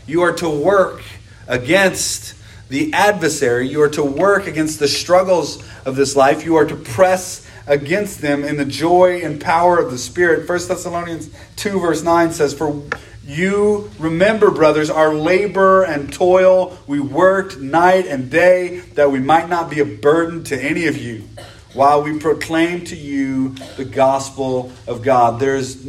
You 0.06 0.20
are 0.20 0.32
to 0.34 0.50
work 0.50 1.00
against 1.48 2.34
the 2.68 2.92
adversary. 2.92 3.68
You 3.68 3.80
are 3.80 3.88
to 3.90 4.04
work 4.04 4.46
against 4.46 4.80
the 4.80 4.88
struggles 4.88 5.62
of 5.86 5.96
this 5.96 6.14
life. 6.14 6.44
You 6.44 6.56
are 6.56 6.66
to 6.66 6.76
press 6.76 7.40
against 7.66 8.20
them 8.20 8.44
in 8.44 8.56
the 8.56 8.64
joy 8.64 9.20
and 9.22 9.40
power 9.40 9.78
of 9.78 9.90
the 9.90 9.98
Spirit. 9.98 10.48
1 10.48 10.68
Thessalonians 10.68 11.30
2, 11.56 11.80
verse 11.80 12.02
9 12.02 12.32
says, 12.32 12.54
For 12.54 12.82
you 13.24 13.90
remember, 13.98 14.50
brothers, 14.50 14.90
our 14.90 15.14
labor 15.14 15.82
and 15.82 16.12
toil. 16.12 16.76
We 16.86 17.00
worked 17.00 17.58
night 17.58 18.06
and 18.06 18.30
day 18.30 18.80
that 18.94 19.10
we 19.10 19.18
might 19.18 19.48
not 19.48 19.70
be 19.70 19.80
a 19.80 19.86
burden 19.86 20.44
to 20.44 20.62
any 20.62 20.86
of 20.86 20.96
you 20.96 21.28
while 21.72 22.02
we 22.02 22.18
proclaim 22.18 22.84
to 22.84 22.96
you 22.96 23.50
the 23.76 23.84
gospel 23.84 24.72
of 24.86 25.02
God. 25.02 25.40
There's, 25.40 25.82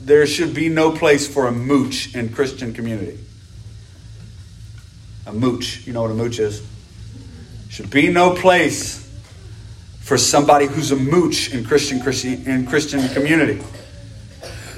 there 0.00 0.26
should 0.26 0.54
be 0.54 0.68
no 0.68 0.90
place 0.90 1.32
for 1.32 1.46
a 1.46 1.52
mooch 1.52 2.14
in 2.14 2.30
Christian 2.30 2.74
community 2.74 3.18
a 5.30 5.32
mooch. 5.32 5.86
You 5.86 5.92
know 5.92 6.02
what 6.02 6.10
a 6.10 6.14
mooch 6.14 6.38
is? 6.38 6.66
Should 7.68 7.90
be 7.90 8.10
no 8.10 8.34
place 8.34 8.99
for 10.00 10.18
somebody 10.18 10.66
who's 10.66 10.90
a 10.90 10.96
mooch 10.96 11.54
in 11.54 11.64
Christian, 11.64 12.00
Christian 12.00 12.42
in 12.46 12.66
Christian 12.66 13.08
community. 13.10 13.62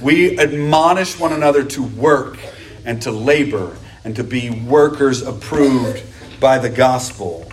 We 0.01 0.39
admonish 0.39 1.19
one 1.19 1.33
another 1.33 1.65
to 1.65 1.83
work 1.83 2.39
and 2.85 3.01
to 3.03 3.11
labor 3.11 3.77
and 4.05 4.17
to 4.17 4.25
be 4.25 4.51
workers 4.51 5.23
approved 5.23 6.03
by 6.41 6.59
the 6.59 6.69
gospel. 6.69 7.51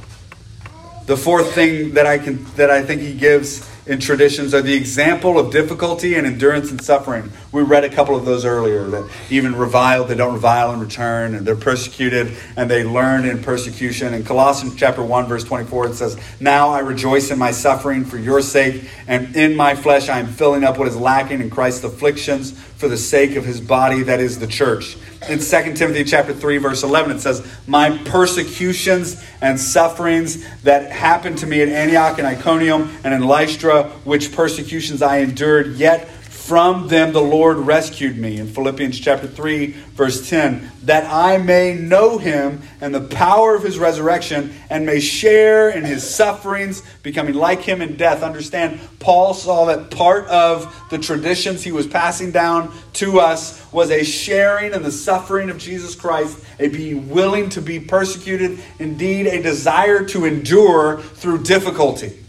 The 1.06 1.16
fourth 1.16 1.54
thing 1.54 1.94
that 1.94 2.06
I 2.06 2.18
can 2.18 2.44
that 2.56 2.72
I 2.72 2.84
think 2.84 3.02
he 3.02 3.14
gives 3.14 3.69
in 3.90 4.00
traditions 4.00 4.54
are 4.54 4.62
the 4.62 4.76
example 4.76 5.40
of 5.40 5.52
difficulty 5.52 6.14
and 6.14 6.28
endurance 6.28 6.70
and 6.70 6.80
suffering. 6.80 7.32
We 7.52 7.64
read 7.64 7.84
a 7.84 7.90
couple 7.90 8.16
of 8.16 8.24
those 8.24 8.46
earlier 8.46 8.84
that 8.84 9.10
even 9.32 9.56
revile, 9.56 10.06
they 10.06 10.14
don't 10.14 10.36
revile 10.36 10.72
in 10.74 10.80
return, 10.80 11.34
and 11.34 11.44
they're 11.44 11.56
persecuted 11.56 12.38
and 12.56 12.70
they 12.70 12.84
learn 12.84 13.26
in 13.26 13.42
persecution. 13.42 14.14
In 14.14 14.24
Colossians 14.24 14.76
chapter 14.76 15.02
1, 15.02 15.26
verse 15.26 15.44
24, 15.44 15.88
it 15.88 15.96
says, 15.96 16.20
Now 16.40 16.70
I 16.70 16.80
rejoice 16.80 17.32
in 17.32 17.40
my 17.40 17.50
suffering 17.50 18.06
for 18.06 18.20
your 18.20 18.44
sake, 18.44 18.88
and 19.08 19.36
in 19.36 19.56
my 19.56 19.74
flesh 19.74 20.08
I 20.08 20.20
am 20.20 20.28
filling 20.28 20.64
up 20.64 20.78
what 20.78 20.88
is 20.88 20.96
lacking 20.96 21.42
in 21.42 21.50
Christ's 21.50 21.84
afflictions 21.84 22.52
for 22.80 22.88
the 22.88 22.98
sake 22.98 23.36
of 23.36 23.44
his 23.44 23.60
body, 23.60 24.04
that 24.04 24.22
is 24.22 24.40
the 24.40 24.48
church. 24.48 24.96
In 25.28 25.40
2 25.40 25.74
Timothy 25.74 26.06
chapter 26.06 26.34
3, 26.34 26.60
verse 26.60 26.82
11, 26.82 27.18
it 27.18 27.20
says, 27.20 27.46
My 27.68 27.98
persecutions 28.06 29.22
and 29.42 29.60
sufferings 29.60 30.48
that 30.62 30.90
happened 30.90 31.40
to 31.40 31.46
me 31.46 31.62
at 31.62 31.68
Antioch 31.68 32.18
and 32.20 32.26
Iconium 32.26 32.90
and 33.04 33.14
in 33.14 33.28
Lystra, 33.28 33.84
which 34.06 34.32
persecutions 34.32 35.02
I 35.02 35.18
endured, 35.18 35.76
yet 35.76 36.10
from 36.50 36.88
them 36.88 37.14
the 37.14 37.22
Lord 37.22 37.58
rescued 37.58 38.18
me. 38.18 38.40
In 38.40 38.48
Philippians 38.48 39.00
chapter 39.00 39.28
3, 39.28 39.68
verse 39.68 40.28
10, 40.28 40.72
that 40.86 41.06
I 41.08 41.38
may 41.38 41.76
know 41.76 42.18
him 42.18 42.64
and 42.82 42.94
the 42.94 43.02
power 43.02 43.54
of 43.54 43.62
his 43.62 43.78
resurrection 43.78 44.56
and 44.68 44.84
may 44.84 45.00
share 45.00 45.70
in 45.70 45.86
his 45.86 46.04
sufferings, 46.04 46.82
becoming 47.04 47.36
like 47.36 47.62
him 47.62 47.84
in 47.84 47.98
death. 47.98 48.24
Understand, 48.24 48.80
Paul 48.98 49.36
saw 49.36 49.66
that 49.66 49.92
part 49.92 50.26
of 50.26 50.76
the 50.90 50.98
traditions 50.98 51.64
he 51.64 51.72
was 51.72 51.86
passing 51.86 52.32
down 52.32 52.74
to 52.94 53.20
us 53.20 53.64
was 53.72 53.92
a 53.92 54.04
sharing 54.04 54.74
in 54.74 54.82
the 54.82 54.92
suffering 54.92 55.52
of 55.52 55.60
Jesus 55.60 55.94
Christ, 55.94 56.44
a 56.58 56.68
being 56.68 57.10
willing 57.10 57.50
to 57.50 57.62
be 57.62 57.80
persecuted, 57.80 58.60
indeed, 58.80 59.28
a 59.28 59.44
desire 59.44 60.04
to 60.06 60.26
endure 60.26 61.00
through 61.00 61.44
difficulty. 61.44 62.26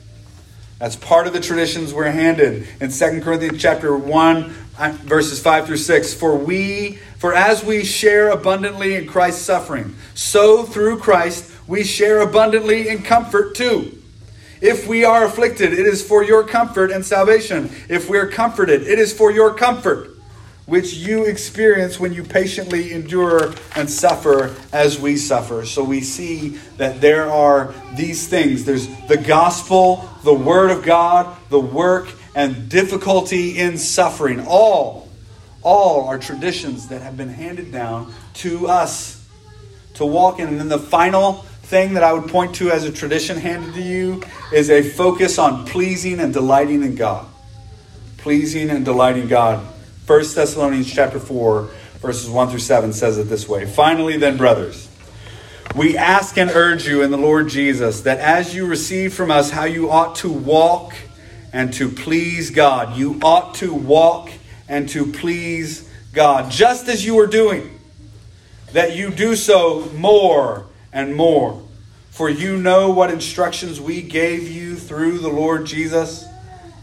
That's 0.80 0.96
part 0.96 1.26
of 1.26 1.34
the 1.34 1.40
traditions 1.40 1.92
we're 1.92 2.10
handed 2.10 2.66
in 2.80 2.90
2 2.90 3.20
Corinthians 3.20 3.60
chapter 3.60 3.94
1 3.94 4.54
uh, 4.78 4.96
verses 5.02 5.38
5 5.38 5.66
through 5.66 5.76
6 5.76 6.14
for 6.14 6.34
we 6.36 6.98
for 7.18 7.34
as 7.34 7.62
we 7.62 7.84
share 7.84 8.30
abundantly 8.30 8.94
in 8.94 9.06
Christ's 9.06 9.44
suffering 9.44 9.94
so 10.14 10.62
through 10.62 10.98
Christ 11.00 11.52
we 11.66 11.84
share 11.84 12.20
abundantly 12.22 12.88
in 12.88 13.02
comfort 13.02 13.54
too. 13.54 13.98
If 14.62 14.88
we 14.88 15.04
are 15.04 15.26
afflicted 15.26 15.74
it 15.74 15.86
is 15.86 16.02
for 16.02 16.24
your 16.24 16.44
comfort 16.44 16.90
and 16.90 17.04
salvation. 17.04 17.70
If 17.90 18.08
we 18.08 18.16
are 18.16 18.26
comforted 18.26 18.80
it 18.80 18.98
is 18.98 19.12
for 19.12 19.30
your 19.30 19.52
comfort 19.52 20.16
which 20.70 20.94
you 20.94 21.24
experience 21.24 21.98
when 21.98 22.14
you 22.14 22.22
patiently 22.22 22.92
endure 22.92 23.52
and 23.74 23.90
suffer 23.90 24.54
as 24.72 25.00
we 25.00 25.16
suffer. 25.16 25.66
So 25.66 25.82
we 25.82 26.00
see 26.00 26.60
that 26.76 27.00
there 27.00 27.28
are 27.28 27.74
these 27.96 28.28
things 28.28 28.64
there's 28.64 28.86
the 29.08 29.16
gospel, 29.16 30.08
the 30.22 30.32
word 30.32 30.70
of 30.70 30.84
God, 30.84 31.36
the 31.48 31.58
work, 31.58 32.14
and 32.36 32.68
difficulty 32.68 33.58
in 33.58 33.78
suffering. 33.78 34.46
All, 34.46 35.08
all 35.62 36.06
are 36.06 36.20
traditions 36.20 36.86
that 36.86 37.02
have 37.02 37.16
been 37.16 37.30
handed 37.30 37.72
down 37.72 38.14
to 38.34 38.68
us 38.68 39.26
to 39.94 40.06
walk 40.06 40.38
in. 40.38 40.46
And 40.46 40.60
then 40.60 40.68
the 40.68 40.78
final 40.78 41.32
thing 41.64 41.94
that 41.94 42.04
I 42.04 42.12
would 42.12 42.30
point 42.30 42.54
to 42.56 42.70
as 42.70 42.84
a 42.84 42.92
tradition 42.92 43.38
handed 43.38 43.74
to 43.74 43.82
you 43.82 44.22
is 44.52 44.70
a 44.70 44.82
focus 44.82 45.36
on 45.36 45.66
pleasing 45.66 46.20
and 46.20 46.32
delighting 46.32 46.84
in 46.84 46.94
God. 46.94 47.26
Pleasing 48.18 48.70
and 48.70 48.84
delighting 48.84 49.26
God. 49.26 49.66
1 50.06 50.18
Thessalonians 50.34 50.92
chapter 50.92 51.20
4, 51.20 51.70
verses 52.00 52.28
1 52.28 52.48
through 52.48 52.58
7 52.58 52.92
says 52.92 53.18
it 53.18 53.24
this 53.24 53.48
way 53.48 53.66
Finally, 53.66 54.16
then, 54.16 54.36
brothers, 54.36 54.88
we 55.76 55.96
ask 55.96 56.36
and 56.36 56.50
urge 56.50 56.86
you 56.86 57.02
in 57.02 57.10
the 57.10 57.16
Lord 57.16 57.48
Jesus 57.48 58.00
that 58.02 58.18
as 58.18 58.54
you 58.54 58.66
receive 58.66 59.14
from 59.14 59.30
us 59.30 59.50
how 59.50 59.64
you 59.64 59.90
ought 59.90 60.16
to 60.16 60.30
walk 60.30 60.94
and 61.52 61.72
to 61.74 61.88
please 61.88 62.50
God, 62.50 62.96
you 62.96 63.20
ought 63.22 63.54
to 63.56 63.72
walk 63.72 64.30
and 64.68 64.88
to 64.90 65.12
please 65.12 65.88
God, 66.12 66.50
just 66.50 66.88
as 66.88 67.04
you 67.04 67.18
are 67.20 67.26
doing, 67.26 67.78
that 68.72 68.96
you 68.96 69.10
do 69.10 69.36
so 69.36 69.88
more 69.94 70.66
and 70.92 71.14
more. 71.14 71.62
For 72.10 72.28
you 72.28 72.56
know 72.56 72.90
what 72.90 73.10
instructions 73.10 73.80
we 73.80 74.02
gave 74.02 74.50
you 74.50 74.74
through 74.74 75.18
the 75.18 75.28
Lord 75.28 75.66
Jesus. 75.66 76.26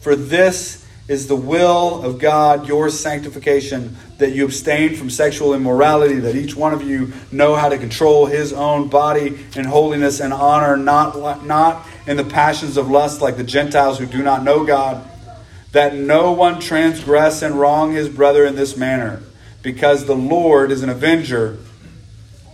For 0.02 0.16
this 0.16 0.87
is 1.08 1.28
the 1.28 1.36
will 1.36 2.04
of 2.04 2.20
God, 2.20 2.68
your 2.68 2.90
sanctification, 2.90 3.96
that 4.18 4.32
you 4.32 4.44
abstain 4.44 4.96
from 4.96 5.10
sexual 5.10 5.54
immorality, 5.54 6.16
that 6.16 6.36
each 6.36 6.56
one 6.56 6.74
of 6.74 6.82
you 6.82 7.14
know 7.32 7.56
how 7.56 7.70
to 7.70 7.78
control 7.78 8.26
his 8.26 8.52
own 8.52 8.90
body 8.90 9.40
in 9.56 9.66
holiness 9.66 10.20
and 10.20 10.34
honor, 10.34 10.76
not, 10.76 11.46
not 11.46 11.88
in 12.06 12.18
the 12.18 12.26
passions 12.26 12.76
of 12.76 12.90
lust 12.90 13.22
like 13.22 13.38
the 13.38 13.44
Gentiles 13.44 14.00
who 14.00 14.06
do 14.06 14.22
not 14.22 14.44
know 14.44 14.66
God, 14.66 15.10
that 15.72 15.96
no 15.96 16.34
one 16.34 16.60
transgress 16.60 17.42
and 17.42 17.58
wrong 17.58 17.94
his 17.94 18.10
brother 18.10 18.46
in 18.46 18.56
this 18.56 18.76
manner, 18.76 19.22
because 19.62 20.06
the 20.06 20.16
Lord 20.16 20.72
is 20.72 20.84
an 20.84 20.90
avenger 20.90 21.58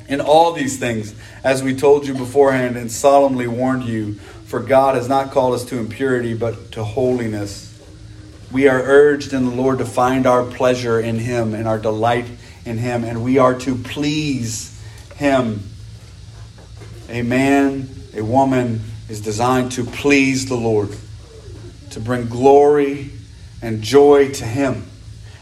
in 0.07 0.21
all 0.21 0.51
these 0.51 0.77
things, 0.77 1.15
as 1.43 1.63
we 1.63 1.75
told 1.75 2.05
you 2.05 2.13
beforehand 2.13 2.75
and 2.75 2.91
solemnly 2.91 3.47
warned 3.47 3.83
you. 3.83 4.13
For 4.13 4.59
God 4.59 4.93
has 4.93 5.09
not 5.09 5.31
called 5.31 5.55
us 5.55 5.65
to 5.65 5.79
impurity, 5.79 6.35
but 6.35 6.71
to 6.73 6.83
holiness. 6.83 7.72
We 8.53 8.67
are 8.67 8.79
urged 8.79 9.33
in 9.33 9.45
the 9.45 9.51
Lord 9.51 9.79
to 9.79 9.85
find 9.85 10.27
our 10.27 10.45
pleasure 10.45 10.99
in 10.99 11.17
Him 11.17 11.55
and 11.55 11.67
our 11.67 11.79
delight 11.79 12.27
in 12.65 12.77
Him, 12.77 13.03
and 13.03 13.23
we 13.23 13.39
are 13.39 13.57
to 13.61 13.73
please 13.73 14.79
Him. 15.15 15.63
A 17.09 17.23
man, 17.23 17.89
a 18.15 18.21
woman 18.21 18.81
is 19.09 19.21
designed 19.21 19.71
to 19.71 19.83
please 19.83 20.45
the 20.45 20.55
Lord, 20.55 20.95
to 21.89 21.99
bring 21.99 22.27
glory 22.27 23.09
and 23.63 23.81
joy 23.81 24.29
to 24.33 24.45
Him. 24.45 24.85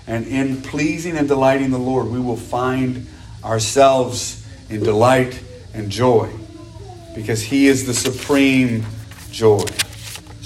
And 0.07 0.25
in 0.25 0.61
pleasing 0.61 1.17
and 1.17 1.27
delighting 1.27 1.71
the 1.71 1.79
Lord, 1.79 2.07
we 2.07 2.19
will 2.19 2.37
find 2.37 3.07
ourselves 3.43 4.47
in 4.69 4.83
delight 4.83 5.43
and 5.73 5.89
joy 5.89 6.31
because 7.13 7.41
He 7.41 7.67
is 7.67 7.85
the 7.85 7.93
supreme 7.93 8.85
joy. 9.31 9.65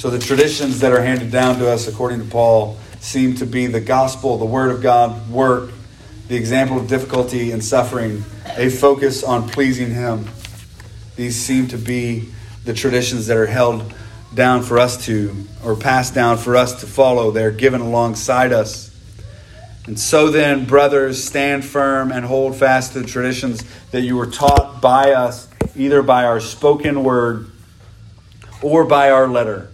So 0.05 0.11
the 0.11 0.19
traditions 0.19 0.81
that 0.81 0.91
are 0.91 1.01
handed 1.01 1.31
down 1.31 1.57
to 1.57 1.67
us, 1.67 1.87
according 1.87 2.19
to 2.19 2.25
Paul, 2.25 2.77
seem 2.99 3.33
to 3.37 3.45
be 3.47 3.65
the 3.65 3.81
gospel, 3.81 4.37
the 4.37 4.45
word 4.45 4.69
of 4.69 4.79
God, 4.79 5.27
work, 5.31 5.71
the 6.27 6.35
example 6.35 6.77
of 6.77 6.87
difficulty 6.87 7.49
and 7.49 7.63
suffering, 7.63 8.23
a 8.55 8.69
focus 8.69 9.23
on 9.23 9.49
pleasing 9.49 9.89
Him. 9.89 10.27
These 11.15 11.35
seem 11.35 11.69
to 11.69 11.79
be 11.79 12.29
the 12.65 12.73
traditions 12.75 13.25
that 13.25 13.37
are 13.37 13.47
held 13.47 13.95
down 14.31 14.61
for 14.61 14.77
us 14.77 15.03
to, 15.07 15.35
or 15.63 15.75
passed 15.75 16.13
down 16.13 16.37
for 16.37 16.55
us 16.55 16.81
to 16.81 16.85
follow. 16.85 17.31
They're 17.31 17.49
given 17.49 17.81
alongside 17.81 18.53
us. 18.53 18.95
And 19.87 19.99
so 19.99 20.29
then, 20.29 20.65
brothers, 20.65 21.23
stand 21.23 21.65
firm 21.65 22.11
and 22.11 22.23
hold 22.27 22.55
fast 22.55 22.93
to 22.93 22.99
the 22.99 23.07
traditions 23.07 23.63
that 23.89 24.01
you 24.01 24.17
were 24.17 24.27
taught 24.27 24.83
by 24.83 25.13
us, 25.13 25.47
either 25.75 26.03
by 26.03 26.25
our 26.25 26.39
spoken 26.39 27.03
word 27.03 27.49
or 28.61 28.85
by 28.85 29.09
our 29.09 29.27
letter. 29.27 29.71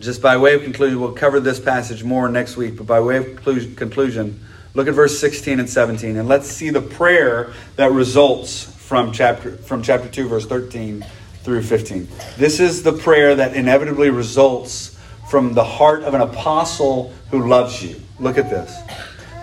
Just 0.00 0.22
by 0.22 0.38
way 0.38 0.54
of 0.54 0.62
conclusion, 0.62 0.98
we'll 0.98 1.12
cover 1.12 1.40
this 1.40 1.60
passage 1.60 2.02
more 2.02 2.26
next 2.30 2.56
week, 2.56 2.76
but 2.76 2.86
by 2.86 3.00
way 3.00 3.18
of 3.18 3.44
conclusion, 3.76 4.40
look 4.72 4.88
at 4.88 4.94
verse 4.94 5.20
16 5.20 5.60
and 5.60 5.68
17, 5.68 6.16
and 6.16 6.26
let's 6.26 6.48
see 6.48 6.70
the 6.70 6.80
prayer 6.80 7.52
that 7.76 7.92
results 7.92 8.64
from 8.64 9.12
chapter, 9.12 9.58
from 9.58 9.82
chapter 9.82 10.08
2, 10.08 10.26
verse 10.26 10.46
13 10.46 11.04
through 11.42 11.62
15. 11.62 12.08
This 12.38 12.60
is 12.60 12.82
the 12.82 12.94
prayer 12.94 13.34
that 13.34 13.54
inevitably 13.54 14.08
results 14.08 14.98
from 15.28 15.52
the 15.52 15.64
heart 15.64 16.02
of 16.02 16.14
an 16.14 16.22
apostle 16.22 17.12
who 17.30 17.46
loves 17.46 17.82
you. 17.82 18.00
Look 18.18 18.38
at 18.38 18.48
this. 18.48 18.74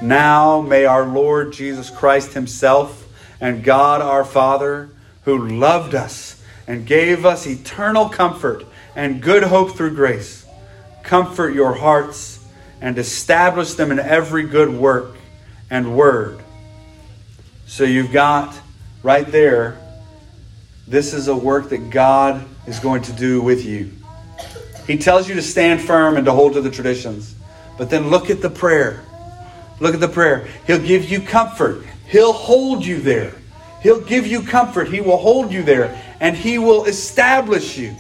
Now 0.01 0.61
may 0.61 0.85
our 0.85 1.05
Lord 1.05 1.53
Jesus 1.53 1.91
Christ 1.91 2.33
Himself 2.33 3.07
and 3.39 3.63
God 3.63 4.01
our 4.01 4.25
Father, 4.25 4.89
who 5.25 5.47
loved 5.47 5.93
us 5.93 6.41
and 6.65 6.87
gave 6.87 7.27
us 7.27 7.45
eternal 7.45 8.09
comfort 8.09 8.65
and 8.95 9.21
good 9.21 9.43
hope 9.43 9.77
through 9.77 9.93
grace, 9.93 10.46
comfort 11.07 11.55
your 11.55 11.73
hearts 11.73 12.45
and 12.81 12.97
establish 12.99 13.73
them 13.73 13.91
in 13.91 13.99
every 13.99 14.43
good 14.43 14.69
work 14.69 15.15
and 15.69 15.97
word. 15.97 16.39
So 17.65 17.83
you've 17.83 18.11
got 18.11 18.57
right 19.03 19.25
there, 19.25 19.79
this 20.87 21.13
is 21.13 21.27
a 21.27 21.35
work 21.35 21.69
that 21.69 21.89
God 21.89 22.45
is 22.67 22.79
going 22.79 23.01
to 23.03 23.13
do 23.13 23.41
with 23.41 23.65
you. 23.65 23.91
He 24.85 24.97
tells 24.97 25.27
you 25.27 25.35
to 25.35 25.41
stand 25.41 25.81
firm 25.81 26.17
and 26.17 26.25
to 26.25 26.31
hold 26.31 26.53
to 26.53 26.61
the 26.61 26.71
traditions. 26.71 27.35
But 27.77 27.89
then 27.89 28.09
look 28.09 28.29
at 28.29 28.41
the 28.41 28.49
prayer. 28.49 29.03
Look 29.79 29.93
at 29.93 29.99
the 29.99 30.07
prayer. 30.07 30.47
He'll 30.65 30.79
give 30.79 31.09
you 31.09 31.21
comfort. 31.21 31.83
He'll 32.07 32.33
hold 32.33 32.85
you 32.85 33.01
there. 33.01 33.33
He'll 33.81 34.01
give 34.01 34.25
you 34.25 34.41
comfort. 34.41 34.87
He 34.89 35.01
will 35.01 35.17
hold 35.17 35.51
you 35.51 35.63
there. 35.63 36.01
And 36.19 36.35
He 36.35 36.57
will 36.57 36.85
establish 36.85 37.77
you. 37.77 37.95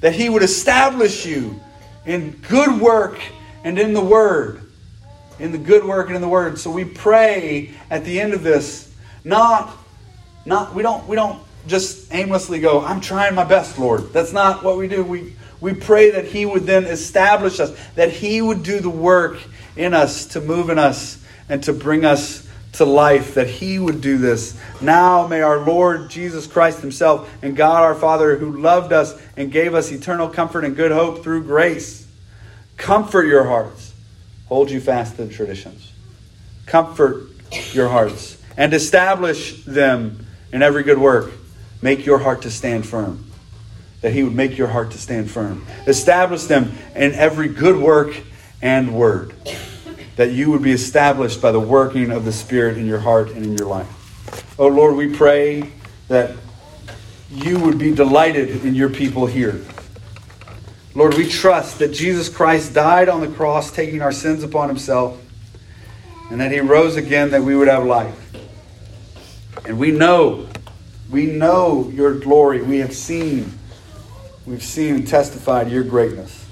That 0.00 0.14
He 0.14 0.28
would 0.28 0.42
establish 0.42 1.24
you 1.26 1.60
in 2.06 2.32
good 2.48 2.80
work 2.80 3.20
and 3.64 3.78
in 3.78 3.94
the 3.94 4.04
Word. 4.04 4.60
In 5.38 5.52
the 5.52 5.58
good 5.58 5.84
work 5.84 6.06
and 6.06 6.16
in 6.16 6.22
the 6.22 6.28
Word. 6.28 6.58
So 6.58 6.70
we 6.70 6.84
pray 6.84 7.74
at 7.90 8.04
the 8.04 8.20
end 8.20 8.34
of 8.34 8.42
this, 8.42 8.94
not, 9.24 9.76
not 10.44 10.74
we 10.74 10.82
don't 10.82 11.06
we 11.08 11.16
don't 11.16 11.42
just 11.66 12.12
aimlessly 12.12 12.60
go, 12.60 12.84
I'm 12.84 13.00
trying 13.00 13.34
my 13.34 13.44
best, 13.44 13.78
Lord. 13.78 14.12
That's 14.12 14.32
not 14.32 14.62
what 14.62 14.76
we 14.76 14.86
do. 14.86 15.02
We 15.02 15.34
we 15.60 15.72
pray 15.72 16.10
that 16.10 16.26
He 16.26 16.44
would 16.46 16.64
then 16.64 16.84
establish 16.84 17.58
us, 17.58 17.76
that 17.94 18.10
He 18.10 18.42
would 18.42 18.62
do 18.62 18.80
the 18.80 18.90
work 18.90 19.38
in 19.76 19.94
us 19.94 20.26
to 20.26 20.40
move 20.40 20.70
in 20.70 20.78
us 20.78 21.24
and 21.48 21.62
to 21.64 21.72
bring 21.72 22.04
us 22.04 22.46
to 22.74 22.84
life, 22.84 23.34
that 23.34 23.48
He 23.48 23.78
would 23.78 24.00
do 24.00 24.18
this. 24.18 24.58
Now 24.80 25.26
may 25.26 25.40
our 25.40 25.58
Lord 25.58 26.10
Jesus 26.10 26.46
Christ 26.46 26.80
Himself 26.80 27.32
and 27.42 27.56
God 27.56 27.82
our 27.82 27.94
Father, 27.94 28.36
who 28.36 28.58
loved 28.58 28.92
us 28.92 29.20
and 29.36 29.50
gave 29.50 29.74
us 29.74 29.90
eternal 29.92 30.28
comfort 30.28 30.64
and 30.64 30.76
good 30.76 30.92
hope 30.92 31.22
through 31.22 31.44
grace, 31.44 32.06
comfort 32.76 33.24
your 33.24 33.44
hearts, 33.44 33.94
hold 34.46 34.70
you 34.70 34.80
fast 34.80 35.16
to 35.16 35.24
the 35.24 35.32
traditions, 35.32 35.92
comfort 36.66 37.28
your 37.72 37.88
hearts, 37.88 38.42
and 38.56 38.74
establish 38.74 39.64
them 39.64 40.26
in 40.52 40.62
every 40.62 40.82
good 40.82 40.98
work. 40.98 41.32
Make 41.82 42.06
your 42.06 42.18
heart 42.18 42.42
to 42.42 42.50
stand 42.50 42.86
firm 42.86 43.30
that 44.04 44.12
He 44.12 44.22
would 44.22 44.34
make 44.34 44.58
your 44.58 44.68
heart 44.68 44.90
to 44.90 44.98
stand 44.98 45.30
firm. 45.30 45.64
Establish 45.86 46.44
them 46.44 46.74
in 46.94 47.12
every 47.12 47.48
good 47.48 47.78
work 47.78 48.14
and 48.60 48.94
word. 48.94 49.32
That 50.16 50.32
you 50.32 50.50
would 50.50 50.62
be 50.62 50.72
established 50.72 51.42
by 51.42 51.52
the 51.52 51.60
working 51.60 52.10
of 52.10 52.24
the 52.24 52.32
Spirit 52.32 52.78
in 52.78 52.86
your 52.86 53.00
heart 53.00 53.30
and 53.30 53.44
in 53.44 53.58
your 53.58 53.66
life. 53.66 54.54
Oh 54.58 54.68
Lord, 54.68 54.96
we 54.96 55.14
pray 55.14 55.72
that 56.08 56.36
you 57.30 57.58
would 57.58 57.78
be 57.78 57.92
delighted 57.92 58.64
in 58.64 58.74
your 58.74 58.90
people 58.90 59.26
here. 59.26 59.60
Lord, 60.94 61.14
we 61.14 61.28
trust 61.28 61.80
that 61.80 61.92
Jesus 61.92 62.28
Christ 62.28 62.72
died 62.72 63.08
on 63.08 63.20
the 63.20 63.26
cross, 63.26 63.72
taking 63.72 64.00
our 64.00 64.12
sins 64.12 64.44
upon 64.44 64.68
himself, 64.68 65.20
and 66.30 66.40
that 66.40 66.52
he 66.52 66.60
rose 66.60 66.94
again 66.94 67.30
that 67.30 67.42
we 67.42 67.56
would 67.56 67.66
have 67.66 67.84
life. 67.84 68.20
And 69.66 69.78
we 69.78 69.90
know, 69.90 70.48
we 71.10 71.26
know 71.26 71.90
your 71.92 72.14
glory. 72.14 72.62
We 72.62 72.78
have 72.78 72.94
seen 72.94 73.58
we've 74.46 74.62
seen 74.62 74.94
and 74.96 75.08
testified 75.08 75.70
your 75.70 75.84
greatness. 75.84 76.43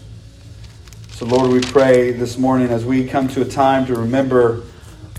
So, 1.23 1.29
Lord, 1.29 1.53
we 1.53 1.61
pray 1.61 2.11
this 2.11 2.37
morning 2.37 2.71
as 2.71 2.85
we 2.85 3.07
come 3.07 3.29
to 3.29 3.43
a 3.43 3.45
time 3.45 3.87
to 3.87 3.95
remember 3.95 4.65